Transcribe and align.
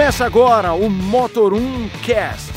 Começa 0.00 0.24
agora 0.24 0.72
o 0.72 0.88
Motor 0.88 1.52
1 1.52 1.88
Cast. 2.02 2.50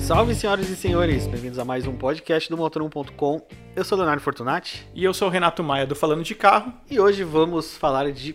Salve, 0.00 0.34
senhoras 0.34 0.68
e 0.68 0.74
senhores, 0.74 1.28
bem-vindos 1.28 1.60
a 1.60 1.64
mais 1.64 1.86
um 1.86 1.96
podcast 1.96 2.50
do 2.50 2.56
Motor1.com. 2.56 3.46
Eu 3.76 3.84
sou 3.84 3.96
Leonardo 3.96 4.20
Fortunati 4.20 4.88
E 4.92 5.04
eu 5.04 5.14
sou 5.14 5.28
o 5.28 5.30
Renato 5.30 5.62
Maia 5.62 5.86
do 5.86 5.94
Falando 5.94 6.24
de 6.24 6.34
Carro. 6.34 6.72
e 6.90 6.98
hoje 6.98 7.22
vamos 7.22 7.76
falar 7.76 8.10
de 8.10 8.34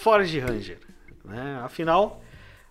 Ford 0.00 0.32
Ranger. 0.32 0.78
Né? 1.24 1.60
Afinal, 1.64 2.22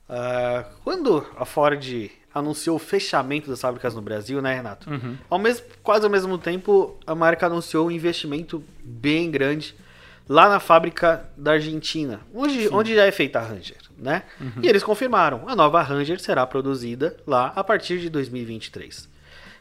ah, 0.07 0.65
quando 0.85 1.27
a 1.37 1.43
Ford 1.43 2.09
anunciou 2.33 2.77
o 2.77 2.79
fechamento 2.79 3.49
das 3.49 3.59
fábricas 3.59 3.93
no 3.93 4.01
Brasil, 4.01 4.41
né, 4.41 4.55
Renato? 4.55 4.89
Ao 5.29 5.37
mesmo, 5.37 5.65
quase 5.83 6.05
ao 6.05 6.09
mesmo 6.09 6.37
tempo, 6.37 6.95
a 7.05 7.13
marca 7.13 7.47
anunciou 7.47 7.87
um 7.87 7.91
investimento 7.91 8.63
bem 8.81 9.29
grande 9.29 9.75
lá 10.27 10.49
na 10.49 10.59
fábrica 10.59 11.27
da 11.37 11.53
Argentina, 11.53 12.21
onde, 12.33 12.67
onde 12.69 12.95
já 12.95 13.05
é 13.05 13.11
feita 13.11 13.39
a 13.39 13.41
Ranger, 13.41 13.77
né? 13.97 14.23
E 14.61 14.67
eles 14.67 14.83
confirmaram, 14.83 15.47
a 15.47 15.55
nova 15.55 15.81
Ranger 15.81 16.19
será 16.19 16.45
produzida 16.45 17.15
lá 17.25 17.53
a 17.55 17.63
partir 17.63 17.99
de 17.99 18.09
2023. 18.09 19.07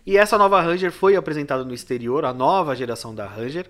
E 0.04 0.16
essa 0.16 0.38
nova 0.38 0.60
Ranger 0.60 0.92
foi 0.92 1.16
apresentada 1.16 1.64
no 1.64 1.74
exterior, 1.74 2.24
a 2.24 2.32
nova 2.32 2.74
geração 2.74 3.14
da 3.14 3.26
Ranger, 3.26 3.66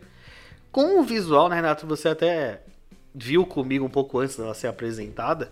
com 0.70 1.00
um 1.00 1.02
visual, 1.02 1.48
né, 1.48 1.56
Renato? 1.56 1.86
Você 1.86 2.08
até 2.08 2.60
viu 3.14 3.46
comigo 3.46 3.84
um 3.84 3.90
pouco 3.90 4.18
antes 4.18 4.36
dela 4.36 4.52
ser 4.52 4.66
apresentada, 4.66 5.50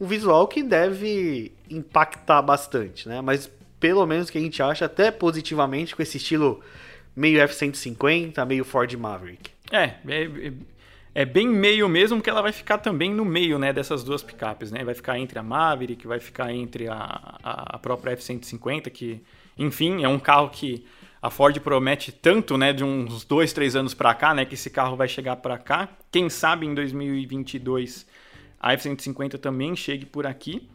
um 0.00 0.06
visual 0.06 0.48
que 0.48 0.62
deve 0.62 1.52
impactar 1.70 2.42
bastante, 2.42 3.08
né? 3.08 3.20
Mas 3.20 3.50
pelo 3.78 4.04
menos 4.06 4.30
que 4.30 4.38
a 4.38 4.40
gente 4.40 4.62
acha 4.62 4.86
até 4.86 5.10
positivamente 5.10 5.94
com 5.94 6.02
esse 6.02 6.16
estilo 6.16 6.60
meio 7.14 7.40
F-150, 7.40 8.44
meio 8.44 8.64
Ford 8.64 8.92
Maverick. 8.94 9.50
É, 9.70 9.94
é, 10.08 10.52
é 11.16 11.24
bem 11.24 11.48
meio 11.48 11.88
mesmo, 11.88 12.20
que 12.20 12.28
ela 12.28 12.42
vai 12.42 12.52
ficar 12.52 12.76
também 12.76 13.10
no 13.10 13.24
meio 13.24 13.58
né, 13.58 13.72
dessas 13.72 14.04
duas 14.04 14.22
picapes, 14.22 14.70
né? 14.70 14.84
Vai 14.84 14.92
ficar 14.92 15.18
entre 15.18 15.38
a 15.38 15.42
Maverick, 15.42 16.06
vai 16.06 16.20
ficar 16.20 16.52
entre 16.52 16.88
a, 16.88 17.38
a, 17.42 17.78
própria 17.78 18.12
F-150, 18.12 18.90
que, 18.90 19.22
enfim, 19.56 20.04
é 20.04 20.08
um 20.10 20.18
carro 20.18 20.50
que 20.50 20.84
a 21.22 21.30
Ford 21.30 21.58
promete 21.60 22.12
tanto, 22.12 22.58
né, 22.58 22.70
de 22.70 22.84
uns 22.84 23.24
dois, 23.24 23.54
três 23.54 23.74
anos 23.74 23.94
para 23.94 24.12
cá, 24.12 24.34
né, 24.34 24.44
que 24.44 24.52
esse 24.52 24.68
carro 24.68 24.94
vai 24.94 25.08
chegar 25.08 25.36
para 25.36 25.56
cá. 25.56 25.88
Quem 26.12 26.28
sabe 26.28 26.66
em 26.66 26.74
2022 26.74 28.06
a 28.60 28.74
F-150 28.74 29.38
também 29.38 29.74
chegue 29.74 30.04
por 30.04 30.26
aqui. 30.26 30.68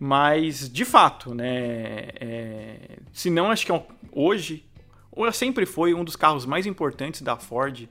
Mas, 0.00 0.66
de 0.66 0.86
fato, 0.86 1.34
né, 1.34 2.08
é, 2.18 2.76
se 3.12 3.28
não, 3.28 3.50
acho 3.50 3.66
que 3.66 3.72
é 3.72 3.82
hoje, 4.10 4.64
ou 5.12 5.30
sempre 5.30 5.66
foi 5.66 5.92
um 5.92 6.02
dos 6.02 6.16
carros 6.16 6.46
mais 6.46 6.64
importantes 6.64 7.20
da 7.20 7.36
Ford 7.36 7.86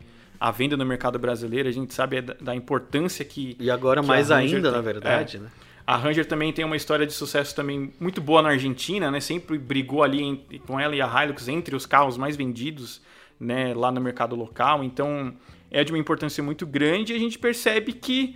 à 0.48 0.52
venda 0.52 0.76
no 0.76 0.86
mercado 0.86 1.18
brasileiro. 1.18 1.70
A 1.70 1.72
gente 1.72 1.94
sabe 1.94 2.22
da, 2.22 2.54
importância 2.54 3.24
que 3.24 3.56
E 3.60 3.72
agora 3.72 4.02
que 4.02 4.08
mais 4.08 4.30
a 4.30 4.38
ainda, 4.38 4.62
tem. 4.70 4.72
na 4.72 4.82
verdade, 4.82 5.38
É. 5.38 5.40
né? 5.40 5.50
A 5.88 5.96
Ranger 5.98 6.26
também 6.26 6.52
tem 6.54 6.64
uma 6.66 6.76
história 6.78 7.06
de 7.06 7.12
sucesso 7.14 7.56
também 7.56 7.94
muito 8.00 8.20
boa 8.22 8.42
na 8.42 8.50
Argentina, 8.50 9.10
né? 9.12 9.20
Sempre 9.20 9.58
brigou 9.58 10.02
ali 10.04 10.22
em- 10.22 10.60
com 10.66 10.80
ela 10.80 10.96
e 10.96 11.02
a 11.02 11.24
Hilux 11.24 11.48
entre 11.48 11.76
os 11.76 11.86
carros 11.86 12.18
mais 12.18 12.36
vendidos, 12.38 13.02
né, 13.40 13.74
lá 13.74 13.92
no 13.92 14.00
mercado 14.02 14.36
local. 14.36 14.84
Então, 14.84 15.34
é 15.72 15.84
de 15.84 15.92
uma 15.92 15.98
importância 15.98 16.42
muito 16.44 16.66
grande 16.66 17.12
e 17.14 17.16
a 17.16 17.20
gente 17.20 17.38
percebe 17.40 17.92
que 17.94 18.36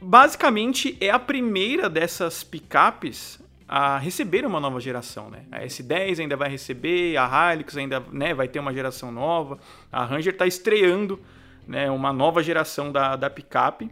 basicamente 0.00 0.96
é 1.00 1.10
a 1.10 1.18
primeira 1.18 1.88
dessas 1.88 2.42
picapes 2.42 3.40
a 3.72 3.98
receber 3.98 4.44
uma 4.44 4.58
nova 4.58 4.80
geração, 4.80 5.30
né? 5.30 5.44
A 5.52 5.60
S10 5.60 6.18
ainda 6.18 6.36
vai 6.36 6.50
receber, 6.50 7.16
a 7.16 7.54
Hilux 7.54 7.76
ainda, 7.76 8.00
né, 8.10 8.34
vai 8.34 8.48
ter 8.48 8.58
uma 8.58 8.74
geração 8.74 9.12
nova. 9.12 9.60
A 9.92 10.04
Ranger 10.04 10.32
está 10.32 10.44
estreando, 10.44 11.20
né, 11.68 11.88
uma 11.88 12.12
nova 12.12 12.42
geração 12.42 12.90
da, 12.90 13.14
da 13.14 13.30
picape 13.30 13.88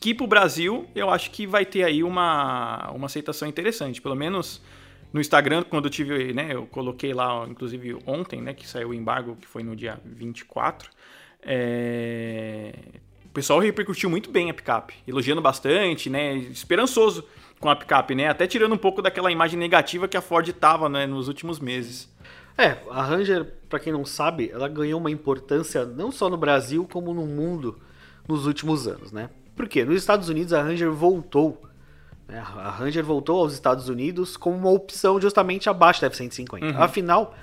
que 0.00 0.14
para 0.14 0.24
o 0.24 0.26
Brasil 0.26 0.88
eu 0.94 1.10
acho 1.10 1.30
que 1.30 1.46
vai 1.46 1.66
ter 1.66 1.84
aí 1.84 2.02
uma, 2.02 2.90
uma 2.92 3.04
aceitação 3.04 3.46
interessante. 3.46 4.00
Pelo 4.00 4.14
menos 4.14 4.62
no 5.12 5.20
Instagram, 5.20 5.64
quando 5.64 5.84
eu 5.84 5.90
tive, 5.90 6.32
né, 6.32 6.54
eu 6.54 6.64
coloquei 6.64 7.12
lá, 7.12 7.46
inclusive 7.46 7.94
ontem, 8.06 8.40
né, 8.40 8.54
que 8.54 8.66
saiu 8.66 8.88
o 8.88 8.94
embargo, 8.94 9.36
que 9.36 9.46
foi 9.46 9.62
no 9.62 9.76
dia 9.76 10.00
24, 10.02 10.88
é... 11.42 12.72
o 13.26 13.28
pessoal 13.34 13.58
repercutiu 13.58 14.08
muito 14.08 14.30
bem 14.30 14.48
a 14.48 14.54
picape, 14.54 14.94
elogiando 15.06 15.42
bastante, 15.42 16.08
né, 16.08 16.36
esperançoso 16.36 17.22
com 17.60 17.68
a 17.68 17.76
picape, 17.76 18.14
né, 18.14 18.28
até 18.28 18.46
tirando 18.46 18.74
um 18.74 18.78
pouco 18.78 19.02
daquela 19.02 19.30
imagem 19.32 19.58
negativa 19.58 20.06
que 20.06 20.16
a 20.16 20.20
Ford 20.20 20.48
tava, 20.52 20.88
né, 20.88 21.06
nos 21.06 21.28
últimos 21.28 21.58
meses. 21.58 22.08
É, 22.56 22.76
a 22.90 23.02
Ranger, 23.02 23.44
pra 23.68 23.78
quem 23.78 23.92
não 23.92 24.04
sabe, 24.04 24.50
ela 24.52 24.68
ganhou 24.68 24.98
uma 24.98 25.10
importância 25.10 25.84
não 25.84 26.10
só 26.10 26.28
no 26.28 26.36
Brasil, 26.36 26.86
como 26.90 27.14
no 27.14 27.24
mundo 27.26 27.78
nos 28.26 28.46
últimos 28.46 28.86
anos, 28.88 29.12
né? 29.12 29.30
Por 29.54 29.68
quê? 29.68 29.84
Nos 29.84 29.96
Estados 29.96 30.28
Unidos 30.28 30.52
a 30.52 30.62
Ranger 30.62 30.90
voltou. 30.90 31.62
né? 32.26 32.38
A 32.40 32.70
Ranger 32.70 33.04
voltou 33.04 33.40
aos 33.40 33.52
Estados 33.52 33.88
Unidos 33.88 34.36
como 34.36 34.56
uma 34.56 34.70
opção 34.70 35.20
justamente 35.20 35.68
abaixo 35.68 36.00
da 36.00 36.08
F-150. 36.08 36.76
Afinal, 36.76 37.34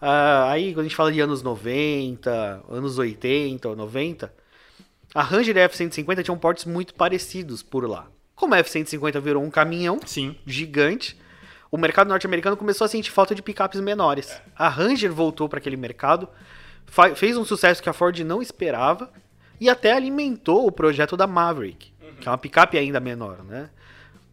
ah, 0.00 0.50
aí 0.50 0.72
quando 0.72 0.80
a 0.80 0.88
gente 0.88 0.96
fala 0.96 1.12
de 1.12 1.20
anos 1.20 1.42
90, 1.42 2.64
anos 2.68 2.98
80 2.98 3.68
ou 3.68 3.74
90, 3.76 4.32
a 5.14 5.22
Ranger 5.22 5.56
e 5.56 5.60
a 5.60 5.64
F-150 5.64 6.22
tinham 6.22 6.38
portes 6.38 6.64
muito 6.66 6.94
parecidos 6.94 7.62
por 7.62 7.88
lá. 7.88 8.06
Como 8.38 8.54
a 8.54 8.58
F-150 8.58 9.20
virou 9.20 9.42
um 9.42 9.50
caminhão, 9.50 9.98
Sim. 10.06 10.36
gigante, 10.46 11.18
o 11.72 11.76
mercado 11.76 12.06
norte-americano 12.06 12.56
começou 12.56 12.84
a 12.84 12.88
sentir 12.88 13.10
falta 13.10 13.34
de 13.34 13.42
picapes 13.42 13.80
menores. 13.80 14.40
A 14.56 14.68
Ranger 14.68 15.12
voltou 15.12 15.48
para 15.48 15.58
aquele 15.58 15.76
mercado, 15.76 16.28
fez 17.16 17.36
um 17.36 17.44
sucesso 17.44 17.82
que 17.82 17.88
a 17.88 17.92
Ford 17.92 18.16
não 18.20 18.40
esperava 18.40 19.10
e 19.60 19.68
até 19.68 19.92
alimentou 19.92 20.68
o 20.68 20.70
projeto 20.70 21.16
da 21.16 21.26
Maverick, 21.26 21.92
que 22.20 22.28
é 22.28 22.30
uma 22.30 22.38
picape 22.38 22.78
ainda 22.78 23.00
menor, 23.00 23.42
né? 23.42 23.70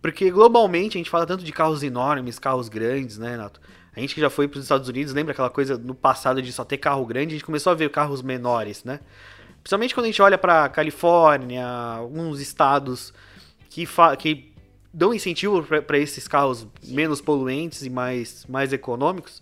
Porque 0.03 0.29
globalmente 0.29 0.97
a 0.97 0.99
gente 0.99 1.09
fala 1.09 1.25
tanto 1.25 1.43
de 1.43 1.51
carros 1.51 1.81
enormes, 1.81 2.37
carros 2.37 2.69
grandes, 2.69 3.17
né, 3.17 3.31
Renato? 3.31 3.59
A 3.95 3.99
gente 3.99 4.13
que 4.13 4.21
já 4.21 4.29
foi 4.29 4.47
para 4.47 4.59
os 4.59 4.65
Estados 4.65 4.87
Unidos, 4.87 5.13
lembra 5.13 5.31
aquela 5.31 5.49
coisa 5.49 5.79
no 5.79 5.95
passado 5.95 6.43
de 6.43 6.53
só 6.53 6.63
ter 6.63 6.77
carro 6.77 7.03
grande, 7.07 7.29
a 7.33 7.37
gente 7.37 7.45
começou 7.45 7.71
a 7.71 7.75
ver 7.75 7.89
carros 7.89 8.21
menores, 8.21 8.83
né? 8.83 8.99
Principalmente 9.63 9.95
quando 9.95 10.03
a 10.03 10.09
gente 10.09 10.21
olha 10.21 10.37
para 10.37 10.69
Califórnia, 10.69 11.65
alguns 11.65 12.39
estados 12.39 13.11
que, 13.75 13.85
que 14.17 14.53
dão 14.93 15.13
incentivo 15.13 15.61
para 15.81 15.97
esses 15.97 16.29
carros 16.29 16.65
menos 16.81 17.19
poluentes 17.19 17.81
e 17.81 17.89
mais, 17.89 18.45
mais 18.47 18.71
econômicos, 18.71 19.41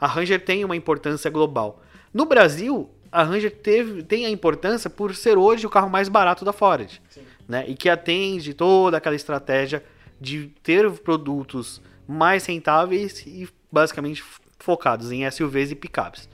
a 0.00 0.06
Ranger 0.06 0.42
tem 0.42 0.64
uma 0.64 0.74
importância 0.74 1.30
global. 1.30 1.82
No 2.12 2.24
Brasil, 2.24 2.88
a 3.12 3.22
Ranger 3.22 3.54
teve, 3.54 4.02
tem 4.02 4.24
a 4.24 4.30
importância 4.30 4.88
por 4.88 5.14
ser 5.14 5.36
hoje 5.36 5.66
o 5.66 5.70
carro 5.70 5.90
mais 5.90 6.08
barato 6.08 6.42
da 6.42 6.54
Ford. 6.54 7.02
Né? 7.46 7.66
E 7.68 7.74
que 7.74 7.90
atende 7.90 8.54
toda 8.54 8.96
aquela 8.96 9.14
estratégia 9.14 9.84
de 10.18 10.46
ter 10.62 10.90
produtos 11.00 11.82
mais 12.08 12.46
rentáveis 12.46 13.26
e 13.26 13.46
basicamente 13.70 14.24
focados 14.58 15.12
em 15.12 15.30
SUVs 15.30 15.70
e 15.70 15.74
picapes. 15.74 16.30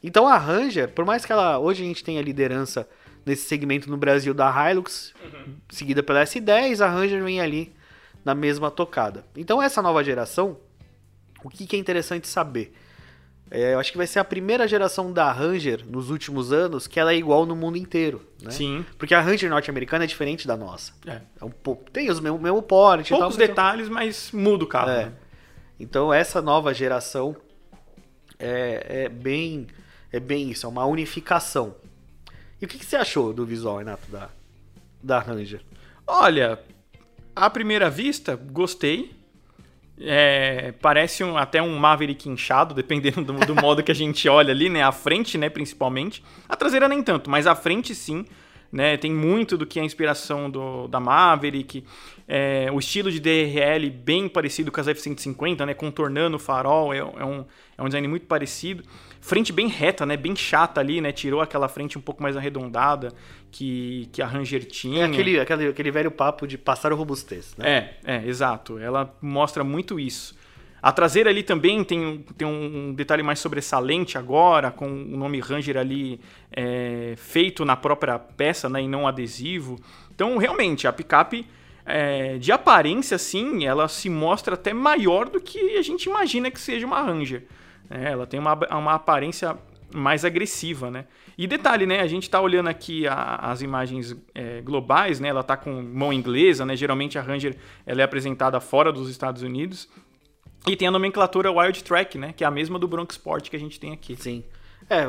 Então 0.00 0.28
a 0.28 0.38
Ranger, 0.38 0.90
por 0.90 1.04
mais 1.04 1.24
que 1.24 1.32
ela 1.32 1.58
hoje 1.58 1.82
a 1.82 1.86
gente 1.86 2.04
tenha 2.04 2.22
liderança 2.22 2.88
nesse 3.28 3.46
segmento 3.46 3.88
no 3.90 3.96
Brasil 3.96 4.34
da 4.34 4.50
Hilux, 4.70 5.12
seguida 5.70 6.02
pela 6.02 6.22
S10, 6.24 6.80
a 6.84 6.88
Ranger 6.88 7.22
vem 7.22 7.40
ali 7.40 7.72
na 8.24 8.34
mesma 8.34 8.70
tocada. 8.70 9.24
Então 9.36 9.62
essa 9.62 9.80
nova 9.82 10.02
geração, 10.02 10.56
o 11.44 11.48
que, 11.48 11.66
que 11.66 11.76
é 11.76 11.78
interessante 11.78 12.26
saber? 12.26 12.74
É, 13.50 13.72
eu 13.72 13.78
acho 13.80 13.90
que 13.92 13.96
vai 13.96 14.06
ser 14.06 14.18
a 14.18 14.24
primeira 14.24 14.68
geração 14.68 15.10
da 15.10 15.32
Ranger 15.32 15.82
nos 15.86 16.10
últimos 16.10 16.52
anos 16.52 16.86
que 16.86 17.00
ela 17.00 17.12
é 17.12 17.16
igual 17.16 17.46
no 17.46 17.56
mundo 17.56 17.78
inteiro. 17.78 18.22
Né? 18.42 18.50
Sim. 18.50 18.84
Porque 18.98 19.14
a 19.14 19.20
Ranger 19.22 19.48
norte-americana 19.48 20.04
é 20.04 20.06
diferente 20.06 20.46
da 20.46 20.54
nossa. 20.56 20.92
É. 21.06 21.20
É 21.40 21.44
um 21.44 21.50
pouco, 21.50 21.90
tem 21.90 22.10
os 22.10 22.20
mesmo, 22.20 22.38
mesmo 22.38 22.60
porte 22.60 23.08
e 23.08 23.10
tal, 23.10 23.20
Poucos 23.20 23.38
mas- 23.38 23.48
detalhes, 23.48 23.88
mas 23.88 24.30
muda 24.32 24.64
o 24.64 24.66
carro. 24.66 24.90
é. 24.90 25.06
né? 25.06 25.12
Então 25.80 26.12
essa 26.12 26.42
nova 26.42 26.74
geração 26.74 27.36
é, 28.38 29.04
é 29.04 29.08
bem 29.08 29.66
é 30.12 30.18
bem 30.20 30.50
isso, 30.50 30.66
é 30.66 30.68
uma 30.68 30.84
unificação. 30.86 31.74
E 32.60 32.64
o 32.64 32.68
que, 32.68 32.78
que 32.78 32.84
você 32.84 32.96
achou 32.96 33.32
do 33.32 33.44
visual, 33.46 33.78
Renato, 33.78 34.10
da, 34.10 34.28
da 35.02 35.18
Ranger? 35.20 35.60
Olha, 36.06 36.58
à 37.34 37.48
primeira 37.48 37.88
vista, 37.88 38.34
gostei. 38.36 39.16
É, 40.00 40.72
parece 40.80 41.24
um- 41.24 41.36
até 41.36 41.60
um 41.60 41.76
Maverick 41.76 42.28
inchado, 42.28 42.72
dependendo 42.74 43.22
do, 43.22 43.32
do 43.46 43.54
modo 43.54 43.82
que 43.82 43.90
a 43.90 43.94
gente 43.94 44.28
olha 44.28 44.52
ali, 44.52 44.68
né? 44.68 44.82
A 44.82 44.92
frente, 44.92 45.36
né, 45.36 45.48
principalmente. 45.48 46.22
A 46.48 46.56
traseira 46.56 46.88
nem 46.88 47.02
tanto, 47.02 47.28
mas 47.30 47.46
a 47.46 47.54
frente 47.54 47.94
sim. 47.94 48.24
Né, 48.70 48.98
tem 48.98 49.10
muito 49.10 49.56
do 49.56 49.64
que 49.66 49.78
é 49.78 49.82
a 49.82 49.84
inspiração 49.84 50.50
do, 50.50 50.86
da 50.88 51.00
Maverick. 51.00 51.82
É, 52.26 52.68
o 52.70 52.78
estilo 52.78 53.10
de 53.10 53.18
DRL 53.18 53.88
bem 53.88 54.28
parecido 54.28 54.70
com 54.70 54.78
as 54.78 54.86
F-150, 54.86 55.64
né? 55.64 55.72
Contornando 55.72 56.36
o 56.36 56.38
farol, 56.38 56.92
é, 56.92 56.98
é 56.98 57.24
um, 57.24 57.46
é 57.78 57.82
um 57.82 57.86
design 57.86 58.06
muito 58.06 58.26
parecido. 58.26 58.84
Frente 59.22 59.52
bem 59.52 59.68
reta, 59.68 60.04
né? 60.04 60.18
Bem 60.18 60.36
chata 60.36 60.80
ali, 60.80 61.00
né? 61.00 61.10
Tirou 61.10 61.40
aquela 61.40 61.68
frente 61.68 61.96
um 61.96 62.00
pouco 62.02 62.22
mais 62.22 62.36
arredondada 62.36 63.14
que, 63.50 64.08
que 64.12 64.20
a 64.20 64.26
Ranger 64.26 64.64
tinha. 64.66 65.04
É 65.04 65.06
aquele, 65.06 65.40
aquele, 65.40 65.68
aquele 65.68 65.90
velho 65.90 66.10
papo 66.10 66.46
de 66.46 66.58
passar 66.58 66.92
o 66.92 66.96
robustez, 66.96 67.54
né? 67.56 67.94
É, 68.04 68.16
é, 68.16 68.26
exato. 68.26 68.78
Ela 68.78 69.16
mostra 69.22 69.64
muito 69.64 69.98
isso. 69.98 70.37
A 70.80 70.92
traseira 70.92 71.30
ali 71.30 71.42
também 71.42 71.82
tem, 71.82 72.24
tem 72.36 72.46
um 72.46 72.94
detalhe 72.94 73.22
mais 73.22 73.40
sobressalente 73.40 74.16
agora, 74.16 74.70
com 74.70 74.86
o 74.86 75.16
nome 75.16 75.40
Ranger 75.40 75.76
ali 75.76 76.20
é, 76.52 77.14
feito 77.16 77.64
na 77.64 77.76
própria 77.76 78.18
peça 78.18 78.68
né, 78.68 78.82
e 78.82 78.88
não 78.88 79.06
adesivo. 79.06 79.78
Então, 80.14 80.36
realmente, 80.38 80.86
a 80.86 80.92
picape, 80.92 81.46
é, 81.84 82.38
de 82.38 82.52
aparência, 82.52 83.18
sim, 83.18 83.64
ela 83.64 83.88
se 83.88 84.08
mostra 84.08 84.54
até 84.54 84.72
maior 84.72 85.28
do 85.28 85.40
que 85.40 85.76
a 85.76 85.82
gente 85.82 86.04
imagina 86.04 86.50
que 86.50 86.60
seja 86.60 86.86
uma 86.86 87.00
Ranger. 87.02 87.44
É, 87.90 88.12
ela 88.12 88.26
tem 88.26 88.38
uma, 88.38 88.54
uma 88.70 88.94
aparência 88.94 89.56
mais 89.92 90.24
agressiva, 90.24 90.90
né? 90.90 91.06
E 91.36 91.46
detalhe, 91.46 91.86
né? 91.86 92.00
A 92.00 92.06
gente 92.06 92.24
está 92.24 92.40
olhando 92.40 92.68
aqui 92.68 93.06
a, 93.06 93.36
as 93.36 93.62
imagens 93.62 94.14
é, 94.34 94.60
globais, 94.60 95.18
né? 95.18 95.28
Ela 95.28 95.40
está 95.40 95.56
com 95.56 95.82
mão 95.82 96.12
inglesa, 96.12 96.66
né? 96.66 96.76
Geralmente 96.76 97.18
a 97.18 97.22
Ranger 97.22 97.56
ela 97.86 98.02
é 98.02 98.04
apresentada 98.04 98.60
fora 98.60 98.92
dos 98.92 99.08
Estados 99.08 99.42
Unidos. 99.42 99.88
E 100.66 100.76
tem 100.76 100.86
a 100.88 100.90
nomenclatura 100.90 101.50
Wild 101.50 101.82
Track, 101.84 102.18
né? 102.18 102.32
Que 102.36 102.44
é 102.44 102.46
a 102.46 102.50
mesma 102.50 102.78
do 102.78 102.86
Bronco 102.88 103.12
Sport 103.12 103.48
que 103.48 103.56
a 103.56 103.58
gente 103.58 103.78
tem 103.80 103.92
aqui. 103.92 104.16
Sim. 104.16 104.44
É, 104.90 105.08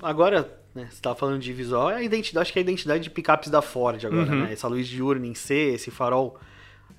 agora, 0.00 0.50
né, 0.74 0.88
você 0.90 1.00
tava 1.00 1.16
falando 1.16 1.40
de 1.40 1.52
visual, 1.52 1.90
é 1.90 1.96
a 1.96 2.02
identidade, 2.02 2.42
acho 2.42 2.52
que 2.52 2.58
é 2.58 2.60
a 2.60 2.64
identidade 2.64 3.02
de 3.02 3.10
picapes 3.10 3.50
da 3.50 3.60
Ford 3.62 4.04
agora, 4.04 4.30
Uhum. 4.30 4.42
né? 4.44 4.52
Essa 4.52 4.68
luz 4.68 4.86
diurna 4.86 5.26
em 5.26 5.34
C, 5.34 5.54
esse 5.74 5.90
farol 5.90 6.38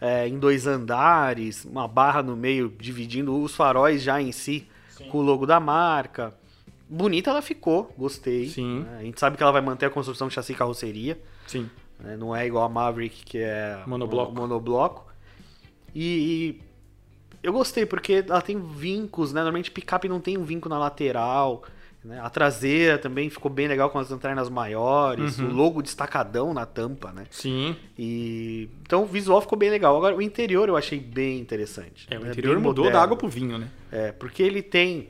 é, 0.01 0.28
em 0.28 0.38
dois 0.38 0.68
andares, 0.68 1.63
uma 1.66 1.88
barra 1.88 2.22
no 2.22 2.36
meio 2.36 2.74
dividindo 2.78 3.40
os 3.42 3.56
faróis 3.56 4.01
já 4.01 4.22
em 4.22 4.31
si, 4.31 4.68
com 5.10 5.19
o 5.19 5.22
logo 5.22 5.46
da 5.46 5.60
marca. 5.60 6.34
Bonita 6.89 7.30
ela 7.30 7.42
ficou, 7.42 7.94
gostei. 7.98 8.48
Sim. 8.50 8.81
né? 8.81 8.98
A 9.00 9.04
gente 9.04 9.19
sabe 9.19 9.38
que 9.38 9.44
ela 9.44 9.51
vai 9.51 9.62
manter 9.62 9.86
a 9.86 9.89
construção 9.89 10.28
de 10.28 10.34
chassi 10.34 10.51
e 10.51 10.56
carroceria. 10.56 11.18
Sim. 11.48 11.69
né? 12.00 12.18
Não 12.18 12.36
é 12.36 12.46
igual 12.46 12.66
a 12.66 12.69
Maverick, 12.69 13.24
que 13.24 13.38
é 13.39 13.81
Monobloco. 13.88 14.34
monobloco. 14.34 15.06
E, 15.96 16.04
e 16.60 16.62
eu 17.44 17.54
gostei, 17.54 17.86
porque 17.86 18.24
ela 18.28 18.42
tem 18.42 18.57
vincos, 18.60 19.31
né? 19.34 19.42
Normalmente 19.42 19.69
picape 19.69 20.07
não 20.07 20.19
tem 20.19 20.38
um 20.38 20.44
vinco 20.44 20.68
na 20.69 20.78
lateral. 20.80 21.63
né? 22.04 22.19
A 22.22 22.30
traseira 22.30 22.98
também 22.98 23.30
ficou 23.30 23.50
bem 23.51 23.68
legal 23.68 23.90
com 23.90 23.98
as 24.00 24.10
lanternas 24.10 24.50
maiores, 24.50 25.40
Uhum. 25.40 25.48
o 25.50 25.54
logo 25.54 25.81
destacadão 25.81 26.54
na 26.54 26.66
tampa, 26.66 27.12
né? 27.13 27.25
Sim. 27.30 27.75
E 27.98 28.69
então 28.81 29.04
o 29.04 29.06
visual 29.06 29.40
ficou 29.42 29.57
bem 29.57 29.69
legal. 29.69 29.95
Agora 29.95 30.16
o 30.16 30.22
interior 30.22 30.68
eu 30.68 30.75
achei 30.75 31.00
bem 31.00 31.40
interessante. 31.40 32.07
É, 32.10 32.18
o 32.18 32.22
né? 32.24 32.31
interior 32.31 32.56
Bem 32.56 32.63
mudou 32.63 32.84
moderno. 32.86 33.00
da 33.00 33.04
água 33.04 33.16
pro 33.18 33.28
vinho, 33.30 33.57
né? 33.57 33.69
É, 33.92 34.12
porque 34.12 34.42
ele 34.44 34.62
tem 34.62 35.10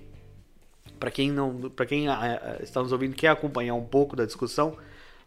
Pra 1.00 1.12
quem 1.12 1.31
não, 1.31 1.69
para 1.75 1.86
quem 1.86 2.07
ah, 2.07 2.39
ah, 2.41 2.63
está 2.63 2.81
nos 2.81 2.91
ouvindo 2.94 3.13
quer 3.15 3.27
acompanhar 3.27 3.74
um 3.74 3.83
pouco 3.83 4.15
da 4.15 4.24
discussão, 4.25 4.77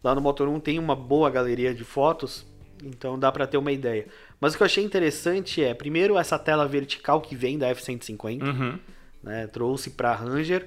lá 0.03 0.15
no 0.15 0.23
Motor 0.23 0.49
1 0.49 0.59
tem 0.61 0.79
uma 0.79 0.97
boa 0.97 1.29
galeria 1.29 1.75
de 1.75 1.85
fotos, 1.85 2.47
então 2.85 3.19
dá 3.19 3.31
pra 3.33 3.47
ter 3.47 3.57
uma 3.57 3.73
ideia. 3.73 4.07
Mas 4.41 4.55
o 4.55 4.57
que 4.57 4.63
eu 4.63 4.67
achei 4.67 4.85
interessante 4.85 5.63
é, 5.63 5.73
primeiro 5.75 6.19
essa 6.19 6.39
tela 6.39 6.67
vertical 6.67 7.21
que 7.21 7.35
vem 7.37 7.59
da 7.59 7.69
F150, 7.75 8.43
Uhum. 8.43 8.79
né, 9.23 9.47
trouxe 9.47 9.91
pra 9.91 10.15
Ranger 10.15 10.67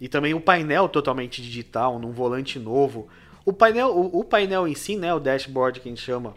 e 0.00 0.08
também 0.08 0.34
o 0.34 0.40
painel 0.40 0.88
totalmente 0.88 1.40
digital, 1.42 1.98
num 1.98 2.10
volante 2.12 2.58
novo. 2.58 3.08
O 3.44 3.52
painel, 3.52 3.88
o, 3.88 4.20
o 4.20 4.24
painel 4.24 4.66
em 4.66 4.74
si, 4.74 4.96
né, 4.96 5.12
o 5.14 5.20
dashboard 5.20 5.80
que 5.80 5.88
a 5.88 5.90
gente 5.92 6.02
chama, 6.02 6.34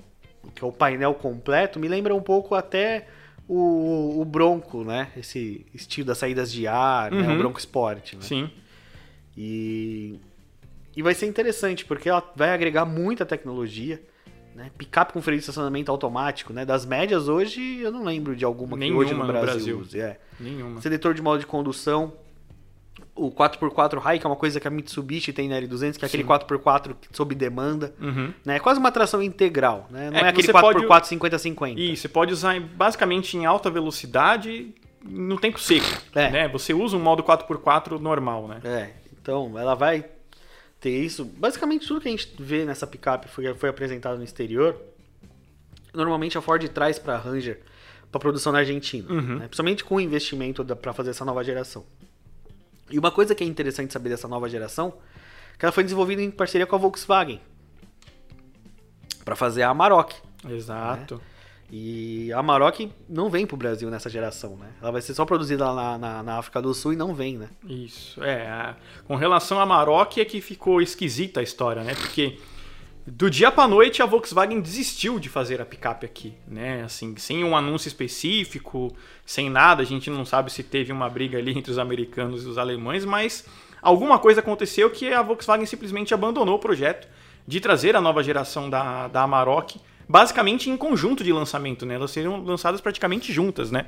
que 0.53 0.63
é 0.63 0.67
o 0.67 0.71
painel 0.71 1.13
completo, 1.15 1.79
me 1.79 1.87
lembra 1.87 2.13
um 2.13 2.21
pouco 2.21 2.53
até 2.55 3.07
o, 3.47 4.19
o 4.21 4.25
Bronco, 4.25 4.83
né? 4.83 5.09
Esse 5.15 5.65
estilo 5.73 6.07
das 6.07 6.17
saídas 6.17 6.51
de 6.51 6.67
ar, 6.67 7.11
né? 7.11 7.27
Uhum. 7.27 7.35
O 7.35 7.37
Bronco 7.37 7.59
Sport, 7.59 8.13
né? 8.13 8.21
Sim. 8.21 8.49
E, 9.37 10.19
e 10.95 11.01
vai 11.01 11.13
ser 11.13 11.25
interessante, 11.27 11.85
porque 11.85 12.09
ela 12.09 12.23
vai 12.35 12.49
agregar 12.51 12.85
muita 12.85 13.25
tecnologia. 13.25 14.01
Né? 14.55 14.71
Picape 14.77 15.11
com 15.11 15.21
freio 15.21 15.37
de 15.37 15.41
estacionamento 15.43 15.91
automático, 15.91 16.53
né? 16.53 16.63
Das 16.65 16.85
médias 16.85 17.27
hoje, 17.27 17.79
eu 17.81 17.91
não 17.91 18.03
lembro 18.05 18.35
de 18.35 18.45
alguma 18.45 18.77
que 18.77 18.85
hoje 18.85 19.13
no 19.13 19.17
Nenhuma 19.17 19.25
no 19.25 19.33
Brasil, 19.33 19.53
Brasil. 19.53 19.79
use. 19.79 19.99
É. 19.99 20.17
Nenhuma. 20.39 20.81
Seletor 20.81 21.13
de 21.13 21.21
modo 21.21 21.39
de 21.39 21.45
condução. 21.45 22.13
O 23.13 23.29
4x4 23.31 23.97
High, 23.99 24.19
que 24.19 24.25
é 24.25 24.29
uma 24.29 24.35
coisa 24.37 24.59
que 24.59 24.67
a 24.67 24.71
Mitsubishi 24.71 25.33
tem 25.33 25.49
na 25.49 25.55
L200, 25.59 25.97
que 25.97 26.05
é 26.05 26.07
aquele 26.07 26.23
Sim. 26.23 26.29
4x4 26.29 26.95
sob 27.11 27.35
demanda. 27.35 27.93
Uhum. 27.99 28.33
Né? 28.45 28.55
É 28.55 28.59
quase 28.59 28.79
uma 28.79 28.91
tração 28.91 29.21
integral, 29.21 29.87
né? 29.89 30.09
Não 30.09 30.17
É 30.17 30.21
é, 30.21 30.23
que 30.23 30.29
aquele 30.41 30.47
você 30.47 30.53
pode- 30.53 30.85
4x4 30.85 31.03
50-50. 31.19 31.77
E 31.77 31.95
você 31.97 32.07
pode 32.07 32.31
usar 32.33 32.57
basicamente 32.59 33.35
em 33.37 33.45
alta 33.45 33.69
velocidade 33.69 34.73
no 35.03 35.37
tempo 35.37 35.59
seco. 35.59 35.85
É. 36.13 36.29
Né? 36.31 36.47
Você 36.49 36.73
usa 36.73 36.95
um 36.95 36.99
modo 37.01 37.21
4x4 37.23 37.99
normal, 37.99 38.47
né? 38.47 38.59
É, 38.63 38.89
então 39.21 39.57
ela 39.59 39.75
vai 39.75 40.05
ter 40.85 41.03
isso. 41.03 41.25
Basicamente 41.25 41.87
tudo 41.87 41.99
que 41.99 42.07
a 42.07 42.11
gente 42.11 42.31
vê 42.37 42.63
nessa 42.63 42.85
picape 42.85 43.27
foi, 43.27 43.51
foi 43.55 43.69
apresentado 43.69 44.17
no 44.19 44.23
exterior. 44.23 44.79
Normalmente 45.91 46.37
a 46.37 46.41
Ford 46.41 46.63
traz 46.69 46.99
para 46.99 47.15
a 47.15 47.17
Ranger 47.17 47.59
para 48.11 48.19
produção 48.19 48.51
na 48.53 48.59
Argentina, 48.59 49.11
Uhum. 49.11 49.39
né? 49.39 49.47
principalmente 49.47 49.83
com 49.83 49.95
o 49.95 49.99
investimento 49.99 50.63
para 50.75 50.93
fazer 50.93 51.09
essa 51.09 51.25
nova 51.25 51.43
geração. 51.43 51.83
E 52.91 52.99
uma 52.99 53.09
coisa 53.09 53.33
que 53.33 53.43
é 53.43 53.47
interessante 53.47 53.91
saber 53.91 54.09
dessa 54.09 54.27
nova 54.27 54.47
geração, 54.47 54.93
que 55.57 55.65
ela 55.65 55.71
foi 55.71 55.83
desenvolvida 55.83 56.21
em 56.21 56.29
parceria 56.29 56.67
com 56.67 56.75
a 56.75 56.79
Volkswagen 56.79 57.41
para 59.25 59.35
fazer 59.35 59.63
a 59.63 59.69
Amarok. 59.69 60.13
Exato. 60.47 61.19
E 61.71 62.31
a 62.31 62.39
Amarok 62.39 62.91
não 63.09 63.29
vem 63.29 63.45
pro 63.45 63.57
Brasil 63.57 63.89
nessa 63.89 64.09
geração, 64.09 64.55
né? 64.55 64.67
Ela 64.81 64.91
vai 64.91 65.01
ser 65.01 65.13
só 65.13 65.25
produzida 65.25 65.69
lá 65.71 65.97
na, 65.97 65.97
na- 65.97 66.23
na 66.23 66.37
África 66.37 66.61
do 66.61 66.73
Sul 66.73 66.93
e 66.93 66.95
não 66.95 67.13
vem, 67.15 67.37
né? 67.37 67.49
Isso. 67.67 68.23
É, 68.23 68.75
com 69.07 69.15
relação 69.15 69.59
a 69.59 69.65
Maroc 69.65 70.17
é 70.17 70.25
que 70.25 70.41
ficou 70.41 70.81
esquisita 70.81 71.39
a 71.39 71.43
história, 71.43 71.83
né? 71.83 71.95
Porque 71.95 72.37
do 73.07 73.29
dia 73.29 73.51
pra 73.51 73.67
noite 73.67 74.01
a 74.01 74.05
Volkswagen 74.05 74.61
desistiu 74.61 75.19
de 75.19 75.27
fazer 75.27 75.59
a 75.59 75.65
picape 75.65 76.05
aqui, 76.05 76.33
né? 76.47 76.83
Assim, 76.83 77.15
sem 77.17 77.43
um 77.43 77.55
anúncio 77.57 77.87
específico, 77.87 78.95
sem 79.25 79.49
nada, 79.49 79.81
a 79.81 79.85
gente 79.85 80.09
não 80.09 80.23
sabe 80.23 80.51
se 80.51 80.63
teve 80.63 80.91
uma 80.91 81.09
briga 81.09 81.37
ali 81.37 81.57
entre 81.57 81.71
os 81.71 81.79
americanos 81.79 82.43
e 82.45 82.47
os 82.47 82.57
alemães, 82.59 83.03
mas 83.05 83.45
alguma 83.81 84.19
coisa 84.19 84.39
aconteceu 84.39 84.89
que 84.91 85.11
a 85.11 85.21
Volkswagen 85.21 85.65
simplesmente 85.65 86.13
abandonou 86.13 86.55
o 86.55 86.59
projeto 86.59 87.07
de 87.47 87.59
trazer 87.59 87.95
a 87.95 88.01
nova 88.01 88.23
geração 88.23 88.69
da, 88.69 89.07
da 89.07 89.21
basicamente 90.07 90.69
em 90.69 90.77
conjunto 90.77 91.23
de 91.23 91.31
lançamento, 91.31 91.85
né? 91.85 91.95
Elas 91.95 92.11
seriam 92.11 92.43
lançadas 92.43 92.81
praticamente 92.81 93.31
juntas, 93.31 93.71
né? 93.71 93.87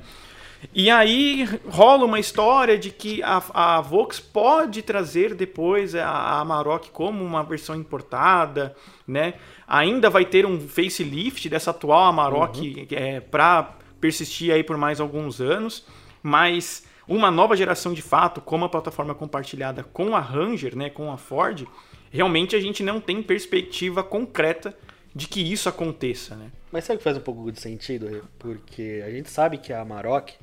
E 0.74 0.90
aí 0.90 1.48
rola 1.70 2.06
uma 2.06 2.20
história 2.20 2.78
de 2.78 2.90
que 2.90 3.22
a, 3.22 3.42
a 3.54 3.82
Vox 3.82 4.20
pode 4.20 4.82
trazer 4.82 5.36
depois 5.36 5.94
a, 5.94 6.08
a 6.08 6.40
Amarok 6.40 6.90
como 6.90 7.24
uma 7.24 7.44
versão 7.44 7.76
importada, 7.76 8.76
né? 9.08 9.36
Ainda 9.68 10.10
vai 10.10 10.26
ter 10.26 10.46
um 10.46 10.60
facelift 10.60 11.48
dessa 11.50 11.72
atual 11.72 12.06
Amarok 12.06 12.88
é, 12.92 13.20
para 13.20 13.76
persistir 14.02 14.52
aí 14.52 14.64
por 14.64 14.78
mais 14.78 15.00
alguns 15.00 15.40
anos, 15.40 15.86
mas 16.24 16.86
uma 17.08 17.32
nova 17.32 17.56
geração 17.56 17.94
de 17.94 18.02
fato, 18.02 18.42
como 18.42 18.66
a 18.66 18.70
plataforma 18.70 19.16
compartilhada 19.16 19.84
com 19.84 20.16
a 20.16 20.20
Ranger, 20.20 20.76
né, 20.76 20.90
com 20.90 21.12
a 21.12 21.18
Ford, 21.18 21.66
realmente 22.12 22.56
a 22.56 22.60
gente 22.60 22.84
não 22.84 23.00
tem 23.00 23.22
perspectiva 23.22 24.04
concreta 24.04 24.78
de 25.18 25.28
que 25.28 25.42
isso 25.42 25.68
aconteça, 25.68 26.36
né? 26.36 26.52
Mas 26.72 26.84
sabe 26.84 26.96
o 26.96 26.98
que 27.00 27.04
faz 27.04 27.18
um 27.18 27.22
pouco 27.22 27.52
de 27.52 27.60
sentido? 27.60 28.08
Rê? 28.08 28.22
Porque 28.38 29.04
a 29.06 29.10
gente 29.10 29.30
sabe 29.30 29.58
que 29.58 29.74
a 29.74 29.82
Amarok, 29.82 30.34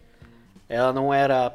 ela 0.68 0.92
não 0.92 1.12
era. 1.14 1.54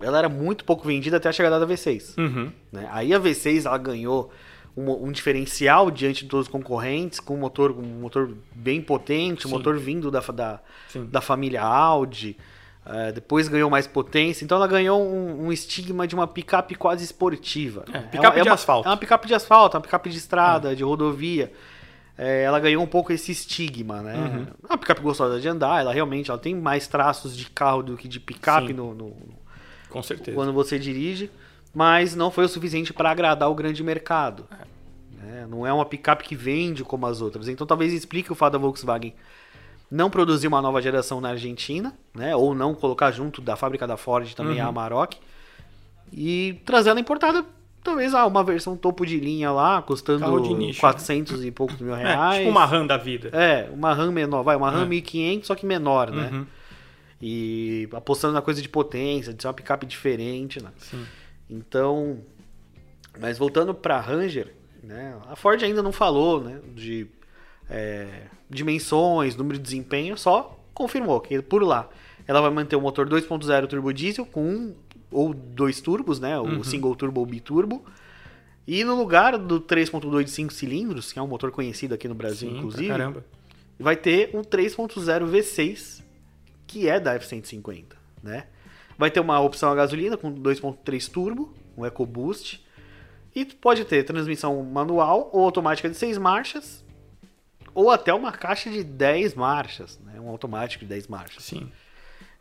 Ela 0.00 0.18
era 0.18 0.28
muito 0.28 0.64
pouco 0.64 0.86
vendida 0.86 1.18
até 1.18 1.28
a 1.28 1.32
chegada 1.32 1.60
da 1.60 1.66
V6. 1.66 2.16
Uhum. 2.16 2.50
né? 2.72 2.88
Aí 2.90 3.12
a 3.12 3.20
V6 3.20 3.66
ela 3.66 3.76
ganhou 3.76 4.32
um, 4.74 4.90
um 5.08 5.12
diferencial 5.12 5.90
diante 5.90 6.24
de 6.24 6.30
todos 6.30 6.46
os 6.46 6.50
concorrentes, 6.52 7.20
com 7.20 7.34
um 7.34 7.38
motor, 7.38 7.70
um 7.72 7.82
motor 8.00 8.34
bem 8.54 8.80
potente, 8.80 9.46
um 9.46 9.50
Sim. 9.50 9.56
motor 9.56 9.76
vindo 9.78 10.10
da, 10.10 10.20
da, 10.20 10.60
Sim. 10.88 11.04
da 11.04 11.20
família 11.20 11.60
Audi. 11.62 12.34
eh, 12.86 13.12
depois 13.12 13.46
ganhou 13.46 13.68
mais 13.68 13.86
potência, 13.86 14.42
então 14.42 14.56
ela 14.56 14.66
ganhou 14.66 15.02
um, 15.02 15.46
um 15.48 15.52
estigma 15.52 16.06
de 16.06 16.14
uma 16.14 16.26
picape 16.26 16.74
quase 16.76 17.04
esportiva. 17.04 17.84
É, 17.92 17.98
picape 17.98 18.36
uma- 18.38 18.42
de 18.42 18.48
uma- 18.48 18.54
asfalto. 18.54 18.88
É 18.88 18.90
uma 18.90 18.96
picape 18.96 19.26
de 19.28 19.34
asfalto, 19.34 19.76
uma 19.76 19.82
picape 19.82 20.08
de 20.08 20.16
estrada, 20.16 20.74
de 20.74 20.82
rodovia. 20.82 21.52
É, 22.22 22.42
ela 22.42 22.60
ganhou 22.60 22.82
um 22.82 22.86
pouco 22.86 23.12
esse 23.12 23.32
estigma, 23.32 24.02
né? 24.02 24.14
Uhum. 24.14 24.46
É 24.64 24.72
uma 24.72 24.76
picape 24.78 25.00
gostosa 25.00 25.40
de 25.40 25.48
andar, 25.48 25.80
ela 25.80 25.92
realmente 25.92 26.30
ela 26.30 26.38
tem 26.38 26.54
mais 26.54 26.86
traços 26.86 27.34
de 27.34 27.48
carro 27.48 27.82
do 27.82 27.96
que 27.96 28.06
de 28.06 28.20
picape 28.20 28.74
no, 28.74 28.94
no- 28.94 29.16
Com 29.88 30.02
certeza. 30.02 30.34
quando 30.36 30.52
você 30.52 30.78
dirige, 30.78 31.30
mas 31.74 32.14
não 32.14 32.30
foi 32.30 32.44
o 32.44 32.48
suficiente 32.48 32.92
para 32.92 33.10
agradar 33.10 33.50
o 33.50 33.54
grande 33.54 33.82
mercado. 33.82 34.46
né? 35.16 35.46
Não 35.48 35.66
é 35.66 35.72
uma 35.72 35.86
picape 35.86 36.24
que 36.24 36.36
vende 36.36 36.84
como 36.84 37.06
as 37.06 37.22
outras. 37.22 37.48
Então 37.48 37.66
talvez 37.66 37.90
explique 37.92 38.30
o 38.30 38.34
fato 38.34 38.52
da 38.52 38.58
Volkswagen 38.58 39.14
não 39.90 40.10
produzir 40.10 40.46
uma 40.46 40.60
nova 40.60 40.80
geração 40.82 41.20
na 41.22 41.30
Argentina, 41.30 41.96
né? 42.14 42.36
ou 42.36 42.54
não 42.54 42.74
colocar 42.74 43.10
junto 43.12 43.40
da 43.40 43.56
fábrica 43.56 43.86
da 43.86 43.96
Ford 43.96 44.34
também 44.34 44.60
a 44.60 44.64
Uhum. 44.64 44.68
Amarok, 44.68 45.16
e 46.12 46.60
trazer 46.66 46.90
ela 46.90 47.00
importada, 47.00 47.44
talvez 47.82 48.14
ah, 48.14 48.26
uma 48.26 48.44
versão 48.44 48.76
topo 48.76 49.04
de 49.06 49.18
linha 49.18 49.50
lá, 49.50 49.80
custando 49.82 50.38
nicho, 50.56 50.80
400 50.80 51.44
e 51.44 51.50
poucos 51.50 51.78
mil 51.80 51.94
É, 51.96 52.02
reais. 52.02 52.38
tipo 52.38 52.50
uma 52.50 52.64
RAM 52.64 52.86
da 52.86 52.96
vida. 52.96 53.30
É, 53.32 53.68
uma 53.72 53.92
RAM 53.94 54.12
menor, 54.12 54.42
vai, 54.42 54.56
uma 54.56 54.70
RAM 54.70 54.82
É. 54.82 54.86
1500, 54.86 55.46
só 55.46 55.54
que 55.54 55.66
menor, 55.66 56.10
né? 56.10 56.30
Uhum. 56.32 56.46
E 57.22 57.88
apostando 57.92 58.32
na 58.34 58.40
coisa 58.42 58.62
de 58.62 58.68
potência, 58.68 59.32
de 59.34 59.42
ser 59.42 59.48
uma 59.48 59.54
picape 59.54 59.84
diferente, 59.86 60.62
né? 60.62 60.70
Sim. 60.78 61.04
Então, 61.48 62.18
mas 63.18 63.36
voltando 63.36 63.74
para 63.74 64.00
Ranger, 64.00 64.54
né? 64.82 65.16
A 65.28 65.36
Ford 65.36 65.62
ainda 65.62 65.82
não 65.82 65.92
falou, 65.92 66.40
né? 66.42 66.60
De 66.74 67.06
é, 67.68 68.08
dimensões, 68.48 69.36
número 69.36 69.58
de 69.58 69.62
desempenho, 69.64 70.16
só 70.16 70.58
confirmou 70.72 71.20
que 71.20 71.42
por 71.42 71.62
lá 71.62 71.88
Ela 72.26 72.40
vai 72.40 72.50
manter 72.50 72.74
o 72.76 72.80
motor 72.80 73.08
2.0 73.08 73.66
turbo 73.66 73.92
diesel 73.92 74.24
com 74.24 74.74
ou 75.10 75.32
dois 75.34 75.80
turbos, 75.80 76.18
né? 76.20 76.38
O 76.38 76.44
Uhum. 76.44 76.64
single 76.64 76.94
turbo 76.94 77.20
ou 77.20 77.26
biturbo. 77.26 77.84
E 78.66 78.84
no 78.84 78.94
lugar 78.94 79.36
do 79.36 79.60
3.2 79.60 80.24
de 80.24 80.30
5 80.30 80.52
cilindros, 80.52 81.12
que 81.12 81.18
é 81.18 81.22
um 81.22 81.26
motor 81.26 81.50
conhecido 81.50 81.94
aqui 81.94 82.06
no 82.06 82.14
Brasil, 82.14 82.48
Sim, 82.50 82.58
inclusive, 82.58 82.88
caramba. 82.88 83.24
vai 83.78 83.96
ter 83.96 84.30
um 84.34 84.42
3.0 84.42 85.26
V6, 85.26 86.02
que 86.66 86.88
é 86.88 87.00
da 87.00 87.14
F-150, 87.14 87.84
né? 88.22 88.44
Vai 88.96 89.10
ter 89.10 89.18
uma 89.18 89.40
opção 89.40 89.72
a 89.72 89.74
gasolina 89.74 90.16
com 90.16 90.30
2.3 90.32 91.08
turbo, 91.10 91.52
um 91.76 91.84
EcoBoost, 91.84 92.64
e 93.34 93.44
pode 93.44 93.84
ter 93.86 94.04
transmissão 94.04 94.62
manual 94.62 95.30
ou 95.32 95.44
automática 95.44 95.88
de 95.88 95.96
6 95.96 96.18
marchas, 96.18 96.84
ou 97.74 97.90
até 97.90 98.12
uma 98.12 98.30
caixa 98.30 98.68
de 98.70 98.84
10 98.84 99.34
marchas, 99.34 99.98
né? 100.04 100.20
Um 100.20 100.28
automático 100.28 100.84
de 100.84 100.88
10 100.90 101.08
marchas. 101.08 101.42
Sim. 101.44 101.70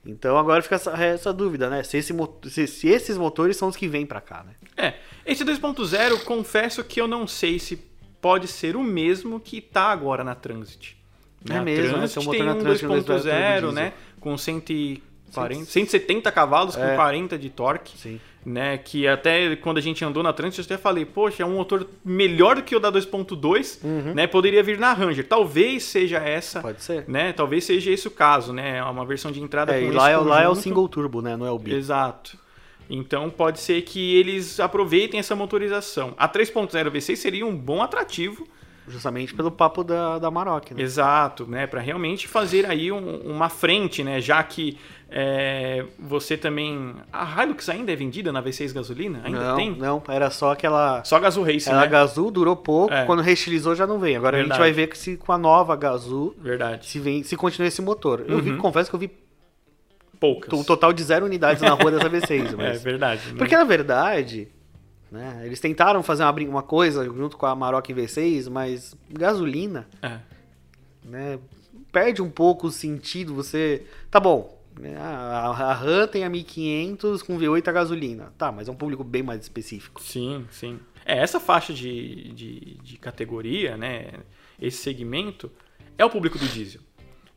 Então 0.09 0.37
agora 0.37 0.61
fica 0.61 0.75
essa, 0.75 0.91
essa 1.03 1.31
dúvida, 1.33 1.69
né? 1.69 1.83
Se, 1.83 1.97
esse 1.97 2.13
se- 2.49 2.67
se 2.67 2.87
esses 2.87 3.17
motores 3.17 3.55
são 3.57 3.67
os 3.67 3.75
que 3.75 3.87
vêm 3.87 4.05
pra 4.05 4.19
cá, 4.21 4.43
né? 4.43 4.53
É, 4.77 4.93
esse 5.25 5.43
2.0, 5.45 6.23
confesso 6.23 6.83
que 6.83 6.99
eu 6.99 7.07
não 7.07 7.27
sei 7.27 7.59
se 7.59 7.77
pode 8.21 8.47
ser 8.47 8.75
o 8.75 8.83
mesmo 8.83 9.39
que 9.39 9.61
tá 9.61 9.83
agora 9.91 10.23
na 10.23 10.35
Transit. 10.35 10.97
É 11.49 11.55
a 11.57 11.61
mesmo, 11.61 11.83
né? 11.97 12.07
Transit 12.07 12.19
um 12.19 12.23
motor 12.23 12.37
tem 12.37 12.45
na 12.45 12.53
um 12.53 12.59
Transit, 12.59 12.85
um 12.85 12.89
2.0, 12.89 13.59
turbo 13.61 13.71
né? 13.75 13.93
Com 14.19 14.37
140, 14.37 15.65
170 15.65 16.31
cavalos 16.31 16.75
com 16.75 16.83
É. 16.83 16.95
40 16.95 17.37
de 17.37 17.49
torque. 17.49 17.97
Sim. 17.97 18.19
Né, 18.45 18.77
que 18.77 19.05
até 19.05 19.53
quando 19.57 19.79
a 19.79 19.81
gente 19.81 20.03
andou 20.03 20.23
na 20.23 20.31
Transit, 20.31 20.59
eu 20.61 20.65
até 20.73 20.81
falei, 20.81 21.03
poxa, 21.05 21.43
é 21.43 21.45
um 21.45 21.55
motor 21.57 21.85
melhor 22.05 22.55
do 22.55 22.63
que 22.63 22.73
o 22.73 22.79
da 22.79 22.89
2.2, 22.89 23.83
né? 24.15 24.27
Poderia 24.27 24.63
vir 24.63 24.79
na 24.79 24.93
Ranger. 24.93 25.27
Talvez 25.27 25.83
seja 25.83 26.17
essa, 26.19 26.59
Uhum. 26.59 26.63
Pode 26.63 26.81
ser. 26.81 27.03
né? 27.07 27.33
Talvez 27.33 27.65
seja 27.65 27.91
esse 27.91 28.07
o 28.07 28.11
caso, 28.11 28.53
né? 28.53 28.77
É 28.77 28.83
uma 28.83 29.05
versão 29.05 29.29
de 29.29 29.41
entrada 29.41 29.75
É, 29.77 29.85
com 29.85 29.91
lá, 29.93 30.09
é, 30.09 30.15
lá 30.17 30.41
é 30.41 30.45
o 30.45 30.49
conjunto. 30.51 30.63
single 30.63 30.87
turbo, 30.87 31.21
né? 31.21 31.35
Não 31.35 31.45
é 31.45 31.51
o 31.51 31.59
bi. 31.59 31.73
Exato. 31.73 32.37
Então 32.89 33.29
pode 33.29 33.59
ser 33.59 33.81
que 33.81 34.15
eles 34.15 34.57
aproveitem 34.59 35.19
essa 35.19 35.35
motorização. 35.35 36.13
A 36.17 36.27
3.0 36.27 36.89
V6 36.89 37.15
seria 37.17 37.45
um 37.45 37.55
bom 37.55 37.83
atrativo, 37.83 38.47
Justamente 38.89 39.33
pelo 39.33 39.51
papo 39.51 39.83
da, 39.83 40.17
da 40.19 40.29
Maroc, 40.31 40.71
né? 40.71 40.81
exato, 40.81 41.45
né, 41.45 41.67
para 41.67 41.79
realmente 41.79 42.27
fazer 42.27 42.65
aí 42.65 42.91
um- 42.91 43.17
uma 43.21 43.47
frente, 43.47 44.03
né, 44.03 44.19
já 44.19 44.41
que 44.43 44.77
é, 45.11 45.85
você 45.97 46.35
também 46.37 46.95
a 47.13 47.43
Hilux 47.43 47.67
ainda 47.69 47.91
é 47.91 47.95
vendida 47.95 48.31
na 48.31 48.41
V6 48.43 48.71
gasolina, 48.73 49.21
ainda 49.23 49.39
não, 49.39 49.55
tem? 49.55 49.71
não, 49.75 50.03
era 50.07 50.29
só 50.29 50.51
aquela. 50.51 51.03
Só 51.03 51.19
Gazoo 51.19 51.43
Racing, 51.43 51.69
Ela 51.71 51.81
né? 51.81 51.87
Gazoo 51.87 52.29
durou 52.29 52.55
pouco, 52.55 52.93
É. 52.93 53.05
quando 53.05 53.21
restilizou 53.23 53.73
já 53.75 53.87
não 53.87 53.97
vem. 53.99 54.15
Agora 54.15 54.37
a 54.37 54.39
Verdade. 54.39 54.57
gente 54.57 54.65
vai 54.67 54.71
ver 54.71 54.87
que 54.87 54.97
se 54.97 55.17
com 55.17 55.31
a 55.31 55.37
nova 55.37 55.75
Gazoo 55.75 56.35
Verdade. 56.37 56.85
se, 56.85 56.99
vem, 56.99 57.23
se 57.23 57.35
continua 57.35 57.67
esse 57.67 57.81
motor. 57.81 58.23
Eu 58.27 58.39
vi, 58.39 58.51
Uhum. 58.51 58.57
confesso 58.57 58.87
que 58.89 58.95
eu 58.95 58.99
vi 58.99 59.09
Poucas. 60.19 60.53
um 60.53 60.63
total 60.63 60.91
de 60.93 61.01
zero 61.01 61.25
unidades 61.25 61.61
na 61.61 61.71
rua 61.71 61.89
dessa 61.91 62.09
V6. 62.09 62.53
É 62.53 62.55
Mas... 62.55 62.83
verdade. 62.83 63.21
né? 63.31 63.35
Porque 63.37 63.55
na 63.55 63.63
verdade, 63.63 64.47
né, 65.11 65.41
eles 65.45 65.59
tentaram 65.59 66.01
fazer 66.03 66.23
uma, 66.23 66.31
uma 66.49 66.63
coisa 66.63 67.03
junto 67.05 67.37
com 67.37 67.45
a 67.45 67.55
Maroc 67.55 67.87
V6, 67.87 68.49
mas 68.49 68.95
gasolina, 69.09 69.87
É. 70.01 70.19
né, 71.03 71.39
perde 71.91 72.21
um 72.21 72.29
pouco 72.29 72.67
o 72.67 72.71
sentido. 72.71 73.33
Você. 73.35 73.85
Tá 74.11 74.19
bom. 74.19 74.57
né, 74.79 74.95
A, 74.97 75.47
a 75.49 75.73
Ram 75.73 76.07
tem 76.07 76.23
a 76.23 76.29
1500 76.29 77.21
com 77.23 77.37
V8 77.37 77.67
a 77.67 77.71
gasolina. 77.71 78.33
Tá, 78.37 78.51
mas 78.51 78.67
é 78.67 78.71
um 78.71 78.75
público 78.75 79.03
bem 79.03 79.23
mais 79.23 79.41
específico. 79.41 80.01
Sim, 80.01 80.45
sim. 80.51 80.79
É, 81.05 81.17
essa 81.17 81.39
faixa 81.39 81.73
de, 81.73 82.31
de, 82.33 82.77
de 82.83 82.97
categoria, 82.97 83.75
né? 83.75 84.11
Esse 84.61 84.77
segmento 84.83 85.51
é 85.97 86.05
o 86.05 86.09
público 86.09 86.37
do 86.37 86.47
diesel. 86.47 86.81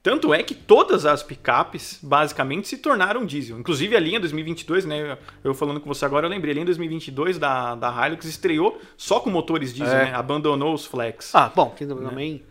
Tanto 0.03 0.35
é 0.35 0.43
que 0.43 0.53
todas 0.55 1.07
as 1.07 1.23
picapes 1.23 2.01
basicamente 2.03 2.67
se 2.67 2.79
tornaram 2.79 3.25
diesel. 3.25 3.57
Inclusive 3.59 3.95
a 3.97 4.01
linha 4.01 4.19
2022, 4.19 4.85
né? 4.85 5.17
Eu 5.45 5.55
falando 5.55 5.81
com 5.81 5.87
você 5.89 6.05
agora, 6.05 6.27
eu 6.27 6.31
lembrei. 6.31 6.51
A 6.51 6.55
linha 6.55 6.67
2022 6.67 7.39
da, 7.39 7.77
da 7.77 8.07
Hilux 8.09 8.25
estreou 8.27 8.81
só 8.97 9.21
com 9.21 9.31
motores 9.31 9.73
diesel, 9.73 9.97
É. 9.97 10.05
né? 10.07 10.15
Abandonou 10.15 10.75
os 10.75 10.85
flex. 10.85 11.33
Ah, 11.35 11.53
bom, 11.55 11.71
que 11.71 11.87
também. 11.87 12.43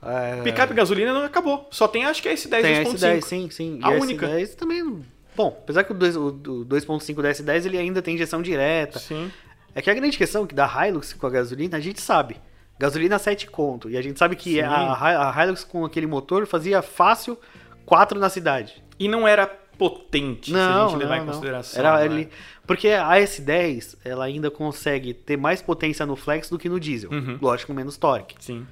é, 0.00 0.42
Picape 0.42 0.74
gasolina 0.74 1.12
não 1.12 1.24
acabou. 1.24 1.66
Só 1.72 1.88
tem 1.88 2.04
acho 2.04 2.22
que 2.22 2.28
é 2.28 2.34
esse 2.34 2.46
10 2.46 2.62
tem 2.64 2.76
a 2.78 2.84
2.5. 2.84 2.94
S10, 2.94 3.20
sim, 3.22 3.50
sim. 3.50 3.80
A 3.82 3.92
e 3.92 3.98
única. 4.00 4.28
S10 4.28 4.54
também. 4.54 5.04
Bom, 5.34 5.48
apesar 5.64 5.82
que 5.82 5.90
o 5.92 5.94
dois- 5.94 6.16
o 6.16 6.30
do 6.30 6.64
2.5 6.64 7.20
da 7.20 7.30
S10 7.30 7.66
ele 7.66 7.78
ainda 7.78 8.00
tem 8.00 8.14
injeção 8.14 8.40
direta. 8.40 9.00
Sim. 9.00 9.30
É 9.74 9.82
que 9.82 9.90
a 9.90 9.94
grande 9.94 10.16
questão 10.16 10.44
é 10.44 10.46
que 10.46 10.54
da 10.54 10.66
Hilux 10.86 11.12
com 11.14 11.26
a 11.26 11.30
gasolina, 11.30 11.76
a 11.76 11.80
gente 11.80 12.00
sabe. 12.00 12.36
Gasolina 12.78 13.18
7 13.18 13.46
conto. 13.48 13.88
E 13.90 13.96
a 13.96 14.02
gente 14.02 14.18
sabe 14.18 14.36
que 14.36 14.54
Sim. 14.54 14.60
a, 14.60 15.30
a 15.30 15.44
Hilux 15.44 15.64
com 15.64 15.84
aquele 15.84 16.06
motor 16.06 16.46
fazia 16.46 16.82
fácil 16.82 17.38
4 17.86 18.18
na 18.18 18.28
cidade. 18.28 18.82
E 18.98 19.08
não 19.08 19.26
era 19.26 19.46
potente, 19.46 20.50
se 20.50 20.56
a 20.56 20.68
Não, 20.70 20.88
gente 20.90 20.98
levar 21.00 21.16
não, 21.16 21.22
em 21.22 21.26
não. 21.26 21.32
consideração. 21.34 21.78
Era 21.78 21.98
né? 21.98 22.04
ele, 22.06 22.28
porque 22.66 22.88
a 22.88 23.10
S10 23.10 23.96
ela 24.04 24.24
ainda 24.24 24.50
consegue 24.50 25.12
ter 25.12 25.36
mais 25.36 25.60
potência 25.60 26.06
no 26.06 26.16
flex 26.16 26.48
do 26.48 26.58
que 26.58 26.68
no 26.68 26.80
diesel. 26.80 27.10
Uhum. 27.10 27.38
Lógico, 27.42 27.74
menos 27.74 27.96
torque. 27.98 28.36
Sim. 28.40 28.66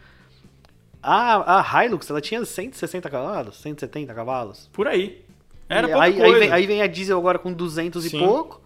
A, 1.03 1.61
a 1.61 1.85
Hilux 1.85 2.09
ela 2.09 2.21
tinha 2.21 2.43
160 2.45 3.11
cavalos, 3.11 3.57
170 3.61 4.15
cavalos. 4.15 4.71
Por 4.73 4.89
aí. 4.89 5.23
Era 5.69 5.87
E 5.87 5.91
pouca 5.91 6.05
aí, 6.05 6.13
coisa. 6.17 6.27
aí, 6.35 6.41
vem, 6.41 6.53
aí 6.53 6.67
vem 6.67 6.83
a 6.83 6.87
diesel 6.87 7.19
agora 7.19 7.39
com 7.39 7.53
200 7.53 8.05
Sim. 8.05 8.17
e 8.17 8.21
pouco. 8.27 8.63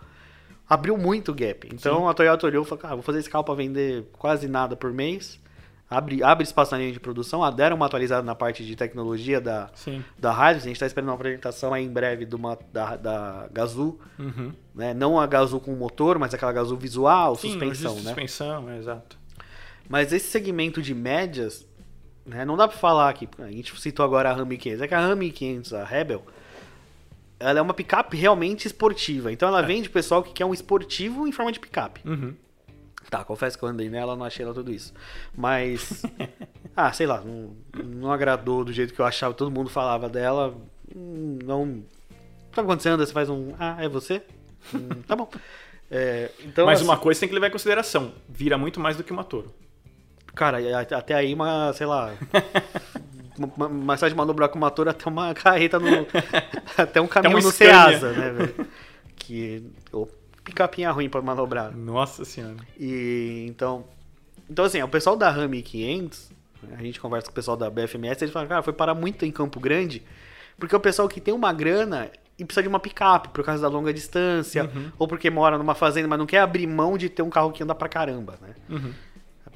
Abriu 0.69 0.97
muito 0.99 1.31
o 1.33 1.35
gap. 1.35 1.69
Então 1.73 2.09
a 2.09 2.15
Toyota 2.15 2.47
olhou 2.47 2.65
e 2.65 2.67
falou: 2.67 2.83
cara, 2.83 2.95
vou 2.95 3.03
fazer 3.03 3.21
esse 3.21 3.31
carro 3.31 3.45
pra 3.45 3.55
vender 3.55 4.05
quase 4.13 4.47
nada 4.49 4.77
por 4.77 4.93
mês. 4.93 5.41
Abre, 5.91 6.23
abre 6.23 6.45
espaço 6.45 6.73
na 6.73 6.79
linha 6.79 6.93
de 6.93 7.01
produção. 7.01 7.43
Ah, 7.43 7.51
Deram 7.51 7.77
uma 7.77 7.87
atualizada 7.87 8.23
na 8.23 8.35
parte 8.35 8.65
de 8.65 8.77
tecnologia 8.77 9.41
da, 9.41 9.71
Sim. 9.75 10.05
da 10.19 10.31
Hilux. 10.33 10.65
A 10.65 10.69
gente 10.69 10.79
tá 10.79 10.85
esperando 10.87 11.09
uma 11.09 11.15
apresentação 11.15 11.73
aí 11.73 11.83
em 11.83 11.89
breve 11.89 12.27
de 12.27 12.35
uma, 12.37 12.59
da, 12.71 12.97
da 12.97 13.49
Gazoo. 13.51 13.99
Uhum. 14.19 14.53
Né? 14.75 14.93
Não 14.93 15.19
a 15.19 15.27
Gazoo 15.27 15.61
com 15.61 15.73
motor, 15.73 16.19
mas 16.19 16.35
aquela 16.35 16.53
Gazoo 16.53 16.77
visual, 16.77 17.37
Sim, 17.37 17.53
suspensão, 17.53 17.95
né? 17.95 18.01
Suspensão, 18.03 18.71
é, 18.71 18.77
exato. 18.79 19.19
Mas 19.89 20.13
esse 20.13 20.29
segmento 20.29 20.83
de 20.83 20.95
médias, 20.95 21.67
né, 22.27 22.45
não 22.45 22.55
dá 22.59 22.69
pra 22.69 22.77
falar 22.77 23.09
aqui. 23.09 23.27
A 23.39 23.51
gente 23.51 23.75
citou 23.81 24.05
agora 24.05 24.29
a 24.29 24.35
Ram 24.35 24.45
1500. 24.45 24.83
É 24.83 24.89
que 24.89 24.95
a 24.95 25.01
Ram 25.01 25.17
1500, 25.17 25.73
a 25.73 25.85
Rebel, 25.85 26.23
ela 27.41 27.59
é 27.59 27.63
uma 27.63 27.75
picape 27.75 28.17
realmente 28.17 28.67
esportiva. 28.67 29.33
Então 29.33 29.49
ela 29.49 29.63
vende 29.63 29.89
pro 29.89 29.95
pessoal 29.95 30.23
que 30.23 30.33
quer 30.33 30.45
um 30.45 30.55
esportivo 30.55 31.27
em 31.27 31.33
forma 31.33 31.53
de 31.53 31.61
picape. 31.61 32.01
Uhum. 32.05 32.35
Tá, 33.11 33.25
confesso 33.25 33.57
que 33.57 33.65
eu 33.65 33.69
andei 33.69 33.89
nela, 33.89 34.15
não 34.17 34.25
achei 34.27 34.45
ela 34.45 34.53
tudo 34.53 34.71
isso. 34.71 34.93
Mas, 35.35 36.03
ah, 36.77 36.93
sei 36.93 37.07
lá, 37.07 37.23
não, 37.23 37.57
não 37.83 38.13
agradou 38.13 38.65
do 38.65 38.73
jeito 38.73 38.93
que 38.93 39.01
eu 39.01 39.07
achava, 39.07 39.33
todo 39.33 39.51
mundo 39.51 39.71
falava 39.71 40.09
dela. 40.09 40.55
Não. 40.95 41.83
Sabe 42.55 42.67
quando 42.67 42.81
você 42.81 42.89
anda, 42.91 43.07
você 43.07 43.13
faz 43.13 43.31
um. 43.31 43.55
Ah, 43.59 43.77
é 43.81 43.89
você? 43.89 44.23
Hum, 44.75 45.03
tá 45.07 45.17
bom. 45.17 45.29
É, 45.91 46.31
então, 46.45 46.67
Mas 46.67 46.81
assim, 46.81 46.85
uma 46.87 46.99
coisa 46.99 47.19
tem 47.19 47.31
que 47.31 47.35
levar 47.35 47.47
em 47.47 47.51
consideração: 47.51 48.13
vira 48.29 48.59
muito 48.59 48.79
mais 48.79 48.95
do 48.95 49.03
que 49.03 49.11
uma 49.11 49.25
Toro. 49.25 49.55
Cara, 50.35 50.59
até 50.81 51.15
aí 51.15 51.33
uma, 51.33 51.73
sei 51.73 51.87
lá. 51.87 52.13
uma, 53.39 53.67
uma 53.67 53.97
só 53.97 54.09
de 54.09 54.15
manobrar 54.15 54.49
com 54.49 54.59
uma 54.59 54.67
motor 54.67 54.89
até 54.89 55.09
uma 55.09 55.33
carreta 55.35 55.79
no. 55.79 56.07
até 56.77 57.01
um 57.01 57.07
caminhão 57.07 57.39
um 57.39 57.43
no. 57.43 57.51
Ceasa, 57.53 58.13
né, 58.13 58.31
velho? 58.31 58.67
Que. 59.17 59.63
O 59.93 60.07
picapinha 60.45 60.91
ruim 60.91 61.09
pra 61.09 61.21
manobrar. 61.23 61.77
Nossa 61.77 62.25
senhora. 62.25 62.57
E 62.79 63.47
então. 63.49 63.85
Então, 64.51 64.65
assim, 64.65 64.83
o 64.83 64.89
pessoal 64.89 65.15
da 65.17 65.31
Ram 65.31 65.51
500, 65.51 66.31
né, 66.63 66.77
a 66.79 66.83
gente 66.83 66.99
conversa 66.99 67.27
com 67.27 67.33
o 67.33 67.35
pessoal 67.35 67.57
da 67.57 67.69
BFMS, 67.69 68.25
eles 68.25 68.33
falam, 68.33 68.49
cara, 68.49 68.63
foi 68.63 68.73
parar 68.73 68.95
muito 68.95 69.27
em 69.27 69.31
Campo 69.31 69.61
Grande, 69.61 70.03
porque 70.59 70.75
o 70.75 70.81
pessoal 70.81 71.07
que 71.07 71.21
tem 71.21 71.35
uma 71.35 71.53
grana 71.53 72.11
e 72.39 72.45
precisa 72.45 72.63
de 72.63 72.69
uma 72.69 72.79
picape 72.79 73.29
por 73.31 73.45
causa 73.45 73.61
da 73.61 73.69
longa 73.69 73.93
distância, 73.93 74.65
Uhum. 74.65 74.93
ou 74.99 75.09
porque 75.09 75.29
mora 75.29 75.59
numa 75.59 75.75
fazenda, 75.75 76.07
mas 76.07 76.19
não 76.19 76.25
quer 76.25 76.39
abrir 76.39 76.67
mão 76.67 76.97
de 76.97 77.09
ter 77.09 77.21
um 77.21 77.29
carro 77.29 77.51
que 77.51 77.63
anda 77.63 77.75
pra 77.75 77.89
caramba, 77.89 78.39
né? 78.41 78.55
Uhum. 78.71 78.93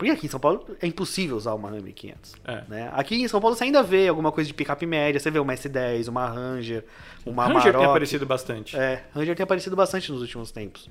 Porque 0.02 0.10
aqui 0.18 0.26
em 0.26 0.30
São 0.30 0.40
Paulo 0.40 0.66
é 0.80 0.86
impossível 0.86 1.36
usar 1.36 1.54
uma 1.54 1.70
Ram 1.70 1.80
500. 1.80 2.34
É. 2.44 2.64
Né? 2.68 2.90
Aqui 2.92 3.22
em 3.22 3.28
São 3.28 3.40
Paulo 3.40 3.54
você 3.56 3.64
ainda 3.64 3.82
vê 3.82 4.08
alguma 4.08 4.32
coisa 4.32 4.48
de 4.48 4.54
picape 4.54 4.84
média, 4.84 5.20
você 5.20 5.30
vê 5.30 5.38
uma 5.38 5.54
S10, 5.54 6.08
uma 6.08 6.26
Ranger, 6.28 6.84
uma 7.24 7.44
Ranger 7.46 7.62
tem 7.62 7.70
Amarok. 7.70 7.90
aparecido 7.90 8.26
bastante. 8.26 8.76
É, 8.76 9.04
Ranger 9.14 9.36
tem 9.36 9.44
aparecido 9.44 9.76
bastante 9.76 10.10
nos 10.10 10.20
últimos 10.20 10.50
tempos. 10.50 10.90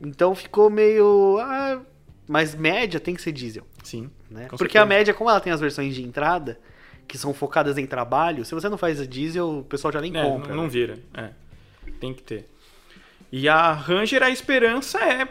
Então 0.00 0.34
ficou 0.34 0.68
meio. 0.68 1.38
ah, 1.40 1.80
mas 2.26 2.54
média 2.54 2.98
tem 2.98 3.14
que 3.14 3.22
ser 3.22 3.30
diesel. 3.32 3.64
Sim. 3.84 4.10
Né? 4.30 4.46
Porque 4.48 4.64
certeza. 4.64 4.82
a 4.82 4.86
média, 4.86 5.14
como 5.14 5.30
ela 5.30 5.40
tem 5.40 5.52
as 5.52 5.60
versões 5.60 5.94
de 5.94 6.02
entrada, 6.02 6.58
que 7.06 7.16
são 7.16 7.32
focadas 7.32 7.78
em 7.78 7.86
trabalho, 7.86 8.44
se 8.44 8.54
você 8.54 8.68
não 8.68 8.76
faz 8.78 9.00
a 9.00 9.06
diesel, 9.06 9.58
o 9.60 9.62
pessoal 9.64 9.92
já 9.92 10.00
nem 10.00 10.16
É, 10.16 10.22
compra. 10.22 10.48
não, 10.48 10.56
não 10.56 10.62
né? 10.64 10.68
vira. 10.70 10.98
É. 11.14 11.30
Tem 12.00 12.12
que 12.12 12.22
ter. 12.22 12.48
E 13.30 13.48
a 13.48 13.72
Ranger, 13.72 14.22
a 14.22 14.30
esperança 14.30 14.98
é 14.98 15.28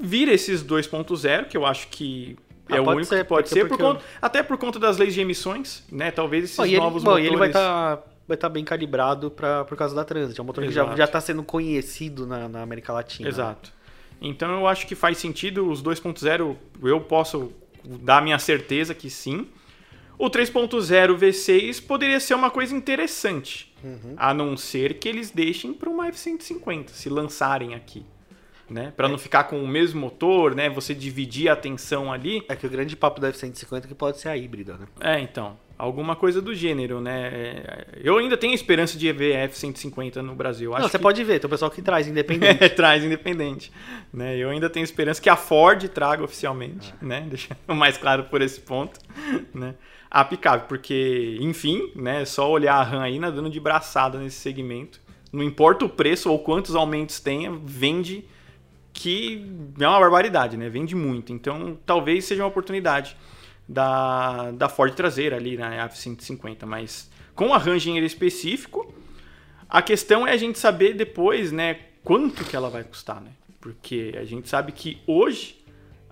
vir 0.00 0.28
esses 0.28 0.62
2.0, 0.64 1.46
que 1.48 1.56
eu 1.56 1.64
acho 1.66 1.88
que 1.88 2.36
é 2.68 2.76
Ah, 2.76 2.82
o 2.82 2.88
único 2.90 3.04
ser, 3.06 3.18
que 3.18 3.24
pode 3.24 3.48
ser, 3.48 3.60
por 3.62 3.68
porque 3.70 3.82
conta, 3.82 4.00
até 4.22 4.42
por 4.42 4.56
conta 4.58 4.78
das 4.78 4.96
leis 4.96 5.12
de 5.14 5.20
emissões, 5.20 5.84
né? 5.90 6.10
Talvez 6.10 6.44
esses 6.44 6.58
e 6.58 6.62
ele, 6.62 6.76
novos 6.78 7.02
bom, 7.02 7.10
motores... 7.10 7.26
ele 7.28 7.36
vai 7.36 7.48
estar 7.48 8.02
vai 8.28 8.36
tá 8.36 8.48
bem 8.48 8.64
calibrado 8.64 9.28
pra, 9.30 9.64
por 9.64 9.76
causa 9.76 9.92
da 9.94 10.04
Transit. 10.04 10.38
É 10.38 10.42
um 10.42 10.46
motor 10.46 10.62
que 10.64 10.70
já, 10.70 10.82
Exato. 10.82 10.96
já 10.96 11.06
tá 11.08 11.20
sendo 11.20 11.42
conhecido 11.42 12.26
na, 12.28 12.48
na 12.48 12.62
América 12.62 12.92
Latina. 12.92 13.24
né? 13.24 13.28
Exato. 13.28 13.72
Então 14.22 14.52
eu 14.52 14.66
acho 14.68 14.86
que 14.86 14.94
faz 14.94 15.18
sentido 15.18 15.68
os 15.68 15.82
2.0, 15.82 16.56
eu 16.84 17.00
posso 17.00 17.52
dar 17.84 18.22
minha 18.22 18.38
certeza 18.38 18.94
que 18.94 19.10
sim. 19.10 19.48
O 20.16 20.28
3.0 20.30 21.16
V6 21.18 21.84
poderia 21.86 22.20
ser 22.20 22.34
uma 22.34 22.50
coisa 22.50 22.74
interessante, 22.74 23.74
Uhum. 23.82 24.14
a 24.16 24.34
não 24.34 24.56
ser 24.58 24.98
que 24.98 25.08
eles 25.08 25.30
deixem 25.30 25.72
para 25.72 25.88
uma 25.88 26.06
F-150, 26.08 26.90
se 26.90 27.08
lançarem 27.08 27.74
aqui. 27.74 28.04
Né? 28.70 28.92
Para 28.96 29.08
não 29.08 29.18
ficar 29.18 29.44
com 29.44 29.60
o 29.60 29.66
mesmo 29.66 30.00
motor, 30.00 30.54
né? 30.54 30.70
Você 30.70 30.94
dividir 30.94 31.48
a 31.48 31.56
tensão 31.56 32.12
ali. 32.12 32.44
É 32.48 32.54
que 32.54 32.64
o 32.64 32.70
grande 32.70 32.94
papo 32.96 33.20
da 33.20 33.28
F-150 33.28 33.84
é 33.84 33.88
que 33.88 33.94
pode 33.96 34.18
ser 34.20 34.28
a 34.28 34.36
híbrida, 34.36 34.74
né? 34.78 34.86
É, 35.00 35.18
então. 35.18 35.58
Alguma 35.76 36.14
coisa 36.14 36.40
do 36.42 36.54
gênero, 36.54 37.00
né? 37.00 37.84
Eu 37.96 38.18
ainda 38.18 38.36
tenho 38.36 38.54
esperança 38.54 38.96
de 38.98 39.10
ver 39.12 39.34
F-150 39.48 40.16
no 40.16 40.34
Brasil. 40.36 40.72
Acho 40.72 40.82
Não, 40.82 40.88
você 40.88 40.98
que- 40.98 41.02
pode 41.02 41.24
ver, 41.24 41.40
tem 41.40 41.46
o 41.46 41.50
pessoal 41.50 41.70
que 41.70 41.82
traz, 41.82 42.06
independente. 42.06 42.62
É, 42.62 42.68
traz 42.68 43.02
independente. 43.02 43.72
Né? 44.12 44.36
Eu 44.36 44.50
ainda 44.50 44.70
tenho 44.70 44.84
esperança 44.84 45.20
que 45.20 45.28
a 45.30 45.36
Ford 45.36 45.82
traga 45.88 46.22
oficialmente, 46.22 46.94
né? 47.02 47.26
Deixando 47.28 47.58
mais 47.74 47.96
claro 47.98 48.24
por 48.24 48.40
esse 48.40 48.60
ponto, 48.60 49.00
né? 49.54 49.74
A 50.08 50.24
picape, 50.24 50.68
porque, 50.68 51.38
enfim, 51.40 51.90
né? 51.96 52.22
É 52.22 52.24
só 52.24 52.48
olhar 52.50 52.74
a 52.74 52.82
RAM 52.82 53.02
aí 53.02 53.18
nadando 53.18 53.48
de 53.50 53.58
braçada 53.58 54.18
nesse 54.18 54.36
segmento. 54.36 55.00
Não 55.32 55.42
importa 55.42 55.84
o 55.84 55.88
preço 55.88 56.30
ou 56.30 56.38
quantos 56.38 56.74
aumentos 56.76 57.18
tenha, 57.20 57.50
vende 57.64 58.24
que 59.02 59.46
é 59.80 59.88
uma 59.88 59.98
barbaridade, 59.98 60.56
né? 60.56 60.68
Vende 60.68 60.94
muito. 60.94 61.32
Então, 61.32 61.78
talvez 61.86 62.24
seja 62.24 62.42
uma 62.42 62.48
oportunidade 62.48 63.16
da, 63.68 64.50
da 64.50 64.68
Ford 64.68 64.92
traseira 64.94 65.36
ali 65.36 65.56
na 65.56 65.74
F-150, 65.88 66.66
mas 66.66 67.10
com 67.34 67.54
a 67.54 67.58
Ranger 67.58 68.02
específico, 68.02 68.92
a 69.68 69.80
questão 69.80 70.26
é 70.26 70.32
a 70.32 70.36
gente 70.36 70.58
saber 70.58 70.94
depois, 70.94 71.52
né, 71.52 71.78
quanto 72.04 72.44
que 72.44 72.54
ela 72.56 72.68
vai 72.68 72.82
custar, 72.84 73.20
né? 73.20 73.30
Porque 73.60 74.12
a 74.20 74.24
gente 74.24 74.48
sabe 74.48 74.72
que 74.72 74.98
hoje 75.06 75.56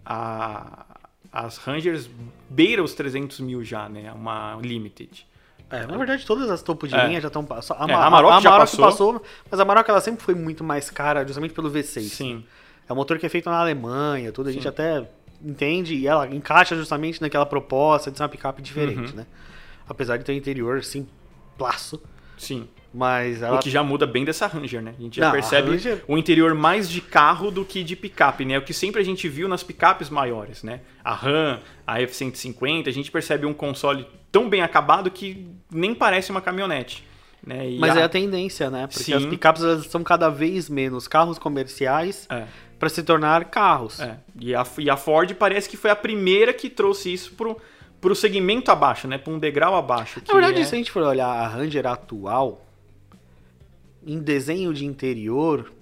a- 0.05 0.87
as 1.33 1.59
Rangers 1.59 2.09
beiram 2.49 2.85
os 2.85 2.95
300 2.95 3.41
mil 3.41 3.63
já, 3.65 3.89
né? 3.89 4.11
Uma 4.13 4.59
Limited. 4.63 5.27
É, 5.71 5.87
na 5.87 5.99
verdade, 5.99 6.25
todas 6.25 6.49
as 6.51 6.63
topo 6.63 6.89
de 6.89 6.95
É. 6.95 7.07
linha 7.07 7.21
já 7.21 7.27
estão 7.29 7.45
passando. 7.45 7.83
A, 7.83 7.87
É, 7.91 7.95
a 7.95 8.07
Amarok 8.07 8.43
já 8.43 8.51
passou. 8.57 9.23
mas 9.51 9.61
a 9.61 9.63
Amarok 9.63 9.91
ela 9.91 10.01
sempre 10.01 10.25
foi 10.25 10.35
muito 10.35 10.65
mais 10.65 10.89
cara, 10.89 11.27
justamente 11.27 11.53
pelo 11.53 11.71
V6. 11.71 12.01
Sim. 12.09 12.45
É 12.89 12.93
um 12.93 12.97
motor 12.97 13.19
que 13.19 13.27
é 13.27 13.29
feito 13.29 13.51
na 13.51 13.59
Alemanha, 13.59 14.33
tudo, 14.33 14.49
a 14.49 14.53
gente 14.53 14.63
Sim. 14.63 14.69
até 14.69 15.09
entende 15.45 15.95
e 15.95 16.07
ela 16.07 16.27
encaixa 16.27 16.75
justamente 16.75 17.21
naquela 17.21 17.47
proposta 17.47 18.11
de 18.11 18.17
ser 18.17 18.23
uma 18.23 18.29
picape 18.29 18.61
diferente, 18.63 19.11
Uhum. 19.11 19.17
né? 19.19 19.27
Apesar 19.89 20.17
de 20.17 20.25
ter 20.25 20.33
um 20.33 20.37
interior 20.37 20.83
simplaço, 20.83 22.03
Sim. 22.37 22.67
mas 22.93 23.43
ela 23.43 23.57
O 23.57 23.61
que 23.61 23.71
já 23.71 23.83
muda 23.83 24.07
bem 24.07 24.25
dessa 24.25 24.47
Ranger, 24.47 24.83
né? 24.83 24.95
A 24.99 25.03
gente 25.03 25.17
já 25.19 25.27
Não, 25.27 25.33
percebe 25.33 25.71
Ranger- 25.71 26.03
o 26.09 26.17
interior 26.19 26.55
mais 26.55 26.89
de 26.89 27.01
carro 27.01 27.51
do 27.51 27.65
que 27.65 27.83
de 27.85 27.95
picape, 27.95 28.45
né? 28.45 28.59
O 28.59 28.63
que 28.63 28.73
sempre 28.73 29.01
a 29.01 29.05
gente 29.05 29.29
viu 29.29 29.49
nas 29.49 29.63
picapes 29.63 30.11
maiores, 30.11 30.63
né? 30.63 30.81
A 31.05 31.15
Ram, 31.15 31.61
a 31.87 32.01
F-150, 32.03 32.89
a 32.89 32.93
gente 32.93 33.11
percebe 33.11 33.47
um 33.47 33.55
console 33.55 34.07
tão 34.33 34.49
bem 34.49 34.63
acabado 34.63 35.11
que 35.11 35.47
nem 35.71 35.95
parece 35.95 36.31
uma 36.31 36.41
caminhonete. 36.41 37.07
Né? 37.47 37.77
Mas 37.79 37.97
a- 37.97 38.01
é 38.01 38.03
a 38.03 38.09
tendência, 38.09 38.69
né? 38.69 38.87
Porque 38.89 39.05
Sim. 39.05 39.13
as 39.15 39.25
picapes 39.25 39.63
são 39.87 40.03
cada 40.03 40.29
vez 40.29 40.69
menos 40.69 41.07
carros 41.07 41.39
comerciais 41.39 42.27
É, 42.29 42.45
para 42.79 42.89
se 42.89 43.03
tornar 43.03 43.45
carros. 43.47 44.01
é. 44.01 44.19
E, 44.41 44.55
a, 44.55 44.65
e 44.79 44.89
a 44.91 44.97
Ford 44.97 45.33
parece 45.35 45.69
que 45.69 45.77
foi 45.77 45.91
a 45.91 45.97
primeira 45.97 46.53
que 46.53 46.71
trouxe 46.71 47.13
isso 47.13 47.33
pro, 47.35 47.59
pro 48.01 48.15
segmento 48.15 48.71
abaixo, 48.71 49.09
né? 49.09 49.19
Pra 49.19 49.33
um 49.33 49.39
degrau 49.39 49.75
abaixo. 49.77 50.23
Na 50.27 50.35
verdade, 50.35 50.61
que 50.61 50.65
se 50.65 50.75
a 50.75 50.79
é... 50.79 50.79
gente 50.79 50.91
for 50.93 51.03
olhar 51.03 51.27
a 51.27 51.47
Ranger 51.49 51.87
atual, 51.87 52.65
em 54.07 54.19
desenho 54.21 54.73
de 54.73 54.85
interior, 54.87 55.73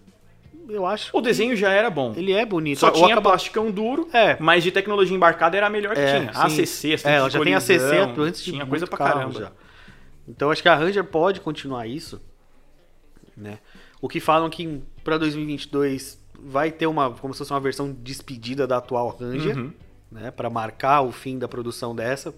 eu 0.69 0.85
acho 0.87 1.17
O 1.17 1.21
desenho 1.21 1.55
já 1.55 1.71
era 1.71 1.91
bom. 1.91 2.13
ele 2.17 2.33
é 2.33 2.45
bonito. 2.45 2.79
Só 2.81 2.89
O 2.89 2.93
tinha 2.93 3.07
acaba- 3.09 3.31
plasticão 3.31 3.71
duro, 3.71 4.09
É. 4.13 4.37
mas 4.41 4.65
de 4.65 4.73
tecnologia 4.73 5.15
embarcada 5.15 5.57
era 5.57 5.67
a 5.67 5.71
melhor 5.71 5.95
que 5.95 6.01
É, 6.01 6.19
tinha. 6.21 6.33
sim. 6.33 6.39
A 6.39 6.47
ACC, 6.95 7.07
É, 7.09 7.17
ela 7.17 7.31
já 7.31 7.41
tem 7.41 7.55
a 7.55 7.61
CC 7.61 7.79
colisão, 7.89 8.25
antes 8.25 8.43
de 8.43 8.53
tinha 8.53 8.67
coisa 8.67 8.87
pra 8.87 8.99
caramba. 8.99 9.39
já. 9.39 9.53
Então 10.27 10.51
acho 10.51 10.61
que 10.63 10.69
a 10.69 10.75
Ranger 10.75 11.05
pode 11.05 11.41
continuar 11.41 11.87
isso, 11.87 12.21
né? 13.37 13.59
O 14.01 14.09
que 14.09 14.19
falam 14.19 14.51
que 14.51 14.83
para 15.05 15.19
2022 15.19 16.21
vai 16.39 16.71
ter 16.71 16.87
uma 16.87 17.11
como 17.11 17.33
se 17.35 17.39
fosse 17.39 17.53
uma 17.53 17.61
versão 17.61 17.93
despedida 17.93 18.67
da 18.67 18.77
atual 18.79 19.09
Ranger, 19.19 19.57
Uhum. 19.57 19.73
né, 20.11 20.31
para 20.31 20.49
marcar 20.51 21.01
o 21.03 21.13
fim 21.13 21.39
da 21.39 21.49
produção 21.49 21.95
dessa. 21.95 22.35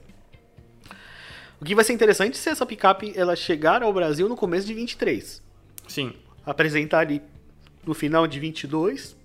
O 1.60 1.64
que 1.64 1.74
vai 1.74 1.84
ser 1.84 1.92
interessante 1.92 2.36
se 2.36 2.48
essa 2.48 2.64
picape 2.64 3.12
ela 3.16 3.34
chegar 3.34 3.82
ao 3.82 3.92
Brasil 3.92 4.28
no 4.28 4.36
começo 4.36 4.66
de 4.66 4.74
23, 4.74 5.42
Sim. 5.88 6.12
apresentar 6.46 7.00
ali 7.00 7.20
no 7.84 7.94
final 7.94 8.26
de 8.26 8.38
22 8.38 9.16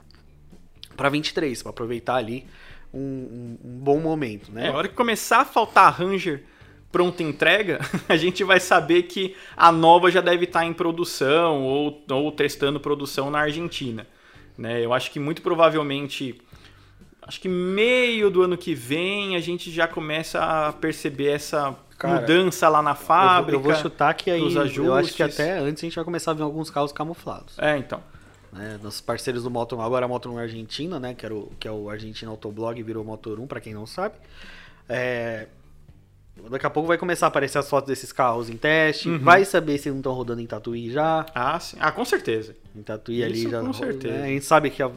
para 0.98 1.10
23, 1.10 1.62
para 1.62 1.70
aproveitar 1.70 2.16
ali 2.16 2.46
um, 2.94 3.00
um- 3.00 3.58
um 3.64 3.78
bom 3.80 4.00
momento, 4.00 4.52
né? 4.52 4.68
É, 4.68 4.70
a 4.70 4.74
hora 4.76 4.88
que 4.88 4.96
começar 4.96 5.42
a 5.42 5.46
faltar 5.46 5.86
a 5.86 5.90
Ranger 5.90 6.44
pronta 6.92 7.22
entrega, 7.24 7.80
a 8.10 8.16
gente 8.16 8.44
vai 8.44 8.60
saber 8.60 9.04
que 9.04 9.36
a 9.58 9.72
nova 9.72 10.10
já 10.12 10.22
deve 10.22 10.46
estar 10.46 10.64
em 10.66 10.74
produção 10.74 11.64
ou, 11.64 12.04
ou 12.10 12.32
testando 12.32 12.80
produção 12.80 13.30
na 13.32 13.40
Argentina. 13.40 14.08
Né? 14.58 14.84
Eu 14.86 14.94
acho 14.94 15.10
que 15.12 15.20
muito 15.20 15.42
provavelmente, 15.42 16.40
acho 17.22 17.40
que 17.42 17.48
meio 17.50 18.30
do 18.30 18.42
ano 18.44 18.58
que 18.58 18.74
vem 18.76 19.36
a 19.36 19.40
gente 19.40 19.72
já 19.72 19.88
começa 19.88 20.40
a 20.44 20.74
perceber 20.74 21.30
essa 21.32 21.76
Cara, 21.98 22.22
mudança 22.22 22.70
lá 22.70 22.82
na 22.82 22.92
Eu 22.92 22.96
vou- 22.96 23.06
fábrica. 23.06 23.58
Eu 23.58 23.62
vou 23.62 23.76
chutar 23.76 24.14
que 24.14 24.30
aí. 24.30 24.54
Eu 24.76 24.94
acho 24.94 25.14
que 25.14 25.24
até 25.24 25.58
antes 25.60 25.84
a 25.84 25.88
gente 25.88 25.96
vai 25.96 26.04
começar 26.06 26.32
a 26.32 26.34
ver 26.34 26.44
alguns 26.44 26.70
carros 26.70 26.92
camuflados. 26.92 27.58
É, 27.60 27.78
então. 27.78 28.02
Né? 28.52 28.80
Nossos 28.84 29.02
parceiros 29.02 29.42
do 29.44 29.50
Moto 29.50 29.80
agora 29.82 30.06
a 30.06 30.08
Moto 30.08 30.30
1 30.32 30.38
Argentina, 30.38 31.00
né? 31.00 31.16
Que, 31.16 31.26
era 31.26 31.34
o, 31.34 31.52
que 31.60 31.68
é 31.68 31.72
o 31.72 31.90
Argentina 31.90 32.30
Autoblog, 32.30 32.82
virou 32.84 33.04
Motor 33.04 33.40
1, 33.40 33.48
pra 33.48 33.60
quem 33.60 33.74
não 33.74 33.88
sabe. 33.88 34.16
É, 34.88 35.48
Daqui 36.50 36.66
a 36.66 36.70
pouco 36.70 36.88
vai 36.88 36.98
começar 36.98 37.28
a 37.28 37.30
aparecer 37.30 37.60
as 37.60 37.70
fotos 37.70 37.88
desses 37.88 38.12
carros 38.12 38.50
em 38.50 38.58
teste. 38.58 39.08
Uhum. 39.08 39.20
Vai 39.20 39.46
saber 39.46 39.78
se 39.78 39.90
não 39.90 39.98
estão 39.98 40.12
rodando 40.14 40.42
em 40.42 40.48
Tatuí 40.48 40.92
já. 40.92 41.26
Ah, 41.34 41.60
sim. 41.60 41.78
Ah, 41.80 41.92
com 41.92 42.04
certeza. 42.04 42.56
Em 42.76 42.82
Tatuí 42.82 43.24
ali 43.24 43.40
Isso 43.42 43.50
já. 43.52 43.60
com 43.60 43.68
roda, 43.68 43.78
certeza. 43.78 44.14
né? 44.18 44.24
A 44.24 44.28
gente 44.28 44.44
sabe 44.46 44.70
que 44.72 44.82
a- 44.82 44.92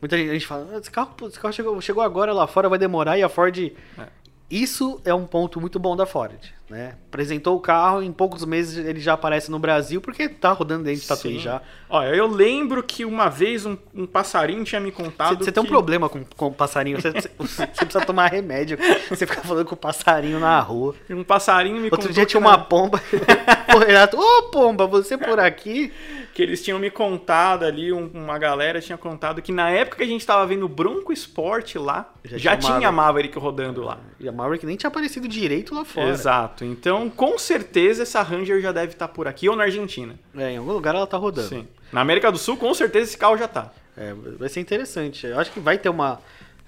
muita 0.00 0.18
gente, 0.18 0.30
a 0.30 0.32
gente 0.34 0.46
fala, 0.46 0.68
"Ah, 0.74 0.78
esse 0.78 0.90
carro, 0.90 1.14
esse 1.26 1.40
carro 1.40 1.52
chegou, 1.54 1.80
chegou 1.80 2.02
agora 2.02 2.32
lá 2.32 2.46
fora, 2.46 2.68
vai 2.68 2.78
demorar 2.78 3.16
e 3.18 3.22
a 3.22 3.28
Ford. 3.28 3.58
É. 3.98 4.06
Isso 4.52 5.00
é 5.06 5.14
um 5.14 5.24
ponto 5.24 5.58
muito 5.58 5.78
bom 5.78 5.96
da 5.96 6.04
Ford, 6.04 6.38
né? 6.68 6.96
Apresentou 7.08 7.56
o 7.56 7.60
carro, 7.60 8.02
em 8.02 8.12
poucos 8.12 8.44
meses 8.44 8.84
ele 8.84 9.00
já 9.00 9.14
aparece 9.14 9.50
no 9.50 9.58
Brasil, 9.58 9.98
porque 9.98 10.28
tá 10.28 10.52
rodando 10.52 10.84
dentro 10.84 11.00
de 11.00 11.06
Tatuí 11.08 11.38
já. 11.38 11.62
Olha, 11.88 12.14
eu 12.14 12.26
lembro 12.26 12.82
que 12.82 13.02
uma 13.06 13.30
vez 13.30 13.64
um, 13.64 13.78
um 13.94 14.06
passarinho 14.06 14.62
tinha 14.62 14.78
me 14.78 14.92
contado. 14.92 15.42
Você 15.42 15.50
tem 15.50 15.62
um 15.62 15.64
que- 15.64 15.72
problema 15.72 16.06
com, 16.06 16.22
com 16.36 16.48
o 16.48 16.52
passarinho, 16.52 17.00
você, 17.00 17.12
precisa 17.32 18.04
tomar 18.04 18.26
remédio. 18.30 18.76
Você 19.08 19.26
fica 19.26 19.40
falando 19.40 19.64
com 19.64 19.74
o 19.74 19.78
passarinho 19.78 20.38
na 20.38 20.60
rua. 20.60 20.94
Um 21.08 21.24
passarinho 21.24 21.80
me 21.80 21.88
Outro 21.90 22.12
dia 22.12 22.26
que 22.26 22.32
tinha 22.32 22.40
uma 22.40 22.58
pomba. 22.58 23.00
ô 24.14 24.42
pomba, 24.50 24.86
você 24.86 25.16
por 25.16 25.40
aqui? 25.40 25.90
Que 26.32 26.42
eles 26.42 26.62
tinham 26.64 26.78
me 26.78 26.90
contado 26.90 27.64
ali, 27.64 27.92
um- 27.92 28.10
uma 28.14 28.38
galera 28.38 28.80
tinha 28.80 28.96
contado 28.96 29.42
que 29.42 29.52
na 29.52 29.70
época 29.70 29.98
que 29.98 30.02
a 30.02 30.06
gente 30.06 30.24
tava 30.26 30.46
vendo 30.46 30.66
Bronco 30.68 31.12
Sport 31.12 31.76
lá, 31.76 32.12
Já 32.24 32.38
já, 32.38 32.56
tinha 32.56 32.78
tinha 32.78 32.90
Maverick 32.92 33.38
rodando 33.38 33.82
lá. 33.82 33.98
E 34.18 34.28
a 34.28 34.32
Maverick 34.32 34.64
nem 34.64 34.76
tinha 34.76 34.88
aparecido 34.88 35.28
direito 35.28 35.74
lá 35.74 35.84
fora. 35.84 36.08
Exato. 36.08 36.64
Então, 36.64 37.10
com 37.10 37.38
certeza 37.38 38.02
essa 38.02 38.22
Ranger 38.22 38.60
já 38.60 38.72
deve 38.72 38.92
estar 38.92 39.08
por 39.08 39.28
aqui 39.28 39.48
ou 39.48 39.56
na 39.56 39.64
Argentina. 39.64 40.14
É, 40.36 40.52
em 40.52 40.56
algum 40.56 40.72
lugar 40.72 40.94
ela 40.94 41.06
tá 41.06 41.16
rodando. 41.16 41.48
Sim. 41.48 41.68
Na 41.92 42.00
América 42.00 42.32
do 42.32 42.38
Sul, 42.38 42.56
com 42.56 42.72
certeza 42.72 43.10
esse 43.10 43.18
carro 43.18 43.36
já 43.36 43.46
tá. 43.46 43.70
É, 43.96 44.14
vai 44.38 44.48
ser 44.48 44.60
interessante. 44.60 45.26
Eu 45.26 45.38
acho 45.38 45.52
que 45.52 45.60
vai 45.60 45.76
ter 45.76 45.90
uma. 45.90 46.18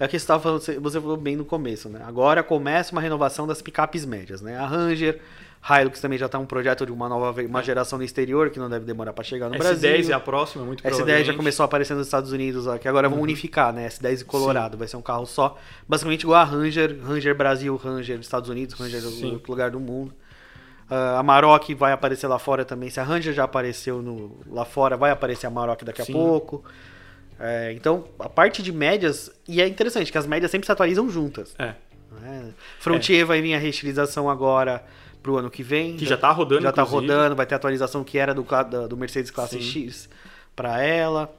É 0.04 0.06
o 0.06 0.10
que 0.10 0.18
você, 0.18 0.26
tava 0.26 0.42
falando, 0.42 0.60
você 0.60 1.00
falou 1.00 1.16
bem 1.16 1.34
no 1.36 1.44
começo, 1.44 1.88
né? 1.88 2.00
Agora 2.06 2.42
começa 2.42 2.92
uma 2.92 3.00
renovação 3.00 3.46
das 3.46 3.62
picapes 3.62 4.04
médias, 4.04 4.42
né? 4.42 4.56
A 4.58 4.66
Ranger, 4.66 5.18
Hilux 5.66 5.98
também 5.98 6.18
já 6.18 6.28
tá 6.28 6.38
um 6.38 6.44
projeto 6.44 6.84
de 6.84 6.92
uma 6.92 7.08
nova 7.08 7.40
uma 7.42 7.62
geração 7.62 7.98
no 7.98 8.04
exterior 8.04 8.50
que 8.50 8.58
não 8.58 8.68
deve 8.68 8.84
demorar 8.84 9.14
para 9.14 9.24
chegar 9.24 9.48
no 9.48 9.56
Brasil. 9.56 9.90
S10 9.90 10.10
é 10.10 10.12
a 10.12 10.20
próxima, 10.20 10.62
muito 10.62 10.84
S10 10.84 11.24
já 11.24 11.32
começou 11.34 11.64
a 11.64 11.66
aparecer 11.66 11.94
nos 11.94 12.06
Estados 12.06 12.32
Unidos, 12.32 12.66
que 12.80 12.86
agora 12.86 13.08
Uhum. 13.08 13.14
vão 13.14 13.22
unificar, 13.22 13.72
né? 13.72 13.88
S10 13.88 14.20
e 14.20 14.24
Colorado, 14.26 14.76
vai 14.76 14.86
ser 14.86 14.98
um 14.98 15.02
carro 15.02 15.24
só, 15.24 15.56
basicamente 15.88 16.24
igual 16.24 16.38
a 16.40 16.44
Ranger, 16.44 16.98
Ranger 17.02 17.34
Brasil, 17.34 17.74
Ranger 17.76 18.20
Estados 18.20 18.50
Unidos, 18.50 18.74
Ranger 18.78 19.00
Sim. 19.00 19.32
outro 19.32 19.50
lugar 19.50 19.70
do 19.70 19.80
mundo. 19.80 20.12
Ah, 20.90 21.18
a 21.18 21.22
Maroc 21.22 21.70
vai 21.74 21.92
aparecer 21.92 22.26
lá 22.26 22.38
fora 22.38 22.62
também. 22.62 22.90
Se 22.90 23.00
a 23.00 23.02
Ranger 23.04 23.32
já 23.32 23.44
apareceu 23.44 24.02
no- 24.02 24.36
lá 24.46 24.66
fora, 24.66 24.98
vai 24.98 25.10
aparecer 25.10 25.46
a 25.46 25.50
Maroc 25.50 25.82
daqui 25.82 26.02
a 26.02 26.04
Sim. 26.04 26.12
pouco. 26.12 26.62
É, 27.38 27.72
então, 27.72 28.04
a 28.18 28.28
parte 28.28 28.62
de 28.62 28.72
médias, 28.72 29.30
e 29.48 29.60
é 29.60 29.66
interessante 29.66 30.10
que 30.12 30.18
as 30.18 30.26
médias 30.26 30.50
sempre 30.50 30.66
se 30.66 30.72
atualizam 30.72 31.08
juntas. 31.10 31.54
É. 31.58 31.74
né? 32.20 32.54
Frontier 32.78 33.26
vai 33.26 33.40
vir 33.42 33.54
a 33.54 33.58
reestilização 33.58 34.30
agora 34.30 34.84
pro 35.22 35.36
ano 35.36 35.50
que 35.50 35.62
vem. 35.62 35.96
Que 35.96 36.06
já 36.06 36.16
tá 36.16 36.30
rodando, 36.30 36.62
Já 36.62 36.70
tá 36.72 36.82
inclusive. 36.82 37.12
rodando, 37.12 37.34
vai 37.36 37.44
ter 37.46 37.54
atualização 37.54 38.04
que 38.04 38.18
era 38.18 38.32
do, 38.34 38.46
do 38.88 38.96
Mercedes 38.96 39.30
Classe 39.30 39.56
Sim. 39.60 39.88
X 39.88 40.08
para 40.54 40.80
ela. 40.82 41.34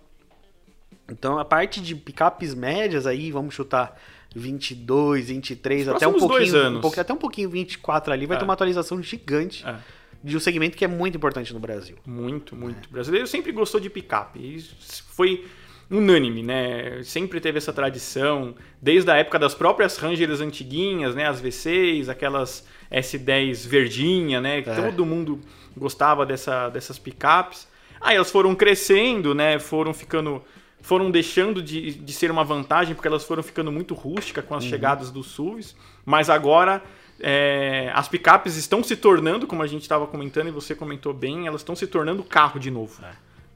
Então 1.10 1.38
a 1.40 1.46
parte 1.46 1.80
de 1.82 1.96
picapes 1.96 2.54
médias 2.54 3.06
aí, 3.08 3.32
vamos 3.32 3.54
chutar 3.54 3.96
22, 4.36 5.30
23, 5.30 5.88
Os 5.88 5.94
até 5.96 6.08
um 6.08 6.14
pouquinho, 6.14 6.56
anos. 6.58 6.80
um 6.80 6.82
pouquinho, 6.82 7.02
até 7.02 7.14
um 7.14 7.18
pouquinho 7.18 7.50
24 7.50 8.12
ali, 8.12 8.26
vai 8.26 8.36
É. 8.36 8.40
ter 8.40 8.44
uma 8.44 8.54
atualização 8.54 9.02
gigante 9.02 9.66
É. 9.66 9.76
de 10.24 10.36
um 10.36 10.40
segmento 10.40 10.76
que 10.76 10.84
é 10.84 10.88
muito 10.88 11.16
importante 11.16 11.54
no 11.54 11.60
Brasil. 11.60 11.96
Muito, 12.06 12.56
muito. 12.56 12.88
O 12.88 12.92
brasileiro 12.92 13.28
sempre 13.28 13.52
gostou 13.52 13.80
de 13.80 13.90
picape. 13.90 14.40
Isso 14.58 15.04
foi 15.10 15.46
unânime, 15.90 16.42
né? 16.44 17.02
Sempre 17.04 17.40
teve 17.40 17.58
essa 17.58 17.72
tradição, 17.74 18.56
desde 18.82 19.10
a 19.12 19.16
época 19.16 19.38
das 19.38 19.54
próprias 19.54 19.98
Rangers 19.98 20.42
antiguinhas, 20.42 21.14
né? 21.16 21.28
As 21.28 21.42
V6, 21.42 22.10
aquelas 22.10 22.66
S10 22.92 23.68
verdinha, 23.68 24.42
né? 24.42 24.62
Que 24.62 24.70
É. 24.70 24.76
todo 24.76 25.06
mundo 25.06 25.40
gostava 25.76 26.26
dessa, 26.26 26.70
dessas 26.70 26.98
picapes. 26.98 27.68
Aí 28.02 28.16
elas 28.16 28.32
foram 28.32 28.56
crescendo, 28.56 29.34
né? 29.34 29.60
Foram 29.60 29.94
ficando. 29.94 30.42
Foram 30.82 31.10
deixando 31.10 31.64
de, 31.64 31.94
de 31.96 32.14
ser 32.14 32.30
uma 32.30 32.44
vantagem, 32.44 32.94
porque 32.94 33.08
elas 33.08 33.24
foram 33.24 33.42
ficando 33.42 33.72
muito 33.72 33.96
rústicas 33.96 34.46
com 34.46 34.54
as 34.54 34.64
chegadas 34.64 35.10
dos 35.10 35.28
SUVs. 35.32 35.76
Mas 36.06 36.30
agora 36.30 36.84
é, 37.20 37.92
as 37.96 38.08
picapes 38.08 38.56
estão 38.56 38.84
se 38.84 38.96
tornando, 38.96 39.48
como 39.48 39.64
a 39.64 39.68
gente 39.68 39.82
estava 39.82 40.06
comentando 40.06 40.48
e 40.48 40.52
você 40.52 40.76
comentou 40.76 41.12
bem, 41.12 41.48
elas 41.48 41.62
estão 41.62 41.76
se 41.76 41.88
tornando 41.88 42.24
carro 42.24 42.60
de 42.60 42.70
novo. 42.70 43.02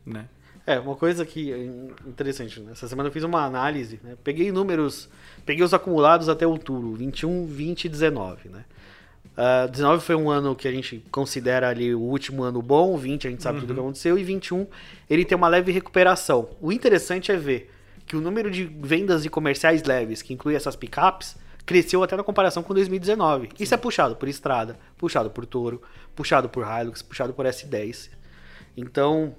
Né? 0.03 0.25
É, 0.65 0.79
uma 0.79 0.95
coisa 0.95 1.25
que 1.25 1.51
é 1.51 1.57
interessante, 2.07 2.59
né? 2.59 2.73
Essa 2.73 2.87
semana 2.87 3.09
eu 3.09 3.13
fiz 3.13 3.23
uma 3.23 3.43
análise, 3.43 3.99
né? 4.03 4.15
Peguei 4.23 4.51
números, 4.51 5.09
peguei 5.45 5.63
os 5.63 5.73
acumulados 5.73 6.29
até 6.29 6.45
outubro, 6.45 6.93
21, 6.93 7.45
20 7.45 7.85
e 7.85 7.89
19, 7.89 8.49
né? 8.49 8.65
Ah, 9.41 9.67
19 9.67 10.03
foi 10.03 10.15
um 10.15 10.29
ano 10.29 10.53
que 10.53 10.67
a 10.67 10.71
gente 10.71 11.01
considera 11.09 11.69
ali 11.69 11.95
o 11.95 12.01
último 12.01 12.43
ano 12.43 12.61
bom, 12.61 12.97
20 12.97 13.25
a 13.25 13.31
gente 13.31 13.41
sabe 13.41 13.61
tudo 13.61 13.71
o 13.71 13.73
que 13.73 13.79
aconteceu, 13.79 14.17
e 14.17 14.23
21 14.23 14.67
ele 15.09 15.23
tem 15.23 15.37
uma 15.37 15.47
leve 15.47 15.71
recuperação. 15.71 16.49
O 16.59 16.73
interessante 16.73 17.31
é 17.31 17.37
ver 17.37 17.71
que 18.05 18.17
o 18.17 18.21
número 18.21 18.51
de 18.51 18.65
vendas 18.65 19.23
de 19.23 19.29
comerciais 19.29 19.83
leves, 19.83 20.21
que 20.21 20.33
inclui 20.33 20.55
essas 20.55 20.75
picapes, 20.75 21.37
cresceu 21.65 22.03
até 22.03 22.17
na 22.17 22.23
comparação 22.23 22.61
com 22.61 22.73
2019. 22.73 23.49
Isso 23.57 23.73
é 23.73 23.77
puxado 23.77 24.15
por 24.15 24.27
estrada, 24.27 24.77
puxado 24.97 25.29
por 25.29 25.45
Toro, 25.45 25.81
puxado 26.15 26.49
por 26.49 26.65
Hilux, 26.65 27.01
puxado 27.01 27.33
por 27.33 27.45
S10. 27.45 28.09
Então, 28.75 29.33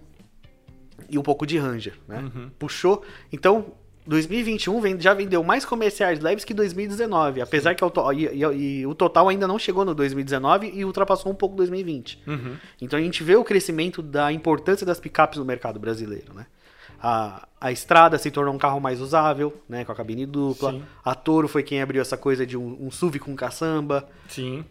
e 1.08 1.18
um 1.18 1.22
pouco 1.22 1.46
de 1.46 1.58
Ranger, 1.58 1.94
né? 2.08 2.30
Puxou. 2.58 3.02
Então, 3.32 3.72
2021 4.06 4.80
vem- 4.80 5.00
já 5.00 5.14
vendeu 5.14 5.42
mais 5.44 5.64
comerciais 5.64 6.20
leves 6.20 6.44
que 6.44 6.52
2019, 6.54 7.40
apesar 7.40 7.74
que 7.74 7.84
o, 7.84 8.12
e, 8.12 8.26
e- 8.26 8.80
e 8.80 8.86
o 8.86 8.94
total 8.94 9.28
ainda 9.28 9.46
não 9.46 9.58
chegou 9.58 9.84
no 9.84 9.94
2019 9.94 10.70
e 10.74 10.84
ultrapassou 10.84 11.30
um 11.30 11.34
pouco 11.34 11.54
2020. 11.56 12.22
Uhum. 12.26 12.56
Então 12.80 12.98
a 12.98 13.02
gente 13.02 13.22
vê 13.22 13.36
o 13.36 13.44
crescimento 13.44 14.02
da 14.02 14.32
importância 14.32 14.84
das 14.86 14.98
picapes 14.98 15.38
no 15.38 15.44
mercado 15.44 15.78
brasileiro, 15.78 16.32
né? 16.34 16.46
A, 17.02 17.46
a 17.58 17.72
estrada 17.72 18.18
se 18.18 18.30
tornou 18.30 18.52
um 18.54 18.58
carro 18.58 18.78
mais 18.80 19.00
usável, 19.00 19.58
né? 19.68 19.84
Com 19.86 19.92
a 19.92 19.94
cabine 19.94 20.26
dupla. 20.26 20.72
Sim. 20.72 20.82
A 21.04 21.14
Toro 21.14 21.48
foi 21.48 21.62
quem 21.62 21.80
abriu 21.80 22.02
essa 22.02 22.16
coisa 22.16 22.44
de 22.46 22.58
um, 22.58 22.76
um 22.78 22.90
SUV 22.90 23.18
com 23.18 23.34
caçamba. 23.34 24.06
Sim. 24.28 24.64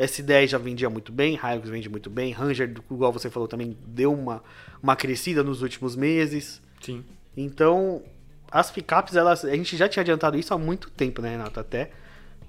S10 0.00 0.48
já 0.48 0.58
vendia 0.58 0.88
muito 0.90 1.12
bem, 1.12 1.38
Hilux 1.42 1.68
vende 1.68 1.88
muito 1.88 2.08
bem, 2.08 2.32
Ranger, 2.32 2.74
igual 2.90 3.12
você 3.12 3.30
falou, 3.30 3.46
também 3.46 3.76
deu 3.86 4.12
uma, 4.12 4.42
uma 4.82 4.96
crescida 4.96 5.42
nos 5.42 5.62
últimos 5.62 5.94
meses. 5.94 6.62
Sim. 6.80 7.04
Então, 7.36 8.02
as 8.50 8.70
picapes, 8.70 9.14
elas, 9.14 9.44
a 9.44 9.54
gente 9.54 9.76
já 9.76 9.88
tinha 9.88 10.00
adiantado 10.00 10.38
isso 10.38 10.52
há 10.52 10.58
muito 10.58 10.90
tempo, 10.90 11.20
né, 11.22 11.30
Renato? 11.30 11.60
Até 11.60 11.90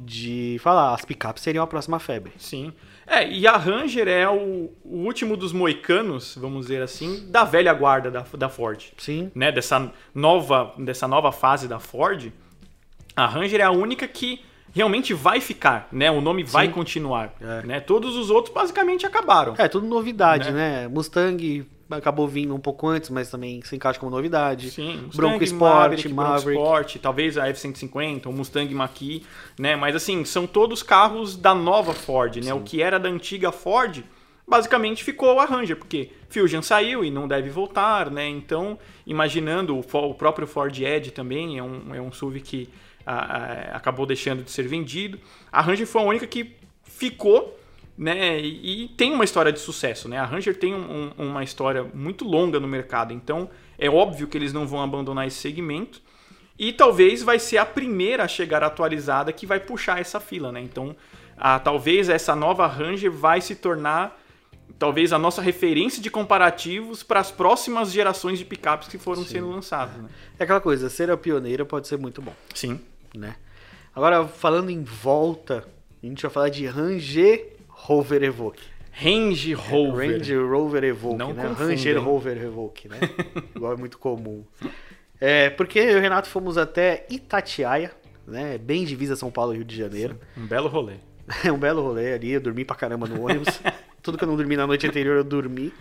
de 0.04 0.58
falar, 0.62 0.94
as 0.96 1.06
picapes 1.06 1.44
seriam 1.44 1.64
a 1.64 1.68
próxima 1.68 2.00
febre. 2.00 2.32
Sim. 2.38 2.74
É, 3.06 3.30
e 3.30 3.46
a 3.46 3.56
Ranger 3.56 4.08
é 4.08 4.28
o, 4.28 4.72
o 4.84 4.98
último 5.06 5.38
dos 5.38 5.54
moicanos, 5.54 6.36
vamos 6.40 6.68
dizer 6.68 6.82
assim, 6.82 7.28
da 7.30 7.44
velha 7.44 7.74
guarda 7.74 8.10
da, 8.10 8.26
da 8.38 8.50
Ford. 8.50 8.84
Sim, 8.98 9.32
Né? 9.36 9.52
Dessa 9.52 9.92
nova, 10.14 10.74
dessa 10.78 11.08
nova 11.08 11.32
fase 11.32 11.68
da 11.68 11.80
Ford, 11.80 12.32
a 13.16 13.28
Ranger 13.28 13.60
é 13.60 13.64
a 13.64 13.72
única 13.72 14.08
que 14.08 14.42
realmente 14.74 15.14
vai 15.14 15.42
ficar, 15.42 15.88
né? 15.92 16.10
O 16.10 16.22
nome 16.22 16.44
vai 16.44 16.68
Sim. 16.68 16.74
continuar. 16.74 17.34
É. 17.40 17.66
Né? 17.66 17.80
Todos 17.80 18.16
os 18.16 18.30
outros 18.30 18.54
basicamente 18.54 19.06
acabaram. 19.06 19.56
é 19.58 19.68
tudo 19.68 19.88
novidade, 19.88 20.52
né? 20.52 20.88
Mustang 20.88 21.66
acabou 21.90 22.28
vindo 22.28 22.56
um 22.56 22.60
pouco 22.60 22.88
antes, 22.88 23.10
mas 23.10 23.30
também 23.30 23.62
se 23.64 23.76
encaixa 23.76 24.00
como 24.00 24.12
novidade. 24.12 24.72
Sim, 24.72 24.94
Mustang, 24.94 25.18
Bronco 25.18 25.44
Sport, 25.44 25.60
Maverick, 25.60 26.10
Maverick. 26.14 26.44
Bronco 26.46 26.62
Sport, 26.62 26.96
talvez 27.02 27.38
a 27.38 27.48
F-150, 27.50 28.28
o 28.28 28.32
Mustang 28.32 28.74
Mach-E, 28.74 29.26
né? 29.60 29.76
Mas 29.76 29.96
assim, 29.96 30.24
são 30.24 30.48
todos 30.48 30.82
carros 30.82 31.36
da 31.36 31.54
nova 31.54 31.94
Ford, 31.94 32.38
né? 32.38 32.54
O 32.54 32.62
que 32.62 32.82
era 32.82 32.98
da 32.98 33.10
antiga 33.10 33.52
Ford, 33.52 34.04
basicamente 34.48 35.04
ficou 35.04 35.40
a 35.40 35.46
Ranger, 35.46 35.76
porque 35.76 36.12
Fusion 36.30 36.62
saiu 36.62 37.04
e 37.04 37.12
não 37.12 37.28
deve 37.28 37.50
voltar, 37.50 38.10
né? 38.10 38.28
Então, 38.28 38.78
imaginando 39.06 39.78
o 39.78 40.14
próprio 40.14 40.48
Ford 40.48 40.78
Edge 40.78 41.12
também, 41.12 41.58
é 41.58 41.64
um, 41.64 41.96
é 41.96 42.02
um 42.02 42.12
SUV 42.12 42.40
que 42.40 42.70
ah, 43.13 43.71
ah, 43.74 43.78
acabou 43.78 44.06
deixando 44.06 44.43
de 44.43 44.52
ser 44.52 44.67
vendido. 44.67 45.19
A 45.52 45.62
Ranger 45.62 45.88
foi 45.88 46.02
a 46.02 46.06
única 46.06 46.28
que 46.28 46.56
ficou 46.84 47.58
né? 47.97 48.39
E, 48.39 48.86
e 48.86 48.88
tem 48.88 49.13
uma 49.13 49.24
história 49.24 49.52
de 49.52 49.60
sucesso, 49.60 50.08
né? 50.10 50.17
A 50.17 50.26
Ranger 50.26 50.58
tem 50.58 50.74
um- 50.74 51.12
um- 51.19 51.28
uma 51.30 51.43
história 51.43 51.84
muito 51.93 52.26
longa 52.26 52.60
no 52.60 52.67
mercado, 52.67 53.13
então 53.13 53.50
é 53.78 53.89
óbvio 53.89 54.28
que 54.28 54.38
eles 54.38 54.54
não 54.54 54.65
vão 54.65 54.82
abandonar 54.82 55.28
esse 55.28 55.38
segmento. 55.38 56.02
E 56.58 56.71
talvez 56.74 57.21
vai 57.21 57.38
ser 57.38 57.58
a 57.58 57.65
primeira 57.65 58.24
a 58.24 58.28
chegar 58.28 58.63
atualizada 58.63 59.32
que 59.32 59.45
vai 59.45 59.60
puxar 59.60 60.00
essa 60.00 60.19
fila, 60.19 60.52
né? 60.52 60.62
Então, 60.62 60.95
a, 61.38 61.60
talvez 61.60 62.10
essa 62.10 62.36
nova 62.36 62.65
Ranger 62.65 63.12
vai 63.12 63.41
se 63.41 63.56
tornar 63.56 64.19
talvez 64.80 65.13
a 65.13 65.19
nossa 65.19 65.41
referência 65.41 66.02
de 66.02 66.10
comparativos 66.10 67.04
para 67.04 67.19
as 67.19 67.30
próximas 67.30 67.91
gerações 67.91 68.39
de 68.39 68.45
picapes 68.45 68.88
que 68.88 68.97
foram 68.97 69.24
sendo 69.24 69.50
lançadas, 69.50 69.95
né? 69.97 70.10
É 70.39 70.43
aquela 70.43 70.62
coisa, 70.62 70.89
ser 70.89 71.12
a 71.12 71.17
pioneira 71.17 71.63
pode 71.65 71.88
ser 71.88 71.97
muito 71.97 72.21
bom, 72.21 72.34
Sim. 72.56 72.80
Né? 73.17 73.36
Agora, 73.95 74.28
falando 74.28 74.69
em 74.69 74.84
volta, 74.84 75.65
a 76.02 76.06
gente 76.06 76.21
vai 76.21 76.32
falar 76.32 76.50
de 76.50 76.65
Ranger 76.65 77.54
Rover 77.67 78.24
Evoque. 78.24 78.63
Range 78.91 79.54
Rover. 79.54 80.12
Range 80.17 80.36
Rover 80.36 80.84
Evoque, 80.84 81.17
Não 81.17 81.34
né? 81.34 81.43
hein? 81.43 81.97
Rover 81.97 82.38
Evoque, 82.38 82.88
né? 82.89 83.00
Igual 83.56 83.74
é 83.74 83.78
muito 83.78 83.97
comum. 83.97 84.43
É, 85.19 85.50
porque 85.50 85.80
eu 85.80 85.91
e 85.91 85.95
o 85.95 86.02
Renato 86.02 86.28
fomos 86.28 86.58
até 86.58 87.06
Itatiaia, 87.10 87.91
né? 88.28 88.58
Bem 88.58 88.84
divisa 88.86 89.15
São 89.15 89.32
Paulo 89.32 89.54
e 89.54 89.58
Rio 89.58 89.65
de 89.65 89.76
Janeiro. 89.78 90.19
Um 90.38 90.45
belo 90.45 90.67
rolê. 90.67 90.95
É 91.45 91.52
um 91.52 91.58
belo 91.58 91.82
rolê 91.82 92.13
ali, 92.13 92.32
eu 92.32 92.41
dormi 92.41 92.65
pra 92.65 92.76
caramba 92.76 93.08
no 93.08 93.24
ônibus. 93.26 93.62
Tudo 94.04 94.17
que 94.17 94.24
eu 94.24 94.28
não 94.28 94.36
dormi 94.36 94.58
na 94.58 94.67
noite 94.67 94.86
anterior 94.86 95.15
eu 95.15 95.24
dormi. 95.24 95.71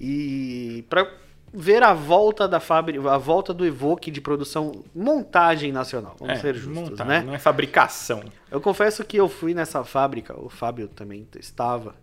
E 0.00 0.84
pra 0.90 1.08
ver 1.52 1.82
a 1.82 1.92
volta 1.92 2.48
da 2.48 2.58
fábrica, 2.58 3.12
a 3.12 3.18
volta 3.18 3.52
do 3.52 3.66
Evoque 3.66 4.10
de 4.10 4.20
produção 4.20 4.82
montagem 4.94 5.70
nacional, 5.70 6.16
vamos 6.18 6.38
É, 6.38 6.40
ser 6.40 6.54
justos, 6.54 6.90
montagem, 6.90 7.06
né? 7.06 7.22
Não 7.22 7.34
é 7.34 7.38
fabricação. 7.38 8.22
Eu 8.50 8.60
confesso 8.60 9.04
que 9.04 9.16
eu 9.16 9.28
fui 9.28 9.52
nessa 9.52 9.84
fábrica, 9.84 10.38
o 10.38 10.48
Fábio 10.48 10.88
também 10.88 11.26
estava, 11.38 11.94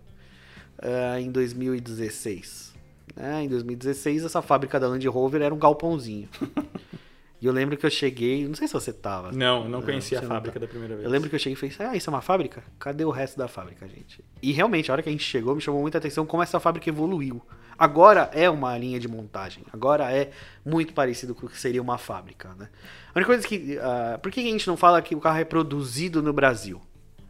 eh, 0.81 1.19
em 1.21 1.31
2016. 1.31 2.73
né? 3.15 3.43
Em 3.43 3.47
2016, 3.49 4.23
essa 4.23 4.41
fábrica 4.41 4.79
da 4.79 4.87
Land 4.87 5.07
Rover 5.07 5.41
era 5.41 5.53
um 5.53 5.57
galpãozinho. 5.57 6.29
e 7.41 7.45
eu 7.45 7.51
lembro 7.51 7.75
que 7.75 7.85
eu 7.85 7.89
cheguei, 7.89 8.47
não 8.47 8.55
sei 8.55 8.67
se 8.67 8.73
você 8.73 8.93
tava. 8.93 9.31
Não, 9.31 9.67
não 9.67 9.81
conhecia 9.81 10.19
a 10.19 10.21
fábrica 10.21 10.59
tá. 10.59 10.65
da 10.65 10.69
primeira 10.69 10.95
vez. 10.95 11.05
Eu 11.05 11.11
lembro 11.11 11.27
que 11.27 11.35
eu 11.35 11.39
cheguei 11.39 11.53
e 11.53 11.71
falei, 11.71 11.93
ah, 11.93 11.97
isso 11.97 12.09
é 12.09 12.13
uma 12.13 12.21
fábrica? 12.21 12.63
Cadê 12.77 13.03
o 13.03 13.09
resto 13.09 13.37
da 13.37 13.47
fábrica, 13.47 13.87
gente? 13.87 14.23
E 14.41 14.51
realmente, 14.51 14.91
a 14.91 14.93
hora 14.93 15.01
que 15.01 15.09
a 15.09 15.11
gente 15.11 15.23
chegou, 15.23 15.55
me 15.55 15.61
chamou 15.61 15.81
muita 15.81 15.97
atenção 15.97 16.25
como 16.25 16.43
essa 16.43 16.59
fábrica 16.59 16.87
evoluiu. 16.87 17.41
Agora 17.79 18.29
é 18.33 18.49
uma 18.49 18.77
linha 18.77 18.99
de 18.99 19.07
montagem. 19.07 19.63
Agora 19.71 20.11
é 20.11 20.31
muito 20.65 20.93
parecido 20.93 21.33
com 21.33 21.45
o 21.45 21.49
que 21.49 21.57
seria 21.57 21.81
uma 21.81 21.97
fábrica, 21.97 22.49
né? 22.59 22.67
A 23.15 23.17
única 23.17 23.27
coisa 23.31 23.47
que... 23.47 23.77
ah, 23.79 24.19
por 24.21 24.31
que 24.31 24.41
a 24.41 24.43
gente 24.43 24.67
não 24.67 24.75
fala 24.75 25.01
que 25.01 25.15
o 25.15 25.19
carro 25.21 25.39
é 25.39 25.45
produzido 25.45 26.21
no 26.21 26.33
Brasil? 26.33 26.81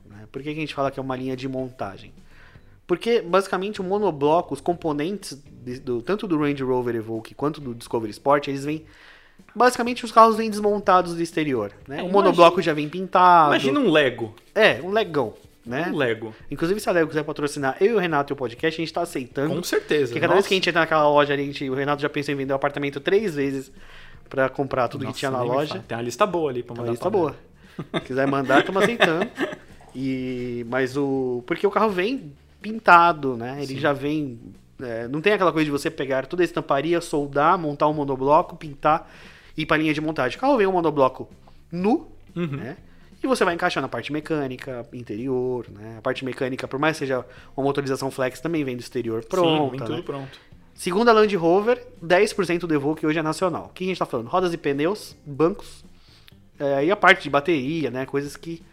né? 0.05 0.27
Por 0.31 0.41
que 0.41 0.49
a 0.49 0.53
gente 0.53 0.73
fala 0.73 0.89
que 0.89 0.99
é 0.99 1.03
uma 1.03 1.15
linha 1.15 1.35
de 1.37 1.47
montagem? 1.47 2.11
Porque, 2.87 3.21
basicamente, 3.21 3.79
o 3.79 3.83
monobloco, 3.83 4.51
os 4.55 4.59
componentes, 4.59 5.39
de- 5.63 5.79
do, 5.79 6.01
tanto 6.01 6.27
do 6.27 6.39
Range 6.39 6.63
Rover 6.63 6.95
Evoque 6.95 7.35
quanto 7.35 7.61
do 7.61 7.75
Discovery 7.75 8.11
Sport, 8.11 8.47
eles 8.47 8.65
vêm... 8.65 8.83
Basicamente, 9.55 10.03
os 10.03 10.11
carros 10.11 10.35
vêm 10.35 10.49
desmontados 10.49 11.13
do 11.15 11.21
exterior. 11.21 11.71
Né? 11.87 11.97
É, 11.97 12.01
o 12.01 12.05
imagina- 12.05 12.11
monobloco 12.23 12.61
já 12.61 12.73
vem 12.73 12.89
pintado. 12.89 13.49
Imagina 13.51 13.79
um 13.79 13.91
Lego. 13.91 14.33
É, 14.55 14.81
um 14.81 14.89
legão, 14.89 15.33
né? 15.69 15.89
Um 15.91 15.95
Lego. 15.95 16.33
Inclusive, 16.49 16.79
se 16.79 16.89
a 16.89 16.91
Lego 16.91 17.07
quiser 17.07 17.23
patrocinar 17.23 17.77
eu 17.79 17.91
e 17.91 17.93
o 17.93 17.99
Renato 17.99 18.31
e 18.31 18.33
o 18.33 18.37
podcast, 18.37 18.81
a 18.81 18.83
gente 18.85 18.93
tá 18.93 19.01
aceitando. 19.01 19.53
Com 19.55 19.63
certeza. 19.63 20.07
Porque 20.07 20.19
cada 20.19 20.33
vez 20.33 20.39
Nossa. 20.43 20.47
que 20.49 20.53
a 20.53 20.57
gente 20.57 20.69
entra 20.69 20.81
naquela 20.81 21.07
loja, 21.09 21.33
a 21.33 21.37
gente, 21.37 21.69
o 21.69 21.73
Renato 21.73 22.01
já 22.01 22.09
pensou 22.09 22.33
em 22.33 22.37
vender 22.37 22.51
o 22.53 22.55
apartamento 22.55 22.99
três 22.99 23.35
vezes 23.35 23.71
pra 24.29 24.49
comprar 24.49 24.87
tudo 24.87 25.03
Nossa, 25.03 25.13
que 25.13 25.19
tinha 25.19 25.31
na 25.31 25.41
loja. 25.41 25.83
Tem 25.87 25.97
uma 25.97 26.03
lista 26.03 26.25
boa 26.25 26.49
ali 26.51 26.63
pra 26.63 26.75
mandar. 26.75 26.91
isso 26.93 27.01
tá 27.01 27.09
pra 27.09 27.17
boa. 27.19 27.35
Se 27.95 28.01
quiser 28.01 28.27
mandar, 28.27 28.59
estamos 28.59 28.83
aceitando. 28.83 29.27
E, 29.95 30.65
mas 30.69 30.95
o. 30.95 31.43
Porque 31.47 31.65
o 31.65 31.71
carro 31.71 31.89
vem 31.89 32.31
pintado, 32.61 33.35
né? 33.35 33.55
Ele 33.57 33.73
Sim. 33.73 33.79
já 33.79 33.91
vem. 33.91 34.39
é, 34.79 35.07
não 35.07 35.19
tem 35.19 35.33
aquela 35.33 35.51
coisa 35.51 35.65
de 35.65 35.71
você 35.71 35.89
pegar 35.89 36.27
toda 36.27 36.43
a 36.43 36.45
estamparia, 36.45 37.01
soldar, 37.01 37.57
montar 37.57 37.87
um 37.87 37.93
monobloco, 37.93 38.55
pintar 38.55 39.11
e 39.57 39.63
ir 39.63 39.65
pra 39.65 39.77
linha 39.77 39.91
de 39.93 39.99
montagem. 39.99 40.37
O 40.37 40.41
carro 40.41 40.57
vem 40.57 40.67
um 40.67 40.71
monobloco 40.73 41.27
nu, 41.71 42.07
Uhum. 42.35 42.45
né? 42.57 42.77
E 43.21 43.27
você 43.27 43.43
vai 43.43 43.53
encaixando 43.53 43.85
a 43.85 43.89
parte 43.89 44.11
mecânica, 44.13 44.85
interior, 44.93 45.65
né? 45.69 45.95
A 45.97 46.01
parte 46.01 46.23
mecânica, 46.23 46.67
por 46.67 46.79
mais 46.79 46.95
que 46.95 46.99
seja 46.99 47.25
uma 47.55 47.63
motorização 47.63 48.09
flex, 48.09 48.39
também 48.39 48.63
vem 48.63 48.77
do 48.77 48.79
exterior 48.79 49.21
Sim, 49.23 49.29
pronta, 49.29 49.71
vem 49.71 49.79
né? 49.79 49.85
tudo 49.85 50.03
pronto. 50.03 50.39
Segundo 50.73 51.09
a 51.09 51.11
Land 51.11 51.35
Rover, 51.35 51.85
10% 52.01 52.59
do 52.61 52.73
Evoque 52.73 53.05
hoje 53.05 53.19
é 53.19 53.21
nacional. 53.21 53.65
O 53.65 53.73
que 53.73 53.83
a 53.83 53.87
gente 53.87 53.97
tá 53.99 54.05
falando? 54.05 54.27
Rodas 54.27 54.53
e 54.53 54.57
pneus, 54.57 55.17
bancos, 55.25 55.83
é, 56.57 56.85
e 56.85 56.91
a 56.91 56.95
parte 56.95 57.23
de 57.23 57.29
bateria, 57.29 57.91
né? 57.91 58.05
Coisas 58.05 58.37
que, 58.37 58.63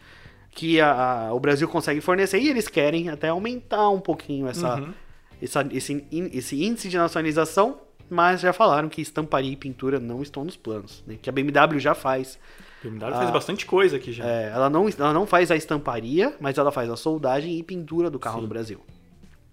que 0.52 0.80
a- 0.80 1.26
a- 1.28 1.34
o 1.34 1.40
Brasil 1.40 1.66
consegue 1.68 2.00
fornecer 2.00 2.38
e 2.38 2.48
eles 2.48 2.68
querem 2.68 3.08
até 3.08 3.28
aumentar 3.28 3.90
um 3.90 3.98
pouquinho 4.00 4.46
essa, 4.46 4.76
Uhum. 4.80 4.94
essa- 5.42 5.66
esse, 5.72 6.06
esse 6.32 6.64
índice 6.64 6.88
de 6.88 6.96
nacionalização 6.96 7.80
mas 8.08 8.40
já 8.40 8.52
falaram 8.52 8.88
que 8.88 9.02
estamparia 9.02 9.50
e 9.50 9.56
pintura 9.56 9.98
não 9.98 10.22
estão 10.22 10.44
nos 10.44 10.56
planos, 10.56 11.02
né? 11.04 11.16
Que 11.20 11.28
a 11.28 11.32
BMW 11.32 11.80
já 11.80 11.92
faz. 11.92 12.38
A 12.80 12.88
BMW 12.88 13.12
faz 13.12 13.30
bastante 13.30 13.66
coisa 13.66 13.96
aqui 13.96 14.12
já. 14.12 14.24
É, 14.24 14.50
ela, 14.50 14.68
não, 14.70 14.88
ela 14.88 15.12
não 15.12 15.26
faz 15.26 15.50
a 15.50 15.56
estamparia, 15.56 16.34
mas 16.40 16.58
ela 16.58 16.70
faz 16.70 16.90
a 16.90 16.96
soldagem 16.96 17.58
e 17.58 17.62
pintura 17.62 18.10
do 18.10 18.18
carro 18.18 18.36
Sim. 18.36 18.42
no 18.42 18.48
Brasil. 18.48 18.80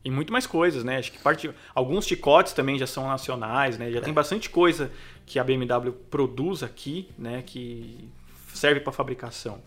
E 0.05 0.11
muito 0.11 0.33
mais 0.33 0.45
coisas, 0.45 0.83
né? 0.83 0.97
Acho 0.97 1.11
que 1.13 1.19
parte, 1.19 1.49
alguns 1.73 2.05
chicotes 2.05 2.51
também 2.51 2.77
já 2.77 2.85
são 2.85 3.07
nacionais, 3.07 3.77
né? 3.77 3.89
Já 3.89 4.01
tem 4.01 4.13
bastante 4.13 4.49
coisa 4.49 4.91
que 5.25 5.39
a 5.39 5.43
BMW 5.43 5.93
produz 6.11 6.61
aqui, 6.61 7.09
né? 7.17 7.41
Que 7.45 8.09
serve 8.53 8.81
para 8.81 8.91
fabricação. 8.91 9.61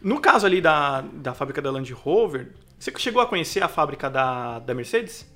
No 0.00 0.20
caso 0.20 0.46
ali 0.46 0.60
da, 0.60 1.02
da 1.02 1.34
fábrica 1.34 1.60
da 1.60 1.70
Land 1.70 1.92
Rover, 1.92 2.52
você 2.78 2.92
chegou 2.96 3.20
a 3.20 3.26
conhecer 3.26 3.62
a 3.62 3.68
fábrica 3.68 4.08
da, 4.08 4.58
da 4.60 4.72
Mercedes? 4.72 5.26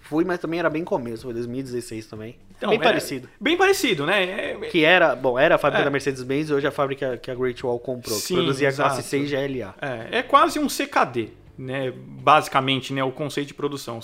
Fui, 0.00 0.24
mas 0.24 0.40
também 0.40 0.58
era 0.58 0.68
bem 0.68 0.84
começo, 0.84 1.22
foi 1.22 1.32
2016 1.32 2.06
também. 2.06 2.36
Então, 2.58 2.70
bem 2.70 2.78
é 2.78 2.82
parecido. 2.82 3.28
Bem 3.40 3.56
parecido, 3.56 4.04
né? 4.04 4.22
É- 4.24 4.50
é- 4.60 4.68
Que 4.68 4.84
era, 4.84 5.14
bom, 5.16 5.38
era 5.38 5.54
a 5.54 5.58
fábrica 5.58 5.82
É. 5.82 5.84
da 5.84 5.90
Mercedes-Benz 5.90 6.50
e 6.50 6.54
hoje 6.54 6.66
é 6.66 6.68
a 6.68 6.72
fábrica 6.72 7.16
que 7.16 7.30
a 7.30 7.34
Great 7.34 7.64
Wall 7.64 7.78
comprou, 7.78 8.16
Sim, 8.18 8.34
que 8.34 8.40
produzia 8.40 8.68
a 8.68 8.72
classe 8.72 8.96
exato. 9.00 9.08
6 9.08 9.30
GLA. 9.30 9.74
É, 9.80 10.18
é 10.18 10.22
quase 10.22 10.58
um 10.58 10.68
CKD, 10.68 11.28
né? 11.56 11.92
Basicamente, 11.96 12.92
né? 12.92 13.02
O 13.02 13.12
conceito 13.12 13.48
de 13.48 13.54
produção. 13.54 14.00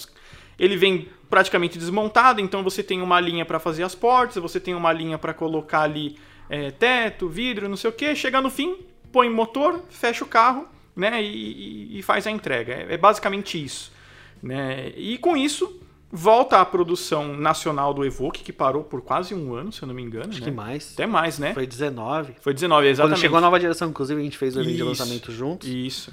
Ele 0.59 0.77
vem 0.77 1.09
praticamente 1.29 1.77
desmontado, 1.79 2.41
então 2.41 2.63
você 2.63 2.81
tem 2.83 3.03
uma 3.03 3.21
linha 3.21 3.45
para 3.45 3.59
fazer 3.59 3.83
as 3.83 3.95
portas, 3.95 4.37
você 4.41 4.61
tem 4.61 4.73
uma 4.75 4.93
linha 4.93 5.19
para 5.19 5.35
colocar 5.35 5.81
ali 5.83 6.17
teto, 6.79 7.29
vidro, 7.29 7.69
não 7.69 7.77
sei 7.77 7.91
o 7.91 7.93
que. 7.93 8.15
Chega 8.15 8.41
no 8.41 8.51
fim, 8.51 8.77
põe 9.11 9.29
motor, 9.29 9.81
fecha 9.91 10.23
o 10.25 10.29
carro, 10.29 10.69
né? 10.95 11.21
E, 11.21 11.99
e- 11.99 12.03
faz 12.03 12.25
a 12.27 12.31
entrega. 12.31 12.73
É, 12.73 12.95
é 12.95 12.97
basicamente 12.97 13.63
isso, 13.63 13.91
né? 14.41 14.93
E 14.97 15.19
com 15.19 15.37
isso 15.37 15.81
volta 16.11 16.61
a 16.61 16.65
produção 16.65 17.37
nacional 17.37 17.93
do 17.93 18.05
Evoque, 18.05 18.43
que 18.43 18.53
parou 18.53 18.85
por 18.85 19.01
quase 19.03 19.35
um 19.35 19.55
ano, 19.55 19.73
se 19.73 19.83
eu 19.83 19.89
não 19.89 19.95
me 19.95 20.03
engano. 20.03 20.31
Acho 20.31 20.41
né? 20.41 20.47
que 20.47 20.51
mais. 20.51 20.93
Até 20.95 21.07
mais, 21.07 21.39
né? 21.39 21.55
Foi 21.55 21.67
19. 21.67 22.35
Foi 22.41 22.55
19, 22.55 22.87
exatamente. 22.89 23.15
Quando 23.15 23.21
chegou 23.21 23.39
a 23.39 23.41
nova 23.41 23.59
geração, 23.59 23.89
inclusive, 23.89 24.21
a 24.21 24.25
gente 24.25 24.39
fez 24.39 24.57
o 24.57 24.61
evento 24.61 24.77
de 24.77 24.83
lançamento 24.83 25.33
juntos. 25.33 25.69
Isso. 25.69 26.13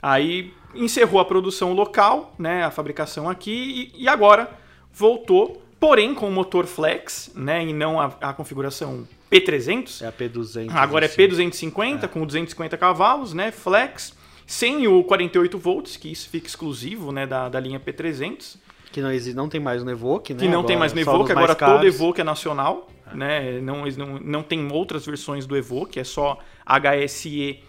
Aí 0.00 0.52
encerrou 0.74 1.20
a 1.20 1.24
produção 1.24 1.72
local, 1.72 2.34
né, 2.38 2.64
a 2.64 2.70
fabricação 2.70 3.28
aqui, 3.28 3.92
e, 3.94 4.04
e 4.04 4.08
agora 4.08 4.50
voltou, 4.92 5.62
porém 5.80 6.14
com 6.14 6.28
o 6.28 6.32
motor 6.32 6.66
flex, 6.66 7.30
né, 7.34 7.64
e 7.64 7.72
não 7.72 8.00
a, 8.00 8.06
a 8.20 8.32
configuração 8.32 9.06
P300. 9.30 10.02
É 10.02 10.06
a 10.06 10.12
P200. 10.12 10.70
Agora 10.72 11.06
é 11.06 11.08
assim. 11.08 11.16
P250 11.22 12.08
com 12.08 12.24
250 12.24 12.76
cavalos, 12.76 13.32
né, 13.32 13.50
flex, 13.50 14.14
sem 14.46 14.86
o 14.86 15.02
48 15.02 15.58
volts, 15.58 15.96
que 15.96 16.10
isso 16.10 16.28
fica 16.28 16.46
exclusivo, 16.46 17.10
né, 17.10 17.26
da, 17.26 17.48
da 17.48 17.58
linha 17.58 17.80
P300. 17.80 18.56
Que 18.92 19.00
não, 19.00 19.12
existe, 19.12 19.36
não 19.36 19.48
tem 19.48 19.60
mais 19.60 19.84
no 19.84 19.90
Evoque, 19.90 20.32
né? 20.32 20.40
Que 20.40 20.48
não 20.48 20.64
tem 20.64 20.76
Agora 20.76 20.78
mais 20.78 20.92
no 20.92 21.00
Evoque, 21.00 21.32
agora 21.32 21.54
todo. 21.54 21.86
Evoque 21.86 22.20
é 22.20 22.24
nacional, 22.24 22.88
né? 23.12 23.60
Não, 23.60 23.84
não, 23.86 24.18
não 24.18 24.42
tem 24.42 24.72
outras 24.72 25.04
versões 25.04 25.46
do 25.46 25.54
Evoque, 25.56 26.00
é 26.00 26.04
só 26.04 26.38
HSE 26.64 27.62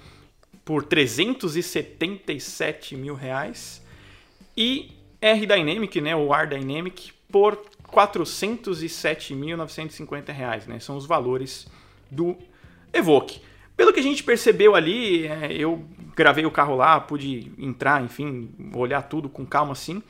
por 0.63 0.83
377 0.83 2.95
mil 2.95 3.15
reais. 3.15 3.83
E 4.55 4.91
R-Dynamic, 5.21 5.99
né? 6.01 6.15
O 6.15 6.33
R-Dynamic 6.33 7.11
por 7.31 7.59
407.950 7.91 10.31
reais, 10.31 10.65
né? 10.67 10.79
São 10.79 10.95
os 10.97 11.05
valores 11.05 11.67
do 12.09 12.35
Evoque. 12.93 13.41
Pelo 13.75 13.91
que 13.93 13.99
a 13.99 14.03
gente 14.03 14.23
percebeu 14.23 14.75
ali, 14.75 15.27
é, 15.27 15.51
eu 15.53 15.85
gravei 16.15 16.45
o 16.45 16.51
carro 16.51 16.75
lá, 16.75 16.99
pude 16.99 17.51
entrar, 17.57 18.03
enfim, 18.03 18.49
olhar 18.75 19.01
tudo 19.03 19.29
com 19.29 19.45
calma 19.45 19.73
assim. 19.73 20.01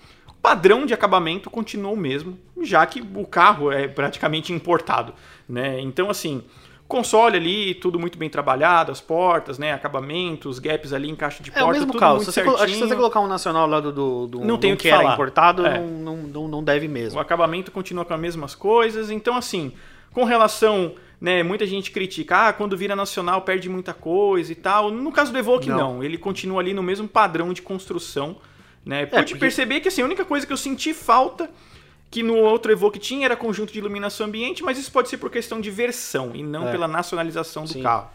O 0.47 0.49
padrão 0.49 0.85
de 0.85 0.93
acabamento 0.93 1.49
continuou 1.49 1.93
o 1.93 1.97
mesmo, 1.97 2.39
já 2.61 2.85
que 2.85 3.01
o 3.15 3.25
carro 3.27 3.69
é 3.69 3.85
praticamente 3.85 4.53
importado, 4.53 5.13
né? 5.47 5.77
Então, 5.81 6.09
assim, 6.09 6.41
console 6.87 7.35
ali, 7.35 7.75
tudo 7.75 7.99
muito 7.99 8.17
bem 8.17 8.29
trabalhado, 8.29 8.89
as 8.89 9.01
portas, 9.01 9.59
né? 9.59 9.73
Acabamentos, 9.73 10.57
gaps 10.57 10.93
ali 10.93 11.09
em 11.09 11.17
caixa 11.17 11.43
de 11.43 11.49
É 11.49 11.53
porta, 11.53 11.65
o 11.67 11.71
mesmo 11.73 11.87
tudo 11.87 11.99
carro. 11.99 12.15
muito 12.15 12.27
Se 12.27 12.31
você, 12.31 12.43
colo- 12.45 12.55
acho 12.55 12.63
que 12.63 12.69
se 12.71 12.75
certinho. 12.77 12.87
você 12.89 12.95
colocar 12.95 13.19
um 13.19 13.27
nacional 13.27 13.67
lá 13.67 13.81
do, 13.81 13.91
do, 13.91 14.27
do 14.27 14.39
Não 14.45 14.57
tem 14.57 14.71
o 14.71 14.77
que 14.77 14.83
que 14.83 14.87
era 14.87 14.99
falar. 15.01 15.13
importado, 15.15 15.65
É. 15.65 15.79
não, 15.79 15.85
não, 15.85 16.15
não, 16.17 16.47
não 16.47 16.63
deve 16.63 16.87
mesmo. 16.87 17.19
O 17.19 17.21
acabamento 17.21 17.69
continua 17.69 18.05
com 18.05 18.13
as 18.13 18.19
mesmas 18.21 18.55
coisas. 18.55 19.11
Então, 19.11 19.35
assim, 19.35 19.73
com 20.13 20.23
relação, 20.23 20.93
né, 21.19 21.43
muita 21.43 21.65
gente 21.67 21.91
critica, 21.91 22.47
ah, 22.47 22.53
quando 22.53 22.77
vira 22.77 22.95
nacional 22.95 23.41
perde 23.41 23.67
muita 23.67 23.93
coisa 23.93 24.49
e 24.49 24.55
tal. 24.55 24.91
No 24.91 25.11
caso 25.11 25.33
do 25.33 25.37
Evoque, 25.37 25.67
não. 25.67 25.95
Não. 25.95 26.03
Ele 26.05 26.17
continua 26.17 26.61
ali 26.61 26.73
no 26.73 26.81
mesmo 26.81 27.05
padrão 27.05 27.51
de 27.51 27.61
construção, 27.61 28.37
né? 28.85 29.05
Pude 29.05 29.21
porque- 29.33 29.35
perceber 29.39 29.79
que, 29.81 29.87
assim, 29.87 30.01
a 30.01 30.05
única 30.05 30.23
coisa 30.25 30.45
que 30.45 30.53
eu 30.53 30.57
senti 30.57 30.93
falta 30.93 31.49
que 32.09 32.23
no 32.23 32.35
outro 32.37 32.71
Evoque 32.71 32.99
tinha 32.99 33.25
era 33.25 33.35
conjunto 33.35 33.73
de 33.73 33.79
iluminação 33.79 34.27
ambiente, 34.27 34.63
mas 34.63 34.77
isso 34.77 34.91
pode 34.91 35.09
ser 35.09 35.17
por 35.17 35.29
questão 35.29 35.59
de 35.59 35.69
versão 35.69 36.31
e 36.33 36.41
não 36.41 36.67
É. 36.67 36.71
pela 36.71 36.87
nacionalização 36.87 37.63
do 37.63 37.69
Sim. 37.73 37.83
carro. 37.83 38.09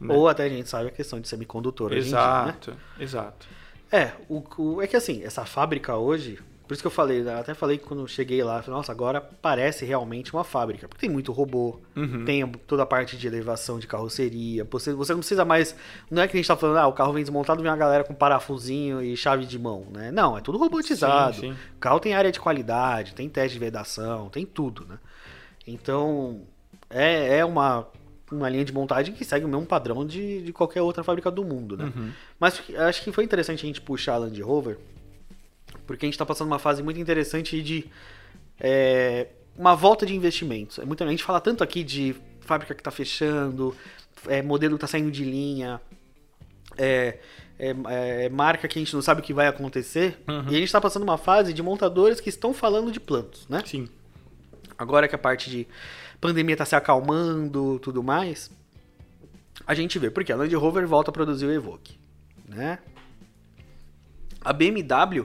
né? 0.00 0.12
Ou 0.14 0.28
até 0.28 0.44
a 0.44 0.48
gente 0.48 0.68
sabe 0.68 0.88
a 0.88 0.90
questão 0.90 1.20
de 1.20 1.28
semicondutor 1.28 1.92
em 1.92 2.00
dia, 2.00 2.10
né? 2.12 2.18
Exato, 2.18 2.76
exato. 2.98 3.46
É, 3.92 4.10
o, 4.28 4.42
o- 4.58 4.82
é 4.82 4.86
que 4.88 4.96
assim, 4.96 5.22
essa 5.22 5.44
fábrica 5.44 5.94
hoje, 5.96 6.38
por 6.66 6.72
isso 6.74 6.82
que 6.82 6.86
eu 6.86 6.90
falei, 6.90 7.28
até 7.28 7.52
falei 7.54 7.76
que 7.78 7.84
quando 7.84 8.00
eu 8.00 8.06
cheguei 8.06 8.42
lá, 8.42 8.56
eu 8.58 8.62
falei, 8.62 8.76
nossa, 8.78 8.90
agora 8.90 9.20
parece 9.20 9.84
realmente 9.84 10.32
uma 10.32 10.44
fábrica. 10.44 10.88
Porque 10.88 11.00
tem 11.06 11.10
muito 11.10 11.30
robô, 11.30 11.78
Uhum. 11.94 12.24
tem 12.24 12.46
toda 12.66 12.82
a 12.82 12.86
parte 12.86 13.16
de 13.16 13.26
elevação 13.26 13.78
de 13.78 13.86
carroceria. 13.86 14.66
Você, 14.70 14.92
você 14.94 15.12
não 15.12 15.20
precisa 15.20 15.44
mais. 15.44 15.76
Não 16.10 16.22
é 16.22 16.26
que 16.26 16.36
a 16.36 16.38
gente 16.38 16.46
tá 16.48 16.56
falando, 16.56 16.78
ah, 16.78 16.86
o 16.86 16.92
carro 16.92 17.12
vem 17.12 17.22
desmontado 17.22 17.62
vem 17.62 17.70
uma 17.70 17.76
galera 17.76 18.02
com 18.04 18.14
parafusinho 18.14 19.02
e 19.02 19.16
chave 19.16 19.44
de 19.46 19.58
mão, 19.58 19.86
né? 19.92 20.10
Não, 20.10 20.36
é 20.38 20.40
tudo 20.40 20.56
robotizado. 20.58 21.34
Sim, 21.36 21.40
sim. 21.40 21.56
O 21.76 21.78
carro 21.78 22.00
tem 22.00 22.14
área 22.14 22.32
de 22.32 22.40
qualidade, 22.40 23.14
tem 23.14 23.28
teste 23.28 23.54
de 23.54 23.60
vedação, 23.60 24.28
tem 24.30 24.46
tudo, 24.46 24.86
né? 24.86 24.98
Então, 25.66 26.42
é, 26.90 27.38
é 27.38 27.44
uma, 27.44 27.86
uma 28.30 28.48
linha 28.48 28.64
de 28.64 28.72
montagem 28.72 29.14
que 29.14 29.24
segue 29.24 29.44
o 29.44 29.48
mesmo 29.48 29.66
padrão 29.66 30.04
de, 30.06 30.42
de 30.42 30.52
qualquer 30.52 30.82
outra 30.82 31.02
fábrica 31.02 31.30
do 31.30 31.44
mundo, 31.44 31.76
né? 31.76 31.92
Uhum. 31.94 32.10
Mas 32.38 32.60
acho 32.78 33.02
que 33.02 33.12
foi 33.12 33.24
interessante 33.24 33.64
a 33.64 33.66
gente 33.66 33.80
puxar 33.80 34.14
a 34.14 34.18
Land 34.18 34.40
Rover, 34.42 34.78
porque 35.86 36.04
a 36.04 36.06
gente 36.06 36.14
está 36.14 36.26
passando 36.26 36.48
uma 36.48 36.58
fase 36.58 36.82
muito 36.82 36.98
interessante 36.98 37.62
de 37.62 37.86
é, 38.60 39.28
uma 39.56 39.74
volta 39.74 40.04
de 40.06 40.14
investimentos. 40.14 40.78
É 40.78 40.84
muita, 40.84 41.04
a 41.04 41.08
gente 41.08 41.24
fala 41.24 41.40
tanto 41.40 41.62
aqui 41.62 41.82
de 41.82 42.14
fábrica 42.40 42.74
que 42.74 42.80
está 42.80 42.90
fechando, 42.90 43.74
é, 44.26 44.42
modelo 44.42 44.76
que 44.76 44.84
está 44.84 44.86
saindo 44.98 45.10
de 45.10 45.24
linha, 45.24 45.80
é, 46.76 47.18
é, 47.58 47.74
é, 48.24 48.28
marca 48.28 48.66
que 48.66 48.78
a 48.78 48.82
gente 48.82 48.94
não 48.94 49.02
sabe 49.02 49.20
o 49.20 49.24
que 49.24 49.32
vai 49.32 49.46
acontecer, 49.46 50.18
Uhum. 50.28 50.44
e 50.44 50.48
a 50.48 50.58
gente 50.58 50.64
está 50.64 50.80
passando 50.80 51.02
uma 51.04 51.18
fase 51.18 51.52
de 51.52 51.62
montadores 51.62 52.20
que 52.20 52.28
estão 52.28 52.52
falando 52.52 52.90
de 52.90 52.98
planos, 53.00 53.46
né? 53.48 53.62
Sim. 53.64 53.88
Agora 54.76 55.06
que 55.06 55.14
a 55.14 55.18
parte 55.18 55.48
de 55.50 55.68
pandemia 56.20 56.56
tá 56.56 56.64
se 56.64 56.74
acalmando, 56.74 57.78
tudo 57.78 58.02
mais, 58.02 58.50
a 59.66 59.74
gente 59.74 59.98
vê. 59.98 60.10
Porque 60.10 60.32
a 60.32 60.36
Land 60.36 60.54
Rover 60.56 60.86
volta 60.86 61.10
a 61.10 61.12
produzir 61.12 61.46
o 61.46 61.52
Evoque, 61.52 61.96
né? 62.48 62.78
A 64.40 64.52
BMW 64.52 65.24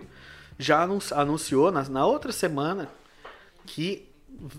já 0.59 0.83
anun- 0.83 0.99
anunciou 1.13 1.71
na, 1.71 1.87
na 1.87 2.05
outra 2.05 2.31
semana 2.33 2.89
que 3.65 4.07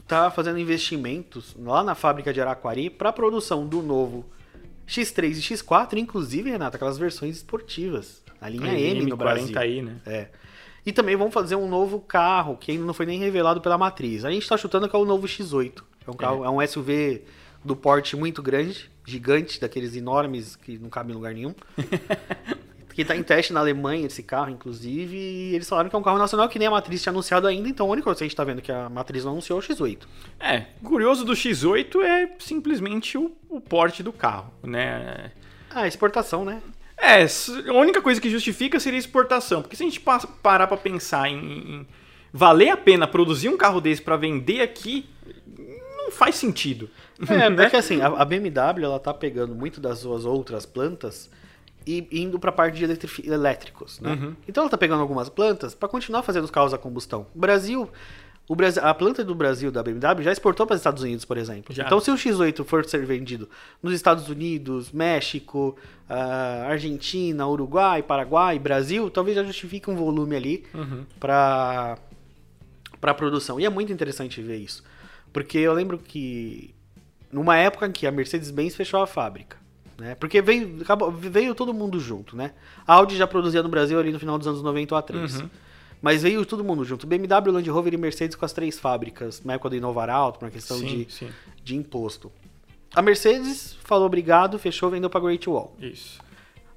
tá 0.09 0.31
fazendo 0.31 0.59
investimentos 0.59 1.55
lá 1.59 1.85
na 1.85 1.95
fábrica 1.95 2.33
de 2.33 2.41
Araquari 2.41 2.91
para 2.91 3.13
produção 3.13 3.67
do 3.67 3.83
novo 3.83 4.25
X3 4.89 5.37
e 5.37 5.41
X4, 5.55 5.99
inclusive, 5.99 6.51
Renato, 6.51 6.77
aquelas 6.77 6.99
versões 6.99 7.37
esportivas, 7.37 8.23
a 8.41 8.49
linha 8.49 8.73
M 8.77 9.07
no 9.07 9.17
Brasil. 9.17 9.55
40i, 9.55 9.85
né? 9.85 9.97
É. 10.05 10.29
E 10.85 10.93
também 10.93 11.15
vão 11.15 11.31
fazer 11.31 11.55
um 11.55 11.69
novo 11.69 12.01
carro, 12.01 12.57
que 12.57 12.73
ainda 12.73 12.85
não 12.85 12.95
foi 12.95 13.05
nem 13.07 13.19
revelado 13.19 13.61
pela 13.61 13.77
matriz. 13.77 14.25
A 14.25 14.31
gente 14.31 14.49
tá 14.49 14.57
chutando 14.57 14.89
que 14.89 14.97
é 14.97 14.99
o 14.99 15.05
novo 15.05 15.27
X8. 15.27 15.83
É 16.07 16.11
um 16.11 16.15
carro, 16.15 16.45
é, 16.45 16.51
um 16.51 16.67
SUV 16.67 17.23
do 17.63 17.77
porte 17.77 18.17
muito 18.17 18.43
grande, 18.43 18.91
gigante, 19.05 19.61
daqueles 19.61 19.95
enormes 19.95 20.57
que 20.57 20.79
não 20.79 20.89
cabem 20.89 21.13
em 21.13 21.17
lugar 21.17 21.35
nenhum. 21.35 21.55
que 22.95 23.05
tá 23.05 23.17
em 23.17 23.23
teste 23.23 23.53
na 23.53 23.61
Alemanha 23.61 24.07
esse 24.07 24.23
carro, 24.23 24.51
inclusive, 24.51 25.17
e 25.17 25.55
eles 25.55 25.69
falaram 25.69 25.89
que 25.89 25.97
é 25.97 25.99
um 25.99 26.03
carro 26.03 26.19
nacional 26.19 26.49
que 26.49 26.59
nem 26.59 26.69
a 26.69 26.71
matriz 26.71 27.03
tinha 27.03 27.13
anunciado 27.13 27.47
ainda, 27.47 27.69
então 27.69 27.87
a 27.87 27.91
única 27.91 28.05
coisa 28.05 28.19
que 28.19 28.25
a 28.25 28.27
gente 28.29 28.37
tá 28.37 28.45
vendo 28.45 28.61
que 28.61 28.73
a 28.73 28.89
matriz 28.89 29.25
não 29.25 29.33
anunciou 29.33 29.61
é 29.61 29.63
o 29.63 29.65
X8. 29.65 29.99
É, 30.39 30.67
curioso 30.83 31.25
do 31.25 31.33
X8 31.33 32.03
é 32.03 32.31
simplesmente 32.39 33.17
o, 33.17 33.33
o 33.49 33.61
porte 33.61 34.03
do 34.03 34.13
carro, 34.13 34.53
né? 34.63 35.33
Ah, 35.71 35.87
exportação, 35.87 36.45
né? 36.45 36.61
É, 36.99 37.25
a 37.25 37.73
única 37.75 38.03
coisa 38.03 38.21
que 38.21 38.29
justifica 38.29 38.79
seria 38.79 38.99
exportação, 38.99 39.63
porque 39.63 39.77
se 39.77 39.83
a 39.83 39.87
gente 39.87 40.01
pa- 40.01 40.27
parar 40.43 40.67
pra 40.67 40.77
pensar 40.77 41.31
em, 41.31 41.37
em 41.37 41.87
valer 42.33 42.71
a 42.71 42.77
pena 42.77 43.07
produzir 43.07 43.49
um 43.49 43.57
carro 43.57 43.81
desse 43.81 44.03
pra 44.03 44.17
vender 44.17 44.61
aqui, 44.61 45.09
não 45.97 46.11
faz 46.11 46.35
sentido. 46.35 46.91
É, 47.29 47.49
né? 47.51 47.65
é 47.65 47.71
que 47.71 47.77
assim, 47.77 48.01
a, 48.03 48.09
a 48.09 48.25
BMW 48.25 48.85
ela 48.85 48.99
tá 48.99 49.15
pegando 49.15 49.55
muito 49.55 49.81
das 49.81 50.01
suas 50.01 50.25
outras 50.25 50.67
plantas 50.67 51.31
e 51.87 52.07
indo 52.13 52.39
pra 52.39 52.53
parte 52.53 52.77
de 52.79 53.31
elétricos, 53.31 54.01
né? 54.01 54.13
Uhum. 54.13 54.35
Então 54.47 54.63
ela 54.63 54.71
tá 54.71 54.79
pegando 54.79 55.01
algumas 55.01 55.29
plantas 55.29 55.75
para 55.75 55.89
continuar 55.89 56.23
fazendo 56.23 56.45
os 56.45 56.51
carros 56.51 56.75
a 56.75 56.79
combustão. 56.79 57.27
O 57.35 57.39
Brasil, 57.39 57.89
o 58.49 58.55
Brasil, 58.55 58.83
a 58.85 58.93
planta 58.93 59.25
do 59.25 59.35
Brasil 59.35 59.71
da 59.73 59.83
BMW 59.83 60.23
já 60.23 60.33
exportou 60.33 60.67
para 60.67 60.75
os 60.75 60.81
Estados 60.81 61.03
Unidos, 61.03 61.25
por 61.25 61.37
exemplo. 61.39 61.75
Já. 61.75 61.85
Então 61.85 62.01
se 62.01 62.11
o 62.11 62.15
X8 62.15 62.65
for 62.65 62.85
ser 62.85 63.05
vendido 63.07 63.49
nos 63.83 63.93
Estados 63.95 64.29
Unidos, 64.29 64.93
México, 64.93 65.77
ah, 66.09 66.67
Argentina, 66.69 67.47
Uruguai, 67.49 68.03
Paraguai, 68.03 68.59
Brasil, 68.59 69.09
talvez 69.11 69.37
já 69.37 69.45
justifique 69.45 69.89
um 69.91 69.97
volume 69.97 70.37
ali 70.37 70.65
Uhum. 70.75 71.05
para 71.19 71.97
para 73.01 73.13
a 73.13 73.15
produção. 73.15 73.59
E 73.59 73.65
é 73.65 73.71
muito 73.71 73.91
interessante 73.91 74.43
ver 74.43 74.57
isso. 74.59 74.85
Porque 75.33 75.57
eu 75.57 75.73
lembro 75.73 75.97
que 75.97 76.75
numa 77.33 77.57
época 77.57 77.87
em 77.87 77.93
que 77.93 78.07
a 78.07 78.13
Mercedes-Benz 78.13 78.75
fechou 78.77 79.01
a 79.01 79.07
fábrica, 79.07 79.57
né? 80.01 80.15
Porque 80.15 80.41
veio, 80.41 80.81
acabou, 80.83 81.11
veio 81.13 81.55
todo 81.55 81.73
mundo 81.73 82.01
junto, 82.01 82.35
né? 82.35 82.53
A 82.87 82.95
Audi 82.95 83.17
já 83.17 83.27
produzia 83.27 83.63
no 83.63 83.69
Brasil 83.69 83.99
ali 83.99 84.11
no 84.11 84.19
final 84.19 84.39
dos 84.39 84.47
anos 84.47 84.63
90 84.63 84.95
ou 84.95 85.03
A3. 85.03 85.41
Uhum. 85.41 85.51
Mas 86.03 86.23
veio 86.23 86.45
todo 86.47 86.65
mundo 86.65 86.83
junto. 86.83 87.07
BMW, 87.07 87.53
Land 87.53 87.71
Rover 87.71 87.93
e 87.93 87.97
Mercedes 87.99 88.35
com 88.35 88.45
as 88.45 88.53
três 88.55 88.79
fábricas, 88.79 89.45
na 89.45 89.53
época 89.53 89.71
do 89.71 89.77
Inovar 89.77 90.09
Alto, 90.09 90.39
por 90.39 90.47
uma 90.47 90.51
questão 90.51 90.79
Sim, 90.79 91.05
de, 91.05 91.13
sim. 91.13 91.29
de 91.63 91.77
imposto. 91.77 92.33
A 92.95 93.03
Mercedes 93.03 93.77
falou 93.85 94.07
obrigado, 94.07 94.59
fechou, 94.59 94.91
vendeu 94.91 95.11
pra 95.11 95.21
Great 95.21 95.49
Wall. 95.49 95.77
Isso. 95.79 96.19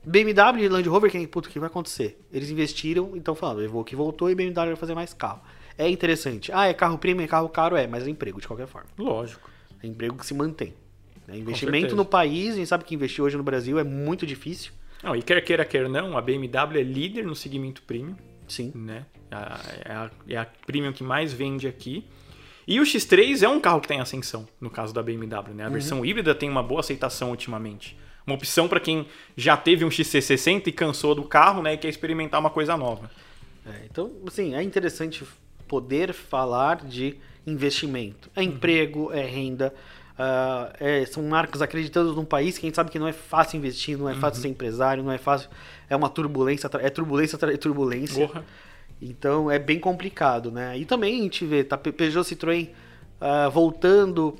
BMW 0.04 0.66
e 0.66 0.68
Land 0.68 0.90
Rover, 0.90 1.10
quem, 1.10 1.26
puto, 1.26 1.48
o 1.48 1.52
que 1.52 1.60
vai 1.60 1.68
acontecer? 1.68 2.22
Eles 2.32 2.50
investiram, 2.50 3.12
então 3.16 3.34
falando, 3.34 3.64
Evoque 3.64 3.96
voltou 3.96 4.30
e 4.30 4.36
BMW 4.36 4.68
vai 4.68 4.76
fazer 4.76 4.94
mais 4.94 5.14
carro. 5.14 5.42
É 5.78 5.90
interessante. 5.90 6.52
Ah, 6.52 6.68
é 6.68 6.74
carro 6.74 6.98
premium, 6.98 7.24
é 7.24 7.28
carro 7.28 7.48
caro, 7.48 7.78
é, 7.78 7.88
mas 7.88 8.06
é 8.06 8.10
emprego 8.10 8.42
de 8.42 8.48
qualquer 8.48 8.68
forma. 8.68 8.90
Lógico. 8.98 9.50
É 9.82 9.88
emprego 9.88 10.18
que 10.18 10.26
se 10.26 10.34
mantém. 10.34 10.74
Né? 11.28 11.38
Investimento 11.38 11.96
no 11.96 12.06
país, 12.06 12.54
a 12.54 12.58
gente 12.58 12.68
sabe 12.68 12.84
que 12.84 12.96
investir 12.96 13.24
hoje 13.24 13.38
no 13.38 13.44
Brasil 13.44 13.78
é 13.80 13.84
muito 13.84 14.26
difícil. 14.26 14.72
Não, 15.04 15.16
e 15.16 15.22
quer 15.22 15.42
queira, 15.42 15.66
quer 15.66 15.90
não, 15.90 16.18
a 16.18 16.22
BMW 16.22 16.80
é 16.80 16.84
líder 16.84 17.26
no 17.26 17.36
segmento 17.36 17.82
premium, 17.84 18.16
Sim. 18.48 18.72
né? 18.76 19.06
A- 19.32 19.60
É 19.86 19.92
a, 19.92 20.12
é 20.30 20.38
a 20.38 20.46
premium 20.66 20.94
que 20.94 21.04
mais 21.04 21.34
vende 21.34 21.68
aqui. 21.68 22.06
E 22.66 22.80
o 22.80 22.84
X3 22.84 23.42
é 23.44 23.50
um 23.50 23.60
carro 23.60 23.82
que 23.82 23.88
tem 23.90 24.00
ascensão, 24.00 24.48
no 24.62 24.70
caso 24.70 24.94
da 24.94 25.04
BMW, 25.04 25.54
né? 25.54 25.66
A 25.66 25.70
versão 25.70 26.06
híbrida 26.06 26.34
tem 26.34 26.50
uma 26.50 26.64
boa 26.64 26.80
aceitação 26.80 27.32
ultimamente. 27.32 27.98
Uma 28.26 28.38
opção 28.38 28.70
para 28.70 28.80
quem 28.80 29.06
já 29.36 29.58
teve 29.58 29.84
um 29.84 29.90
XC60 29.90 30.68
e 30.68 30.72
cansou 30.72 31.14
do 31.14 31.24
carro, 31.24 31.62
né? 31.62 31.74
E 31.74 31.78
quer 31.78 31.90
experimentar 31.90 32.40
uma 32.40 32.50
coisa 32.50 32.78
nova. 32.78 33.12
É, 33.66 33.86
então, 33.92 34.14
assim, 34.26 34.56
é 34.56 34.64
interessante 34.64 35.26
poder 35.68 36.14
falar 36.14 36.86
de 36.86 37.18
investimento. 37.46 38.30
É 38.34 38.42
emprego, 38.42 39.12
é 39.12 39.26
renda, 39.26 39.74
ah, 40.17 40.71
é- 40.80 41.06
são 41.06 41.23
marcas 41.23 41.62
acreditando 41.62 42.13
num 42.13 42.26
país 42.26 42.58
que 42.58 42.65
a 42.65 42.67
gente 42.67 42.76
sabe 42.76 42.91
que 42.91 42.99
não 42.99 43.08
é 43.08 43.13
fácil 43.13 43.58
investir, 43.58 43.97
não 43.97 44.10
é 44.10 44.13
fácil 44.15 44.41
ser 44.41 44.47
empresário, 44.47 45.04
não 45.04 45.12
é 45.12 45.17
fácil. 45.17 45.49
É 45.89 45.95
uma 45.95 46.10
turbulência, 46.10 46.69
é 46.82 46.89
turbulência 46.89 47.38
de 47.38 47.58
turbulência. 47.58 48.28
Porra. 48.28 48.45
Então 49.02 49.49
é 49.52 49.60
bem 49.60 49.80
complicado, 49.80 50.52
né? 50.52 50.78
E 50.78 50.86
também 50.86 51.19
a 51.19 51.23
gente 51.23 51.45
vê, 51.45 51.63
tá 51.63 51.78
Pe- 51.78 51.91
Peugeot 51.91 52.23
Citroën 52.23 52.69
ah, 53.19 53.49
voltando 53.49 54.36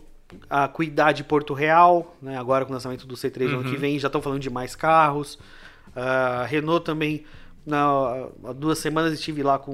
a 0.49 0.67
cuidar 0.67 1.12
de 1.12 1.23
Porto 1.23 1.53
Real, 1.53 2.15
né? 2.21 2.38
Agora 2.38 2.63
com 2.65 2.71
o 2.71 2.73
lançamento 2.73 3.05
do 3.05 3.15
C3 3.15 3.49
no 3.49 3.59
ano 3.59 3.69
que 3.69 3.75
vem, 3.75 3.99
já 3.99 4.07
estão 4.07 4.21
falando 4.21 4.39
de 4.39 4.49
mais 4.49 4.75
carros. 4.75 5.38
Ah, 5.95 6.45
Renault 6.47 6.86
também, 6.86 7.23
na, 7.65 8.27
há 8.45 8.53
duas 8.53 8.79
semanas 8.79 9.13
estive 9.13 9.43
lá 9.43 9.59
com 9.59 9.71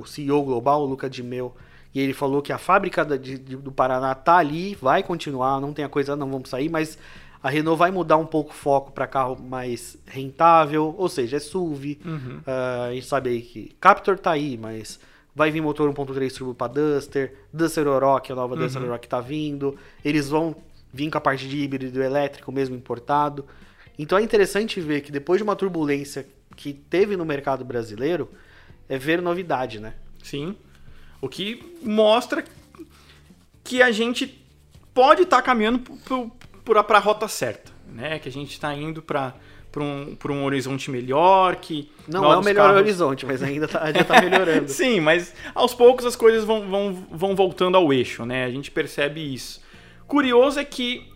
o 0.00 0.04
CEO 0.06 0.42
global, 0.42 0.82
o 0.82 0.86
Luca 0.86 1.08
Di 1.10 1.22
Mel, 1.22 1.54
e 1.94 2.00
ele 2.00 2.12
falou 2.12 2.40
que 2.42 2.52
a 2.52 2.58
fábrica 2.58 3.04
de- 3.04 3.38
de- 3.38 3.56
do 3.56 3.72
Paraná 3.72 4.14
tá 4.14 4.36
ali, 4.36 4.76
vai 4.80 5.02
continuar, 5.02 5.60
não 5.60 5.72
tem 5.72 5.84
a 5.84 5.88
coisa, 5.88 6.14
não 6.16 6.30
vamos 6.30 6.48
sair, 6.48 6.68
mas 6.68 6.96
a 7.42 7.48
Renault 7.50 7.78
vai 7.78 7.90
mudar 7.90 8.16
um 8.16 8.26
pouco 8.26 8.50
o 8.50 8.54
foco 8.54 8.92
para 8.92 9.06
carro 9.06 9.36
mais 9.42 9.96
rentável, 10.06 10.94
ou 10.98 11.08
seja, 11.08 11.36
é 11.36 11.40
SUV. 11.40 11.98
Ah, 12.46 12.86
a 12.90 12.92
gente 12.94 13.06
sabe 13.06 13.30
aí 13.30 13.42
que 13.42 13.74
Captur 13.80 14.18
tá 14.18 14.30
aí, 14.32 14.58
mas 14.60 15.00
vai 15.34 15.50
vir 15.50 15.60
motor 15.60 15.88
1.3 15.92 16.32
turbo 16.36 16.54
para 16.54 16.72
Duster, 16.72 17.34
Duster 17.52 17.86
Oroch, 17.88 18.30
a 18.30 18.34
nova 18.34 18.54
Duster 18.56 18.82
Oroch 18.90 19.08
tá 19.08 19.20
vindo. 19.20 19.76
Eles 20.04 20.28
vão 20.28 20.54
vir 20.92 21.10
com 21.10 21.18
a 21.18 21.20
parte 21.20 21.48
de 21.48 21.56
híbrido 21.56 22.02
elétrico 22.02 22.50
mesmo 22.52 22.76
importado. 22.76 23.46
Então 23.98 24.18
é 24.18 24.22
interessante 24.22 24.80
ver 24.80 25.00
que 25.02 25.10
depois 25.12 25.38
de 25.38 25.42
uma 25.44 25.54
turbulência 25.56 26.26
que 26.56 26.72
teve 26.72 27.16
no 27.16 27.24
mercado 27.24 27.64
brasileiro, 27.64 28.28
é 28.88 28.98
ver 28.98 29.22
novidade, 29.22 29.78
né? 29.80 29.94
Sim. 30.22 30.56
O 31.20 31.28
que 31.28 31.62
mostra 31.82 32.44
que 33.62 33.82
a 33.82 33.90
gente 33.92 34.42
pode 34.94 35.22
estar 35.22 35.42
caminhando 35.42 35.80
para 36.64 36.98
a 36.98 37.00
rota 37.00 37.28
certa, 37.28 37.70
né? 37.86 38.18
Que 38.18 38.28
a 38.28 38.32
gente 38.32 38.50
está 38.52 38.74
indo 38.74 39.02
para 39.02 39.34
um, 39.78 40.16
pra 40.16 40.32
um 40.32 40.44
horizonte 40.44 40.90
melhor, 40.90 41.56
que 41.56 41.90
Não 42.08 42.30
é 42.32 42.36
o 42.36 42.42
melhor 42.42 42.66
carros- 42.68 42.80
horizonte, 42.80 43.26
mas 43.26 43.42
ainda 43.42 43.68
tá, 43.68 43.92
já 43.92 44.04
tá 44.04 44.20
melhorando. 44.20 44.68
Sim, 44.72 45.00
mas 45.00 45.34
aos 45.54 45.74
poucos 45.74 46.04
as 46.04 46.16
coisas 46.16 46.44
vão, 46.44 46.68
vão, 46.68 47.06
vão 47.10 47.36
voltando 47.36 47.76
ao 47.76 47.92
eixo, 47.92 48.24
né? 48.24 48.44
A 48.44 48.50
gente 48.50 48.70
percebe 48.70 49.20
isso. 49.34 49.60
Curioso 50.06 50.58
é 50.58 50.64
que 50.64 51.08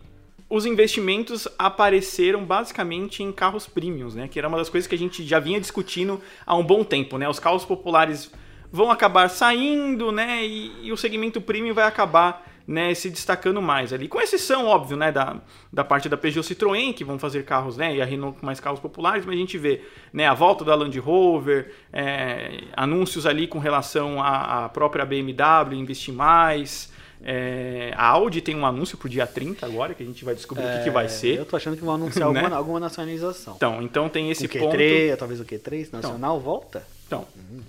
os 0.48 0.66
investimentos 0.66 1.48
apareceram 1.58 2.44
basicamente 2.44 3.22
em 3.22 3.32
carros 3.32 3.66
premiums, 3.66 4.14
né? 4.14 4.28
Que 4.28 4.38
era 4.38 4.46
uma 4.46 4.58
das 4.58 4.68
coisas 4.68 4.86
que 4.86 4.94
a 4.94 4.98
gente 4.98 5.24
já 5.26 5.40
vinha 5.40 5.58
discutindo 5.58 6.20
há 6.46 6.54
um 6.54 6.62
bom 6.62 6.84
tempo, 6.84 7.18
né? 7.18 7.28
Os 7.28 7.40
carros 7.40 7.64
populares 7.64 8.30
vão 8.74 8.90
acabar 8.90 9.30
saindo, 9.30 10.10
né? 10.10 10.44
E, 10.44 10.88
e 10.88 10.92
o 10.92 10.96
segmento 10.96 11.40
premium 11.40 11.72
vai 11.72 11.84
acabar 11.84 12.44
né, 12.66 12.92
se 12.92 13.08
destacando 13.08 13.62
mais 13.62 13.92
ali. 13.92 14.08
Com 14.08 14.20
exceção, 14.20 14.66
óbvio, 14.66 14.96
né, 14.96 15.12
da, 15.12 15.36
da 15.72 15.84
parte 15.84 16.08
da 16.08 16.16
Peugeot 16.16 16.42
Citroën, 16.44 16.92
que 16.92 17.04
vão 17.04 17.16
fazer 17.16 17.44
carros, 17.44 17.76
né, 17.76 17.94
e 17.94 18.02
a 18.02 18.04
Renault 18.04 18.40
com 18.40 18.44
mais 18.46 18.58
carros 18.58 18.80
populares, 18.80 19.24
mas 19.24 19.36
a 19.36 19.38
gente 19.38 19.56
vê 19.56 19.82
né, 20.12 20.26
a 20.26 20.34
volta 20.34 20.64
da 20.64 20.74
Land 20.74 20.98
Rover, 20.98 21.72
é, 21.92 22.64
anúncios 22.76 23.26
ali 23.26 23.46
com 23.46 23.60
relação 23.60 24.20
à, 24.20 24.64
à 24.64 24.68
própria 24.68 25.04
BMW, 25.04 25.74
investir 25.74 26.12
mais. 26.12 26.92
É, 27.22 27.92
a 27.96 28.08
Audi 28.08 28.40
tem 28.40 28.56
um 28.56 28.66
anúncio 28.66 28.98
pro 28.98 29.08
dia 29.08 29.26
30 29.26 29.64
agora, 29.64 29.94
que 29.94 30.02
a 30.02 30.06
gente 30.06 30.24
vai 30.24 30.34
descobrir 30.34 30.64
o 30.64 30.78
que, 30.78 30.84
que 30.84 30.90
vai 30.90 31.04
É, 31.04 31.08
ser. 31.08 31.38
Eu 31.38 31.46
tô 31.46 31.54
achando 31.56 31.76
que 31.76 31.84
vão 31.84 31.94
anunciar 31.94 32.28
Né? 32.32 32.40
alguma, 32.40 32.56
alguma 32.56 32.80
nacionalização. 32.80 33.54
Então, 33.56 33.80
então 33.82 34.08
tem 34.08 34.30
esse 34.30 34.46
o 34.46 34.48
ponto. 34.48 34.76
Q3, 34.76 35.16
talvez 35.16 35.38
o 35.40 35.44
Q3 35.44 35.92
nacional 35.92 36.40
volta. 36.40 36.82
Então, 37.14 37.26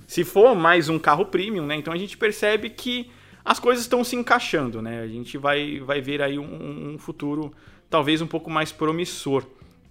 se 0.08 0.24
for 0.24 0.56
mais 0.56 0.90
um 0.90 0.98
carro 0.98 1.26
premium, 1.26 1.66
né? 1.66 1.76
Então 1.76 1.94
a 1.94 1.98
gente 1.98 2.18
percebe 2.18 2.70
que 2.70 3.12
as 3.44 3.60
coisas 3.60 3.84
estão 3.84 4.04
se 4.04 4.16
encaixando, 4.16 4.82
né? 4.82 5.02
A 5.02 5.08
gente 5.08 5.38
vai, 5.38 5.80
vai 5.80 6.02
ver 6.02 6.22
aí 6.22 6.40
um, 6.40 6.94
um 6.94 6.98
futuro 6.98 7.54
talvez 7.90 8.22
um 8.22 8.28
pouco 8.28 8.50
mais 8.50 8.72
promissor, 8.72 9.46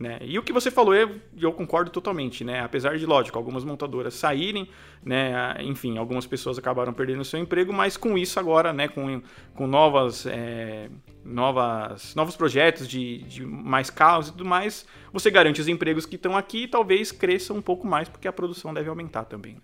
né? 0.04 0.18
E 0.20 0.38
o 0.38 0.42
que 0.42 0.52
você 0.52 0.70
falou, 0.70 0.94
eu, 0.94 1.18
eu 1.40 1.50
concordo 1.50 1.90
totalmente, 1.90 2.44
né? 2.44 2.60
Apesar 2.60 2.98
de, 2.98 3.06
lógico, 3.06 3.38
algumas 3.38 3.64
montadoras 3.64 4.12
saírem, 4.12 4.68
né? 5.02 5.56
Enfim, 5.60 5.96
algumas 5.96 6.26
pessoas 6.26 6.58
acabaram 6.58 6.92
perdendo 6.92 7.24
seu 7.24 7.40
emprego, 7.40 7.72
mas 7.72 7.96
com 7.96 8.18
isso 8.18 8.38
agora, 8.38 8.70
né? 8.70 8.86
Com, 8.86 9.22
com 9.54 9.66
novas, 9.66 10.26
é, 10.26 10.90
novas, 11.24 12.14
novos 12.14 12.36
projetos 12.36 12.86
de, 12.86 13.22
de 13.22 13.46
mais 13.46 13.88
carros 13.88 14.28
e 14.28 14.32
tudo 14.32 14.44
mais, 14.44 14.86
você 15.10 15.30
garante 15.30 15.62
os 15.62 15.68
empregos 15.68 16.04
que 16.04 16.16
estão 16.16 16.36
aqui 16.36 16.64
e 16.64 16.68
talvez 16.68 17.10
cresçam 17.10 17.56
um 17.56 17.62
pouco 17.62 17.86
mais, 17.86 18.06
porque 18.06 18.28
a 18.28 18.32
produção 18.32 18.74
deve 18.74 18.90
aumentar 18.90 19.24
também. 19.24 19.56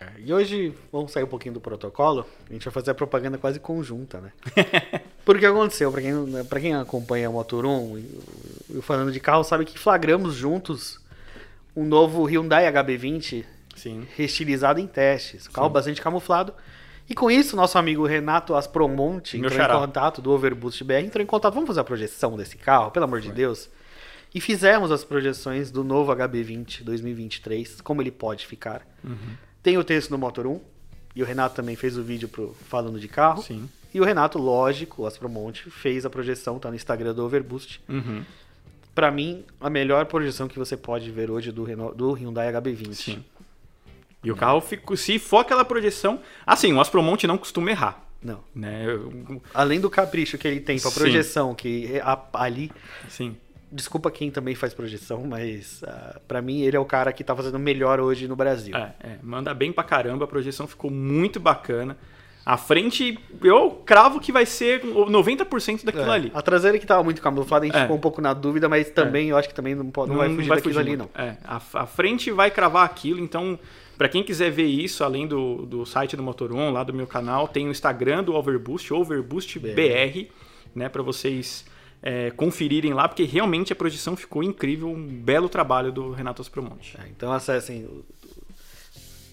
É, 0.00 0.08
E 0.18 0.32
hoje, 0.32 0.74
vamos 0.92 1.12
sair 1.12 1.24
um 1.24 1.28
pouquinho 1.28 1.54
do 1.54 1.60
protocolo, 1.60 2.26
a 2.48 2.52
gente 2.52 2.64
vai 2.64 2.72
fazer 2.72 2.90
a 2.90 2.94
propaganda 2.94 3.38
quase 3.38 3.60
conjunta, 3.60 4.20
né? 4.20 4.32
Porque 5.24 5.44
aconteceu, 5.44 5.90
pra 5.90 6.02
quem, 6.02 6.12
pra 6.48 6.60
quem 6.60 6.74
acompanha 6.74 7.28
o 7.28 7.32
Motor 7.32 7.64
1 8.70 8.74
e 8.74 8.78
o 8.78 8.82
falando 8.82 9.12
de 9.12 9.20
carro, 9.20 9.44
sabe 9.44 9.64
que 9.64 9.78
flagramos 9.78 10.34
juntos 10.34 11.00
um 11.74 11.84
novo 11.84 12.24
Hyundai 12.24 12.70
HB20 12.72 13.44
Sim. 13.74 14.06
restilizado 14.16 14.80
em 14.80 14.86
testes. 14.86 15.46
Carro 15.46 15.68
bastante 15.68 16.00
camuflado. 16.00 16.54
E 17.08 17.14
com 17.14 17.30
isso, 17.30 17.54
nosso 17.54 17.78
amigo 17.78 18.04
Renato 18.04 18.54
Aspromonte 18.54 19.38
Meu 19.38 19.46
entrou 19.46 19.60
em 19.60 19.68
xará. 19.68 19.78
contato, 19.78 20.20
do 20.20 20.32
Overboost 20.32 20.82
BR, 20.82 20.94
entrou 21.04 21.22
em 21.22 21.26
contato, 21.26 21.54
vamos 21.54 21.68
fazer 21.68 21.80
a 21.80 21.84
projeção 21.84 22.36
desse 22.36 22.56
carro, 22.56 22.90
pelo 22.90 23.04
amor 23.04 23.20
de 23.20 23.30
Deus. 23.30 23.68
E 24.34 24.40
fizemos 24.40 24.90
as 24.90 25.04
projeções 25.04 25.70
do 25.70 25.84
novo 25.84 26.12
HB20 26.12 26.82
2023, 26.82 27.80
como 27.80 28.02
ele 28.02 28.10
pode 28.10 28.44
ficar. 28.46 28.82
Uhum. 29.04 29.36
Tem 29.62 29.78
o 29.78 29.84
texto 29.84 30.10
no 30.10 30.18
Motor 30.18 30.46
1, 30.46 30.60
e 31.14 31.22
o 31.22 31.26
Renato 31.26 31.54
também 31.54 31.76
fez 31.76 31.96
o 31.96 32.02
vídeo 32.02 32.28
pro, 32.28 32.54
falando 32.68 32.98
de 32.98 33.08
carro. 33.08 33.42
Sim. 33.42 33.68
E 33.94 34.00
o 34.00 34.04
Renato, 34.04 34.36
lógico, 34.38 35.02
o 35.02 35.06
Aspromonte, 35.06 35.70
fez 35.70 36.04
a 36.04 36.10
projeção, 36.10 36.58
tá 36.58 36.68
no 36.68 36.76
Instagram 36.76 37.14
do 37.14 37.24
Overboost. 37.24 37.80
Uhum. 37.88 38.24
Pra 38.96 39.10
mim, 39.10 39.44
a 39.60 39.68
melhor 39.68 40.06
projeção 40.06 40.48
que 40.48 40.58
você 40.58 40.74
pode 40.74 41.10
ver 41.10 41.30
hoje 41.30 41.52
do, 41.52 41.62
Renault, 41.64 41.94
do 41.96 42.12
Hyundai 42.14 42.50
HB20. 42.50 42.94
Sim. 42.94 43.24
E 44.24 44.32
o 44.32 44.34
carro 44.34 44.58
ficou. 44.62 44.96
Se 44.96 45.18
for 45.18 45.40
aquela 45.40 45.66
projeção. 45.66 46.18
Assim, 46.46 46.72
o 46.72 46.80
Aspromonte 46.80 47.26
não 47.26 47.36
costuma 47.36 47.70
errar. 47.70 48.02
Não. 48.22 48.40
Né? 48.54 48.84
Eu- 48.86 49.42
Além 49.52 49.78
do 49.80 49.90
capricho 49.90 50.38
que 50.38 50.48
ele 50.48 50.60
tem 50.60 50.80
pra 50.80 50.90
Sim. 50.90 50.98
projeção, 50.98 51.54
que 51.54 51.94
é 51.94 52.00
a- 52.00 52.18
ali. 52.32 52.72
Sim. 53.06 53.36
Desculpa 53.70 54.10
quem 54.10 54.30
também 54.30 54.54
faz 54.54 54.72
projeção, 54.72 55.24
mas 55.26 55.84
ah, 55.86 56.18
pra 56.26 56.40
mim 56.40 56.62
ele 56.62 56.74
é 56.76 56.80
o 56.80 56.84
cara 56.86 57.12
que 57.12 57.22
tá 57.22 57.36
fazendo 57.36 57.58
melhor 57.58 58.00
hoje 58.00 58.26
no 58.26 58.34
Brasil. 58.34 58.74
É, 58.74 58.94
é, 59.00 59.18
manda 59.22 59.52
bem 59.52 59.72
pra 59.72 59.84
caramba, 59.84 60.24
a 60.24 60.28
projeção 60.28 60.66
ficou 60.66 60.90
muito 60.90 61.38
bacana. 61.38 61.98
A 62.46 62.56
frente, 62.56 63.18
eu 63.42 63.72
cravo 63.84 64.20
que 64.20 64.30
vai 64.30 64.46
ser 64.46 64.84
o 64.84 65.06
90% 65.06 65.84
daquilo 65.84 66.04
É, 66.04 66.14
ali. 66.14 66.30
A 66.32 66.40
traseira 66.40 66.78
que 66.78 66.86
tava 66.86 67.02
muito 67.02 67.20
camuflada, 67.20 67.64
a 67.64 67.66
gente 67.66 67.76
É. 67.76 67.82
ficou 67.82 67.96
um 67.96 68.00
pouco 68.00 68.20
na 68.20 68.32
dúvida, 68.32 68.68
mas 68.68 68.88
também 68.88 69.30
eu 69.30 69.36
acho 69.36 69.48
que 69.48 69.54
também 69.54 69.74
não, 69.74 69.90
pode, 69.90 70.10
não, 70.12 70.18
vai 70.18 70.32
fugir 70.32 70.48
daquilo 70.48 70.78
ali, 70.78 70.96
não. 70.96 71.10
É, 71.12 71.36
a, 71.44 71.56
a 71.56 71.86
frente 71.86 72.30
vai 72.30 72.48
cravar 72.52 72.84
aquilo, 72.84 73.18
então, 73.18 73.58
pra 73.98 74.08
quem 74.08 74.22
quiser 74.22 74.52
ver 74.52 74.66
isso, 74.66 75.02
além 75.02 75.26
do, 75.26 75.66
do 75.66 75.84
site 75.84 76.16
do 76.16 76.22
Motor1, 76.22 76.70
lá 76.70 76.84
do 76.84 76.94
meu 76.94 77.08
canal, 77.08 77.48
tem 77.48 77.66
o 77.66 77.70
Instagram 77.72 78.22
do 78.22 78.32
Overboost, 78.36 78.94
OverboostBR, 78.94 80.30
né, 80.72 80.88
pra 80.88 81.02
vocês 81.02 81.64
é, 82.00 82.30
conferirem 82.30 82.92
lá, 82.92 83.08
porque 83.08 83.24
realmente 83.24 83.72
a 83.72 83.76
projeção 83.76 84.16
ficou 84.16 84.42
incrível, 84.42 84.88
um 84.88 85.04
belo 85.04 85.48
trabalho 85.48 85.90
do 85.90 86.12
Renato 86.12 86.42
Aspromonte. 86.42 86.96
É, 87.02 87.08
então 87.08 87.32
acessem 87.32 87.88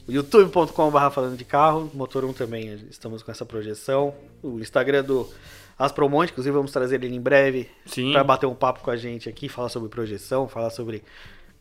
youtube.com.br 0.08 1.10
falando 1.12 1.38
de 1.38 1.46
carro, 1.46 1.90
Motor 1.94 2.26
1 2.26 2.34
também, 2.34 2.74
estamos 2.90 3.24
com 3.24 3.32
essa 3.32 3.46
projeção. 3.46 4.14
O 4.42 4.60
Instagram 4.60 5.04
do 5.04 5.30
Aspromonte, 5.78 6.32
inclusive 6.32 6.54
vamos 6.56 6.72
trazer 6.72 7.04
ele 7.04 7.16
em 7.16 7.22
breve 7.22 7.70
Sim. 7.86 8.12
para 8.12 8.24
bater 8.24 8.46
um 8.46 8.56
papo 8.56 8.82
com 8.82 8.92
a 8.92 8.96
gente 8.98 9.30
aqui, 9.30 9.48
falar 9.50 9.70
sobre 9.70 9.90
projeção, 9.90 10.48
falar 10.48 10.70
sobre 10.70 11.04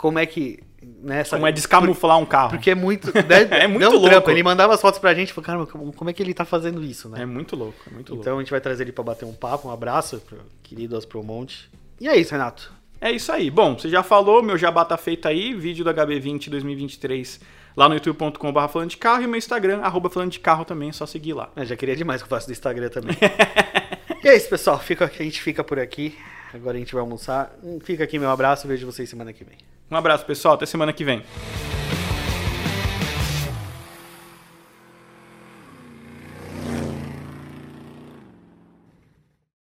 como 0.02 0.18
é 0.18 0.26
que. 0.26 0.58
Né, 1.00 1.22
Como 1.22 1.46
é 1.46 1.52
descamuflar 1.52 2.18
um 2.18 2.26
carro. 2.26 2.50
Porque 2.50 2.72
é 2.72 2.74
muito. 2.74 3.06
né, 3.14 3.22
É 3.62 3.68
muito 3.68 3.88
louco. 3.88 4.08
trampo. 4.08 4.30
Ele 4.32 4.42
mandava 4.42 4.74
as 4.74 4.80
fotos 4.80 4.98
pra 4.98 5.14
gente 5.14 5.30
e 5.30 5.32
falou, 5.32 5.46
cara, 5.46 5.66
como 5.66 5.92
como 5.92 6.10
é 6.10 6.12
que 6.12 6.20
ele 6.20 6.34
tá 6.34 6.44
fazendo 6.44 6.82
isso, 6.82 7.08
né? 7.08 7.22
É 7.22 7.26
muito 7.26 7.54
louco, 7.54 7.78
é 7.88 7.94
muito 7.94 8.08
louco. 8.08 8.20
Então 8.20 8.36
a 8.36 8.40
gente 8.40 8.50
vai 8.50 8.60
trazer 8.60 8.82
ele 8.82 8.90
pra 8.90 9.04
bater 9.04 9.24
um 9.24 9.32
papo. 9.32 9.68
Um 9.68 9.70
abraço 9.70 10.18
pro 10.26 10.38
querido 10.60 10.96
Aspromonte. 10.96 11.70
E 12.00 12.08
é 12.08 12.16
isso, 12.16 12.32
Renato. 12.32 12.72
É 13.00 13.12
isso 13.12 13.30
aí. 13.30 13.48
Bom, 13.48 13.78
você 13.78 13.88
já 13.88 14.02
falou, 14.02 14.42
meu 14.42 14.58
jabá 14.58 14.84
tá 14.84 14.96
feito 14.96 15.28
aí, 15.28 15.54
vídeo 15.54 15.84
do 15.84 15.94
HB20 15.94 16.50
2023 16.50 17.40
lá 17.76 17.88
no 17.88 17.94
youtube.com.br 17.94 18.68
falando 18.68 18.90
de 18.90 18.96
carro 18.96 19.22
e 19.22 19.26
meu 19.26 19.38
Instagram, 19.38 19.80
arroba 19.80 20.10
falando 20.10 20.30
de 20.30 20.40
carro 20.40 20.64
também, 20.64 20.90
é 20.90 20.92
só 20.92 21.06
seguir 21.06 21.32
lá. 21.32 21.50
Eu 21.56 21.64
já 21.64 21.76
queria 21.76 21.96
demais 21.96 22.22
que 22.22 22.26
eu 22.26 22.30
faça 22.30 22.46
do 22.46 22.52
Instagram 22.52 22.88
também. 22.88 23.16
e 24.22 24.28
é 24.28 24.36
isso, 24.36 24.48
pessoal. 24.48 24.78
Fica, 24.78 25.04
a 25.04 25.22
gente 25.22 25.40
fica 25.40 25.64
por 25.64 25.78
aqui. 25.78 26.16
Agora 26.54 26.76
a 26.76 26.80
gente 26.80 26.92
vai 26.92 27.00
almoçar. 27.00 27.52
Fica 27.82 28.04
aqui 28.04 28.18
meu 28.18 28.30
abraço. 28.30 28.68
Vejo 28.68 28.86
vocês 28.86 29.08
semana 29.08 29.32
que 29.32 29.44
vem. 29.44 29.56
Um 29.90 29.96
abraço, 29.96 30.24
pessoal, 30.24 30.54
até 30.54 30.66
semana 30.66 30.92
que 30.92 31.04
vem. 31.04 31.22